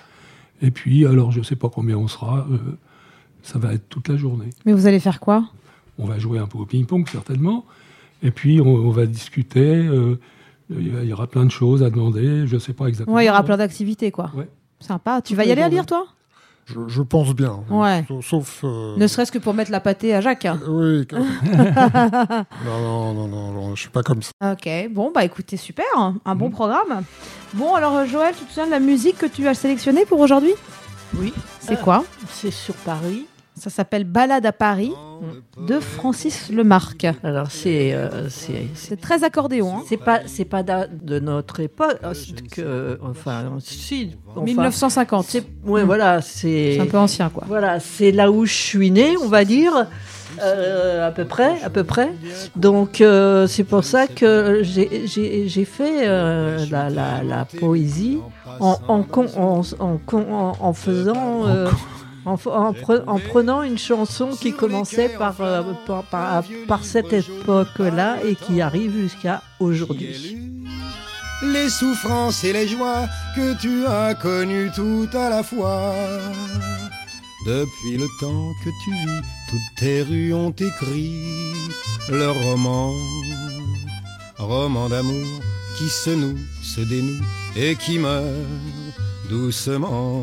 Et 0.62 0.70
puis, 0.70 1.06
alors 1.06 1.30
je 1.32 1.42
sais 1.42 1.56
pas 1.56 1.68
combien 1.68 1.96
on 1.96 2.08
sera, 2.08 2.46
euh, 2.50 2.58
ça 3.42 3.58
va 3.58 3.74
être 3.74 3.88
toute 3.88 4.08
la 4.08 4.16
journée. 4.16 4.50
Mais 4.66 4.72
vous 4.72 4.86
allez 4.86 5.00
faire 5.00 5.20
quoi? 5.20 5.44
On 5.98 6.06
va 6.06 6.18
jouer 6.18 6.38
un 6.38 6.46
peu 6.46 6.58
au 6.58 6.66
ping-pong 6.66 7.08
certainement. 7.08 7.64
Et 8.22 8.30
puis 8.30 8.60
on, 8.60 8.66
on 8.68 8.90
va 8.90 9.06
discuter. 9.06 9.60
euh, 9.86 10.18
il 10.70 11.04
y 11.06 11.12
aura 11.14 11.26
plein 11.26 11.46
de 11.46 11.50
choses 11.50 11.82
à 11.82 11.88
demander. 11.88 12.46
Je 12.46 12.58
sais 12.58 12.74
pas 12.74 12.86
exactement. 12.88 13.16
Ouais, 13.16 13.24
il 13.24 13.26
y 13.26 13.30
aura 13.30 13.42
plein 13.42 13.56
d'activités, 13.56 14.10
quoi. 14.10 14.30
Ouais. 14.36 14.48
Sympa. 14.80 15.20
Tu 15.22 15.34
vas 15.34 15.44
y 15.44 15.52
aller 15.52 15.62
à 15.62 15.68
lire, 15.68 15.86
toi? 15.86 16.06
Je, 16.66 16.80
je 16.86 17.00
pense 17.02 17.34
bien. 17.34 17.60
Ouais. 17.70 18.04
Sauf. 18.08 18.26
sauf, 18.26 18.60
euh, 18.64 18.94
Ne 18.98 19.06
serait-ce 19.06 19.32
que 19.32 19.38
pour 19.38 19.54
mettre 19.54 19.70
la 19.70 19.80
pâtée 19.80 20.14
à 20.14 20.20
Jacques. 20.20 20.44
hein. 20.44 20.60
Oui. 20.68 21.06
que- 21.06 21.16
non, 21.16 22.80
non, 22.80 23.14
non, 23.14 23.26
non, 23.28 23.52
non, 23.52 23.74
je 23.74 23.80
suis 23.80 23.90
pas 23.90 24.02
comme 24.02 24.20
ça. 24.22 24.32
Ok, 24.52 24.68
bon, 24.90 25.10
bah 25.14 25.24
écoutez, 25.24 25.56
super, 25.56 25.86
un 26.24 26.34
bon 26.34 26.50
programme. 26.50 27.02
Bon, 27.54 27.74
alors 27.74 27.96
euh, 27.96 28.04
Joël, 28.06 28.34
tu 28.38 28.44
te 28.44 28.48
souviens 28.50 28.66
de 28.66 28.70
la 28.70 28.80
musique 28.80 29.16
que 29.16 29.26
tu 29.26 29.48
as 29.48 29.54
sélectionnée 29.54 30.04
pour 30.04 30.20
aujourd'hui? 30.20 30.52
Oui. 31.18 31.32
C'est 31.60 31.78
Euh, 31.78 31.82
quoi? 31.82 32.04
C'est 32.30 32.50
sur 32.50 32.74
Paris. 32.74 33.26
Ça 33.58 33.70
s'appelle 33.70 34.04
Balade 34.04 34.46
à 34.46 34.52
Paris 34.52 34.92
de 35.66 35.80
Francis 35.80 36.50
Lemarque. 36.50 37.06
Alors 37.24 37.50
c'est 37.50 37.92
euh, 37.92 38.28
c'est 38.30 39.00
très 39.00 39.24
accordéon. 39.24 39.78
hein. 39.78 39.82
c'est 39.88 39.96
pas 39.96 40.20
c'est 40.26 40.44
pas 40.44 40.62
de 40.62 41.18
notre 41.18 41.60
époque 41.60 41.98
euh, 42.04 42.14
c'est 42.14 42.48
que 42.48 42.98
enfin 43.02 43.44
si 43.60 44.16
enfin, 44.30 44.42
1950. 44.42 45.24
c'est 45.28 45.44
ouais 45.64 45.82
voilà 45.84 46.20
c'est 46.22 46.78
un 46.80 46.86
peu 46.86 46.98
ancien, 46.98 47.28
quoi. 47.30 47.44
Voilà, 47.48 47.80
c'est 47.80 48.12
là 48.12 48.30
où 48.30 48.44
je 48.46 48.52
suis 48.54 48.90
née, 48.90 49.16
on 49.22 49.28
va 49.28 49.44
dire, 49.44 49.86
euh, 50.42 51.08
à 51.08 51.10
peu 51.10 51.24
près, 51.24 51.60
à 51.62 51.70
peu 51.70 51.84
près. 51.84 52.10
Donc 52.56 53.00
euh, 53.00 53.46
c'est 53.46 53.64
pour 53.64 53.82
ça 53.84 54.06
que 54.06 54.60
j'ai- 54.62 55.64
fait 55.64 56.06
euh, 56.08 56.64
la, 56.70 56.88
la, 56.90 57.22
la 57.24 57.44
poésie 57.44 58.18
en, 58.60 58.76
en, 58.88 59.02
con- 59.02 59.26
en, 59.36 59.62
en, 59.80 59.98
con- 59.98 60.26
en- 60.32 60.56
en 60.60 60.72
faisant... 60.72 61.44
en, 62.28 62.36
f- 62.36 62.50
en 62.66 62.72
pre- 62.72 63.04
en 63.06 63.18
prenant 63.18 63.62
une 63.62 63.78
chanson 63.78 64.28
qui 64.40 64.52
commençait 64.52 65.08
par, 65.22 65.36
euh, 65.40 65.62
par, 65.86 66.02
par, 66.04 66.44
par 66.66 66.84
cette 66.84 67.12
époque-là 67.12 68.18
et 68.24 68.34
qui 68.34 68.60
arrive 68.60 68.92
jusqu'à 69.04 69.42
aujourd'hui. 69.60 70.36
Les 71.42 71.68
souffrances 71.68 72.42
et 72.44 72.52
les 72.52 72.66
joies 72.68 73.06
que 73.36 73.46
tu 73.60 73.86
as 73.86 74.14
connues 74.14 74.70
tout 74.74 75.08
à 75.14 75.28
la 75.30 75.42
fois. 75.42 75.94
Depuis 77.46 77.96
le 77.96 78.08
temps 78.20 78.50
que 78.64 78.70
tu 78.84 78.90
vis, 78.90 79.22
toutes 79.48 79.70
tes 79.78 80.02
rues 80.02 80.34
ont 80.34 80.50
écrit 80.70 81.12
leur 82.10 82.34
roman. 82.42 82.92
Roman 84.38 84.88
d'amour 84.88 85.26
qui 85.76 85.88
se 85.88 86.10
noue, 86.10 86.38
se 86.62 86.80
dénoue 86.80 87.22
et 87.56 87.76
qui 87.76 87.98
meurt 87.98 88.24
doucement. 89.30 90.22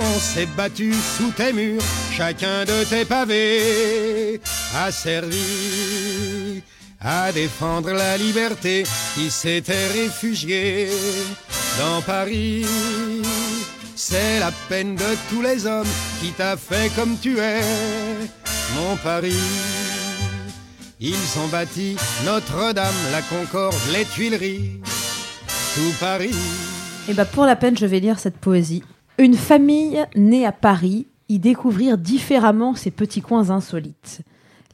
On 0.00 0.18
s'est 0.18 0.48
battu 0.56 0.92
sous 0.94 1.30
tes 1.32 1.52
murs, 1.52 1.82
chacun 2.12 2.64
de 2.64 2.84
tes 2.84 3.04
pavés 3.04 4.40
a 4.76 4.90
servi 4.92 6.62
à 7.00 7.32
défendre 7.32 7.90
la 7.90 8.16
liberté 8.16 8.84
qui 9.14 9.30
s'était 9.30 9.88
réfugiée 9.88 10.88
dans 11.78 12.00
Paris. 12.02 12.66
C'est 13.96 14.38
la 14.38 14.52
peine 14.68 14.94
de 14.94 15.16
tous 15.28 15.42
les 15.42 15.66
hommes 15.66 15.86
qui 16.20 16.30
t'a 16.30 16.56
fait 16.56 16.94
comme 16.94 17.16
tu 17.18 17.38
es, 17.38 17.60
mon 18.76 18.96
Paris. 18.96 19.34
Ils 21.00 21.38
ont 21.38 21.48
bâti 21.48 21.96
Notre-Dame, 22.24 22.94
la 23.12 23.22
Concorde, 23.22 23.74
les 23.92 24.04
Tuileries, 24.04 24.80
tout 25.74 25.92
Paris. 26.00 26.34
Et 27.08 27.14
bah 27.14 27.24
pour 27.24 27.44
la 27.44 27.56
peine, 27.56 27.76
je 27.76 27.86
vais 27.86 28.00
lire 28.00 28.18
cette 28.18 28.38
poésie. 28.38 28.82
Une 29.20 29.34
famille 29.34 30.06
née 30.14 30.46
à 30.46 30.52
Paris 30.52 31.08
y 31.28 31.40
découvrir 31.40 31.98
différemment 31.98 32.76
ses 32.76 32.92
petits 32.92 33.20
coins 33.20 33.50
insolites. 33.50 34.20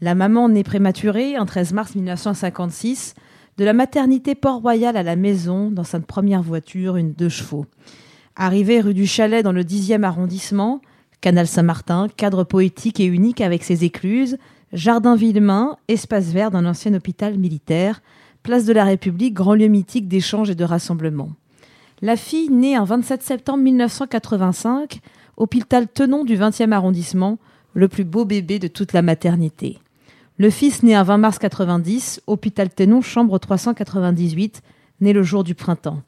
La 0.03 0.15
maman 0.15 0.51
née 0.51 0.63
prématurée, 0.63 1.35
un 1.35 1.47
13 1.47 1.73
mars 1.73 1.95
1956, 1.95 3.15
de 3.57 3.65
la 3.65 3.73
maternité 3.73 4.35
Port-Royal 4.35 4.99
à 4.99 5.03
la 5.03 5.17
maison, 5.17 5.71
dans 5.71 5.83
sa 5.83 5.99
première 5.99 6.43
voiture, 6.43 6.97
une 6.97 7.15
deux 7.15 7.31
chevaux. 7.31 7.65
Arrivée 8.37 8.83
rue 8.83 8.93
du 8.93 9.07
Chalet 9.07 9.43
dans 9.43 9.51
le 9.51 9.63
10e 9.63 10.03
arrondissement, 10.03 10.83
Canal 11.23 11.47
Saint-Martin, 11.47 12.09
cadre 12.15 12.45
poétique 12.45 13.01
et 13.01 13.07
unique 13.07 13.41
avec 13.41 13.65
ses 13.65 13.85
écluses, 13.85 14.37
jardin 14.75 15.17
Villemain, 15.17 15.79
espace 15.89 16.27
vert 16.27 16.51
d'un 16.51 16.67
ancien 16.67 16.93
hôpital 16.93 17.39
militaire, 17.39 18.03
place 18.43 18.67
de 18.67 18.75
la 18.75 18.85
République, 18.85 19.33
grand 19.33 19.55
lieu 19.55 19.69
mythique 19.69 20.07
d'échange 20.07 20.51
et 20.51 20.55
de 20.55 20.65
rassemblement. 20.65 21.31
La 22.03 22.17
fille, 22.17 22.51
née 22.51 22.75
un 22.75 22.85
27 22.85 23.23
septembre 23.23 23.63
1985, 23.63 25.01
hôpital 25.37 25.87
Tenon 25.87 26.25
du 26.25 26.37
20e 26.37 26.73
arrondissement, 26.73 27.39
le 27.73 27.89
plus 27.89 28.05
beau 28.05 28.25
bébé 28.25 28.59
de 28.59 28.67
toute 28.69 28.93
la 28.93 29.03
maternité. 29.03 29.79
Le 30.37 30.51
fils, 30.51 30.83
né 30.83 30.97
un 30.97 31.05
20 31.05 31.19
mars 31.19 31.39
90, 31.39 32.23
hôpital 32.27 32.69
Tenon, 32.69 33.01
chambre 33.01 33.39
398, 33.39 34.63
né 35.01 35.13
le 35.13 35.23
jour 35.23 35.45
du 35.45 35.55
printemps. 35.55 36.03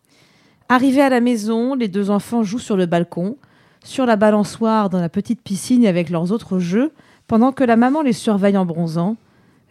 Arrivés 0.69 1.03
à 1.03 1.09
la 1.09 1.21
maison, 1.21 1.75
les 1.77 1.89
deux 1.89 2.11
enfants 2.11 2.43
jouent 2.43 2.59
sur 2.59 2.77
le 2.77 2.87
balcon, 2.87 3.37
sur 3.85 4.07
la 4.07 4.17
balançoire 4.17 4.91
dans 4.91 5.01
la 5.01 5.09
petite 5.09 5.41
piscine 5.41 5.87
avec 5.87 6.11
leurs 6.11 6.33
autres 6.33 6.59
jeux, 6.59 6.93
pendant 7.29 7.53
que 7.53 7.63
la 7.63 7.77
maman 7.77 8.03
les 8.03 8.13
surveille 8.13 8.57
en 8.57 8.67
bronzant. 8.67 9.17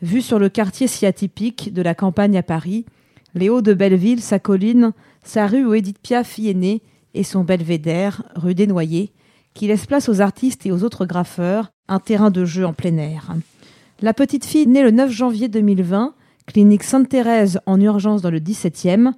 Vue 0.02 0.22
sur 0.22 0.40
le 0.40 0.48
quartier 0.48 0.88
si 0.88 1.06
atypique 1.06 1.74
de 1.74 1.82
la 1.82 1.94
campagne 1.94 2.38
à 2.38 2.44
Paris, 2.44 2.86
les 3.34 3.50
hauts 3.50 3.62
de 3.62 3.74
Belleville, 3.74 4.22
sa 4.22 4.40
colline, 4.40 4.94
sa 5.28 5.48
rue 5.48 5.66
où 5.66 5.74
Édith 5.74 6.00
Piaf 6.00 6.38
y 6.38 6.50
est 6.50 6.54
née, 6.54 6.82
et 7.14 7.24
son 7.24 7.44
belvédère, 7.44 8.24
rue 8.36 8.56
des 8.56 8.68
Noyers, 8.68 9.12
qui 9.54 9.68
laisse 9.68 9.86
place 9.86 10.10
aux 10.10 10.22
artistes 10.22 10.66
et 10.66 10.72
aux 10.72 10.84
autres 10.84 11.06
graffeurs, 11.06 11.72
un 11.88 12.00
terrain 12.00 12.30
de 12.30 12.46
jeu 12.46 12.66
en 12.66 12.74
plein 12.74 12.98
air. 12.98 13.34
La 14.02 14.14
petite 14.14 14.46
fille 14.46 14.68
née 14.68 14.84
le 14.84 14.92
9 14.92 15.12
janvier 15.12 15.48
2020, 15.48 16.14
clinique 16.46 16.84
Sainte-Thérèse 16.84 17.60
en 17.66 17.80
urgence 17.80 18.22
dans 18.22 18.32
le 18.32 18.40
17e, 18.40 19.14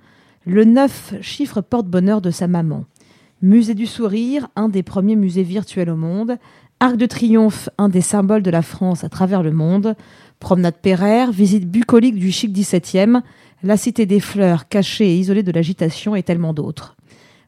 Le 0.45 0.64
9, 0.64 1.16
chiffre 1.22 1.62
porte-bonheur 1.62 2.22
de 2.22 2.32
sa 2.32 2.47
maman. 2.47 2.86
Musée 3.41 3.74
du 3.74 3.86
sourire, 3.86 4.47
un 4.55 4.70
des 4.70 4.84
premiers 4.84 5.16
musées 5.16 5.43
virtuels 5.43 5.89
au 5.89 5.95
monde. 5.95 6.38
Arc 6.80 6.95
de 6.95 7.05
Triomphe, 7.05 7.70
un 7.78 7.89
des 7.89 8.01
symboles 8.01 8.43
de 8.43 8.51
la 8.51 8.62
France 8.62 9.03
à 9.03 9.10
travers 9.10 9.43
le 9.43 9.51
monde. 9.51 9.95
Promenade 10.39 10.78
Pereire, 10.82 11.32
visite 11.32 11.70
bucolique 11.70 12.16
du 12.16 12.32
chic 12.32 12.55
17e. 12.55 13.22
La 13.64 13.78
cité 13.78 14.05
des 14.05 14.20
fleurs, 14.20 14.68
cachée 14.68 15.14
et 15.14 15.18
isolée 15.18 15.43
de 15.43 15.51
l'agitation 15.51 16.16
et 16.16 16.24
tellement 16.24 16.53
d'autres. 16.53 16.95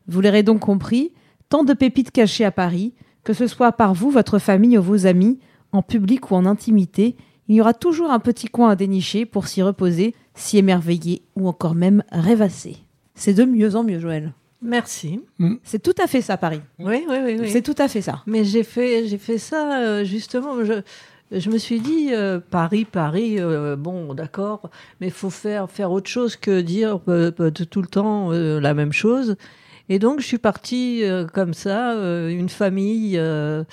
Vous 0.08 0.22
l'aurez 0.22 0.44
donc 0.44 0.62
compris, 0.62 1.12
tant 1.50 1.64
de 1.64 1.74
pépites 1.74 2.12
cachées 2.12 2.46
à 2.46 2.52
Paris, 2.52 2.94
que 3.24 3.34
ce 3.34 3.48
soit 3.48 3.72
par 3.72 3.94
vous, 3.94 4.10
votre 4.10 4.40
famille 4.40 4.78
ou 4.78 4.82
vos 4.82 5.06
amis, 5.06 5.40
en 5.72 5.82
public 5.84 6.32
ou 6.32 6.36
en 6.36 6.46
intimité, 6.46 7.16
il 7.48 7.56
y 7.56 7.62
aura 7.62 7.74
toujours 7.74 8.12
un 8.12 8.20
petit 8.20 8.48
coin 8.48 8.70
à 8.70 8.76
dénicher 8.76 9.26
pour 9.26 9.48
s'y 9.48 9.62
reposer, 9.62 10.16
s'y 10.36 10.58
émerveiller 10.58 11.24
ou 11.36 11.48
encore 11.48 11.76
même 11.76 12.04
rêvasser. 12.12 12.78
C'est 13.16 13.34
de 13.34 13.44
mieux 13.44 13.76
en 13.76 13.84
mieux, 13.84 14.00
Joël. 14.00 14.34
Merci. 14.62 15.22
C'est 15.64 15.82
tout 15.82 15.96
à 16.02 16.08
fait 16.08 16.22
ça, 16.22 16.38
Paris. 16.38 16.62
Oui, 16.80 17.06
oui, 17.08 17.18
oui. 17.24 17.38
oui. 17.40 17.50
C'est 17.50 17.62
tout 17.62 17.76
à 17.78 17.88
fait 17.88 18.02
ça. 18.02 18.24
Mais 18.28 18.44
j'ai 18.44 18.64
fait, 18.64 19.08
j'ai 19.08 19.18
fait 19.18 19.38
ça 19.38 19.80
euh, 19.80 20.04
justement. 20.04 20.64
Je, 20.64 20.82
je 21.32 21.50
me 21.50 21.58
suis 21.58 21.80
dit 21.80 22.10
euh, 22.12 22.40
Paris, 22.40 22.86
Paris. 22.86 23.36
euh, 23.40 23.76
bon, 23.76 24.14
d'accord, 24.14 24.70
mais 25.00 25.08
il 25.08 25.14
faut 25.14 25.30
faire 25.30 25.70
faire 25.70 25.92
autre 25.92 26.10
chose 26.10 26.36
que 26.36 26.62
dire 26.62 27.00
euh, 27.08 27.32
euh, 27.40 27.52
tout 27.52 27.82
le 27.82 27.88
temps 27.88 28.32
euh, 28.32 28.60
la 28.60 28.74
même 28.74 28.94
chose. 28.94 29.36
Et 29.90 29.98
donc 30.00 30.20
je 30.22 30.26
suis 30.26 30.38
partie 30.38 31.04
euh, 31.04 31.26
comme 31.26 31.54
ça, 31.54 31.94
euh, 31.94 32.30
une 32.30 32.50
famille. 32.50 33.18
euh, 33.18 33.64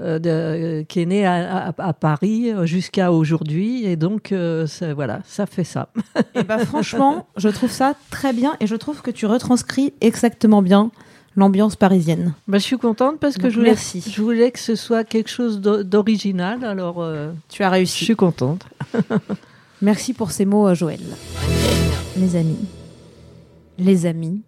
euh, 0.00 0.18
de- 0.18 0.82
qui 0.88 1.00
est 1.00 1.06
née 1.06 1.26
à, 1.26 1.66
à- 1.68 1.88
à 1.88 1.92
Paris 1.92 2.50
jusqu'à 2.64 3.12
aujourd'hui 3.12 3.84
et 3.84 3.94
donc 3.96 4.32
euh, 4.32 4.66
ça- 4.66 4.94
voilà 4.94 5.20
ça 5.26 5.44
fait 5.44 5.64
ça 5.64 5.90
Et 6.34 6.42
bah 6.44 6.58
franchement, 6.64 7.28
je 7.36 7.50
trouve 7.50 7.70
ça 7.70 7.94
très 8.10 8.32
bien 8.32 8.54
et 8.60 8.66
je 8.66 8.74
trouve 8.74 9.02
que 9.02 9.10
tu 9.10 9.26
retranscris 9.26 9.92
exactement 10.00 10.62
bien 10.62 10.90
l'ambiance 11.36 11.76
parisienne. 11.76 12.34
Bah, 12.48 12.58
je 12.58 12.62
suis 12.64 12.78
contente 12.78 13.18
parce 13.18 13.36
que 13.36 13.42
Donc, 13.42 13.50
je 13.52 13.56
voulais, 13.56 13.70
merci. 13.70 14.02
je 14.06 14.20
voulais 14.22 14.50
que 14.50 14.58
ce 14.58 14.74
soit 14.74 15.04
quelque 15.04 15.30
chose 15.30 15.60
d'o- 15.60 15.82
d'original 15.82 16.64
alors 16.64 17.02
euh, 17.02 17.32
Tu 17.48 17.62
as 17.62 17.68
je 17.68 17.72
réussi. 17.72 18.04
suis 18.04 18.16
contente 18.16 18.66
Merci 19.82 20.12
pour 20.14 20.30
ces 20.30 20.44
mots, 20.44 20.68
euh, 20.68 20.74
Joël. 20.74 21.00
Mes 22.16 22.36
amis. 22.36 22.58
Les 23.78 24.06
amis. 24.06 24.42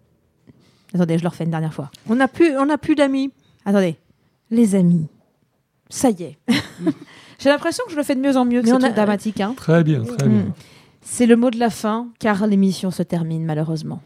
Attendez, 0.93 1.17
je 1.17 1.23
le 1.23 1.29
refais 1.29 1.43
une 1.43 1.51
dernière 1.51 1.73
fois. 1.73 1.91
on 2.09 2.15
n'a 2.15 2.27
plus 2.27 2.57
on 2.57 2.65
n'a 2.67 2.77
plus 2.77 2.95
d'amis 2.95 3.31
Attendez. 3.65 3.97
Les 4.51 4.75
amis. 4.75 5.07
Ça 5.89 6.09
y 6.11 6.23
est. 6.23 6.37
J'ai 7.39 7.49
l'impression 7.49 7.83
que 7.85 7.91
je 7.91 7.97
le 7.97 8.03
fais 8.03 8.15
de 8.15 8.21
mieux 8.21 8.37
en 8.37 8.45
mieux, 8.45 8.61
c'est 8.63 8.71
a- 8.71 8.89
dramatique. 8.91 9.41
Hein. 9.41 9.53
Très 9.57 9.83
bien, 9.83 10.03
très 10.03 10.27
bien. 10.27 10.37
Mm. 10.43 10.53
C'est 11.01 11.25
le 11.25 11.35
mot 11.35 11.49
de 11.51 11.59
la 11.59 11.69
fin, 11.69 12.07
car 12.19 12.47
l'émission 12.47 12.91
se 12.91 13.03
termine, 13.03 13.43
malheureusement. 13.43 14.01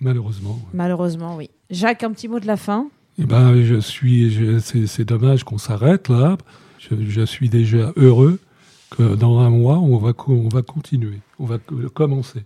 Malheureusement. 0.00 0.52
ouais. 0.54 0.70
Malheureusement, 0.74 1.36
oui. 1.36 1.50
Jacques, 1.70 2.02
un 2.04 2.12
petit 2.12 2.28
mot 2.28 2.40
de 2.40 2.46
la 2.46 2.56
fin 2.56 2.88
Eh 3.18 3.24
ben, 3.24 3.62
je 3.62 3.76
suis. 3.80 4.30
je- 4.30 4.58
c'est, 4.58 4.86
c'est 4.86 5.04
dommage 5.04 5.44
qu'on 5.44 5.58
s'arrête 5.58 6.08
là. 6.08 6.36
Je, 6.78 6.94
je 7.08 7.20
suis 7.22 7.48
déjà 7.48 7.92
heureux 7.96 8.38
que 8.90 9.14
dans 9.14 9.38
un 9.38 9.50
mois, 9.50 9.78
on 9.78 9.98
va, 9.98 10.12
on 10.28 10.48
va 10.48 10.62
continuer. 10.62 11.20
On 11.38 11.44
va 11.44 11.58
co- 11.58 11.76
commencer. 11.92 12.44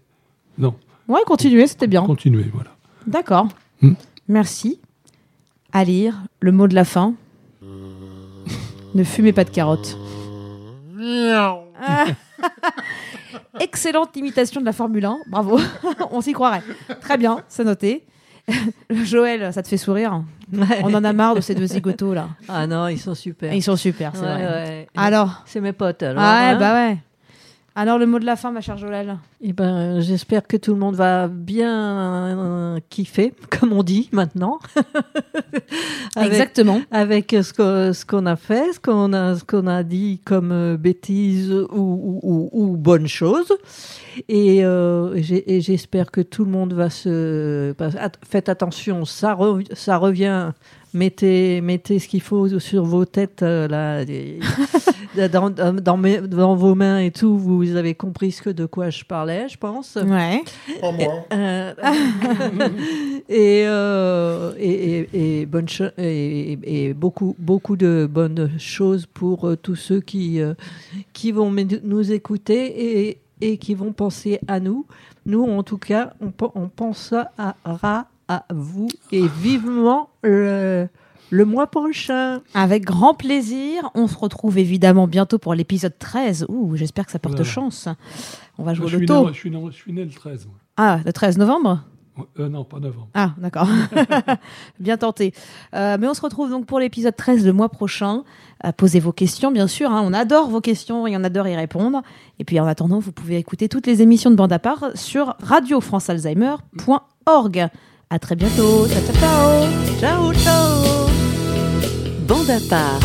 Non, 0.58 0.74
Ouais, 1.08 1.20
continuez, 1.26 1.66
c'était 1.66 1.86
bien. 1.86 2.02
continuer, 2.04 2.46
voilà. 2.52 2.70
D'accord. 3.06 3.48
Hmm. 3.82 3.92
Merci. 4.28 4.78
À 5.72 5.84
lire, 5.84 6.22
le 6.40 6.50
mot 6.52 6.66
de 6.68 6.74
la 6.74 6.84
fin. 6.84 7.14
Ne 8.94 9.04
fumez 9.04 9.32
pas 9.32 9.44
de 9.44 9.50
carottes. 9.50 9.96
Excellente 13.64 14.14
imitation 14.16 14.60
de 14.60 14.66
la 14.66 14.72
Formule 14.72 15.04
1, 15.06 15.16
bravo, 15.28 15.58
on 16.10 16.20
s'y 16.20 16.32
croirait. 16.32 16.62
Très 17.00 17.16
bien, 17.16 17.38
c'est 17.48 17.64
noté. 17.64 18.04
Joël, 18.90 19.52
ça 19.54 19.62
te 19.62 19.68
fait 19.68 19.78
sourire 19.78 20.22
On 20.82 20.92
en 20.92 21.02
a 21.02 21.12
marre 21.14 21.34
de 21.34 21.40
ces 21.40 21.54
deux 21.54 21.66
zigotos 21.66 22.12
là. 22.12 22.28
ah 22.46 22.66
non 22.66 22.88
ils 22.88 22.98
sont 23.00 23.14
super 23.14 23.50
Ils 23.54 23.62
sont 23.62 23.76
super, 23.76 24.12
c'est 24.14 24.20
Ouais, 24.20 24.26
vrai. 24.34 24.44
ouais. 24.44 24.88
Alors 24.94 25.42
c'est 25.46 25.62
mes 25.62 25.72
potes 25.72 26.02
alors 26.02 26.22
Ah 26.22 26.40
ouais, 26.40 26.48
hein. 26.50 26.58
bah 26.58 26.74
ouais. 26.74 26.98
Alors 27.74 27.98
le 27.98 28.04
mot 28.04 28.18
de 28.18 28.26
la 28.26 28.36
fin, 28.36 28.50
ma 28.52 28.60
chère 28.60 28.76
Joël 28.76 29.16
Eh 29.46 29.52
ben, 29.52 30.00
j'espère 30.00 30.46
que 30.46 30.56
tout 30.56 30.72
le 30.72 30.78
monde 30.78 30.94
va 30.96 31.28
bien 31.28 32.38
euh, 32.38 32.78
kiffer, 32.88 33.34
comme 33.50 33.74
on 33.74 33.82
dit 33.82 34.08
maintenant. 34.10 34.58
avec, 36.16 36.32
Exactement. 36.32 36.80
avec 36.90 37.30
ce 37.42 38.04
qu'on 38.06 38.24
a 38.24 38.36
fait, 38.36 38.72
ce 38.72 38.80
qu'on 38.80 39.12
a, 39.12 39.34
ce 39.36 39.44
qu'on 39.44 39.66
a 39.66 39.82
dit 39.82 40.20
comme 40.24 40.50
euh, 40.50 40.78
bêtises 40.78 41.52
ou, 41.52 41.66
ou, 41.74 42.20
ou, 42.22 42.50
ou 42.52 42.76
bonnes 42.78 43.06
choses. 43.06 43.52
Et, 44.30 44.64
euh, 44.64 45.14
et 45.46 45.60
j'espère 45.60 46.10
que 46.10 46.22
tout 46.22 46.46
le 46.46 46.50
monde 46.50 46.72
va 46.72 46.88
se. 46.88 47.74
Faites 48.26 48.48
attention, 48.48 49.04
ça, 49.04 49.34
rev- 49.34 49.66
ça 49.74 49.98
revient. 49.98 50.52
Mettez, 50.96 51.60
mettez 51.60 51.98
ce 51.98 52.06
qu'il 52.06 52.20
faut 52.20 52.60
sur 52.60 52.84
vos 52.84 53.04
têtes, 53.04 53.42
euh, 53.42 53.66
là, 53.66 54.04
dans, 55.28 55.50
dans, 55.50 55.72
dans 55.74 55.96
mes- 55.96 56.20
dans 56.20 56.54
vos 56.54 56.76
mains 56.76 57.00
et 57.00 57.10
tout. 57.10 57.36
Vous 57.36 57.74
avez 57.74 57.96
compris 57.96 58.30
ce 58.30 58.40
que, 58.42 58.50
de 58.50 58.64
quoi 58.64 58.90
je 58.90 59.02
parlais, 59.02 59.33
je 59.48 59.56
pense. 59.56 59.96
Ouais. 59.96 60.42
Pas 60.80 60.92
moi. 60.92 61.24
Et, 63.28 63.64
euh, 63.66 64.52
et, 64.58 65.08
et, 65.14 65.40
et 65.40 65.46
bonne 65.46 65.68
cho- 65.68 65.90
et, 65.96 66.58
et 66.62 66.94
beaucoup, 66.94 67.34
beaucoup 67.38 67.76
de 67.76 68.06
bonnes 68.10 68.50
choses 68.58 69.06
pour 69.06 69.48
euh, 69.48 69.56
tous 69.56 69.76
ceux 69.76 70.00
qui, 70.00 70.40
euh, 70.40 70.54
qui 71.12 71.32
vont 71.32 71.50
nous 71.84 72.12
écouter 72.12 73.08
et, 73.08 73.18
et 73.40 73.56
qui 73.58 73.74
vont 73.74 73.92
penser 73.92 74.40
à 74.46 74.60
nous. 74.60 74.86
Nous, 75.26 75.42
en 75.42 75.62
tout 75.62 75.78
cas, 75.78 76.12
on, 76.20 76.32
on 76.54 76.68
pense 76.68 77.12
à, 77.38 77.56
à, 77.64 78.06
à 78.28 78.44
vous 78.52 78.88
et 79.10 79.26
vivement 79.42 80.10
le, 80.22 80.86
le 81.30 81.44
mois 81.46 81.66
prochain. 81.68 82.42
Avec 82.52 82.84
grand 82.84 83.14
plaisir. 83.14 83.90
On 83.94 84.06
se 84.06 84.16
retrouve 84.18 84.58
évidemment 84.58 85.06
bientôt 85.08 85.38
pour 85.38 85.54
l'épisode 85.54 85.94
13. 85.98 86.44
Ouh, 86.50 86.76
j'espère 86.76 87.06
que 87.06 87.12
ça 87.12 87.18
porte 87.18 87.36
Voilà. 87.36 87.50
chance. 87.50 87.88
On 88.58 88.64
va 88.64 88.74
jouer 88.74 88.90
le 88.90 89.06
taux. 89.06 89.26
né, 89.26 89.32
je, 89.32 89.38
suis 89.38 89.50
né, 89.50 89.58
je 89.70 89.76
suis 89.76 89.92
né 89.92 90.04
le 90.04 90.10
13. 90.10 90.46
moi. 90.46 90.54
Ah, 90.76 90.98
le 91.04 91.12
13 91.12 91.38
novembre 91.38 91.80
Euh, 92.38 92.48
non, 92.48 92.62
pas 92.64 92.78
novembre. 92.78 93.08
Ah, 93.14 93.32
d'accord. 93.38 93.66
bien 94.80 94.96
tenté. 94.96 95.34
Euh, 95.74 95.96
mais 96.00 96.06
on 96.06 96.14
se 96.14 96.20
retrouve 96.20 96.48
donc 96.50 96.64
pour 96.66 96.78
l'épisode 96.78 97.16
13 97.16 97.44
le 97.44 97.52
mois 97.52 97.68
prochain. 97.68 98.22
Euh, 98.64 98.70
posez 98.72 99.00
vos 99.00 99.10
questions, 99.12 99.50
bien 99.50 99.66
sûr. 99.66 99.90
hein. 99.90 100.00
On 100.04 100.12
adore 100.12 100.48
vos 100.48 100.60
questions 100.60 101.06
et 101.08 101.16
on 101.16 101.24
adore 101.24 101.48
y 101.48 101.56
répondre. 101.56 102.02
Et 102.38 102.44
puis 102.44 102.60
en 102.60 102.66
attendant, 102.66 103.00
vous 103.00 103.10
pouvez 103.12 103.36
écouter 103.38 103.68
toutes 103.68 103.86
les 103.88 104.00
émissions 104.02 104.30
de 104.30 104.36
Bande 104.36 104.52
à 104.52 104.58
part 104.60 104.84
sur 104.94 105.34
radiofrancealzheimer.org. 105.42 107.68
À 108.10 108.18
très 108.20 108.36
bientôt. 108.36 108.86
Ciao, 108.86 109.02
ciao, 109.02 109.14
ciao. 109.16 109.64
Ciao, 109.98 110.32
ciao 110.34 111.08
Bande 112.28 112.50
à 112.50 112.60
part. 112.70 113.00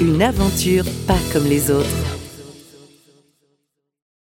Une 0.00 0.22
aventure 0.22 0.84
pas 1.06 1.18
comme 1.32 1.44
les 1.44 1.70
autres. 1.70 2.09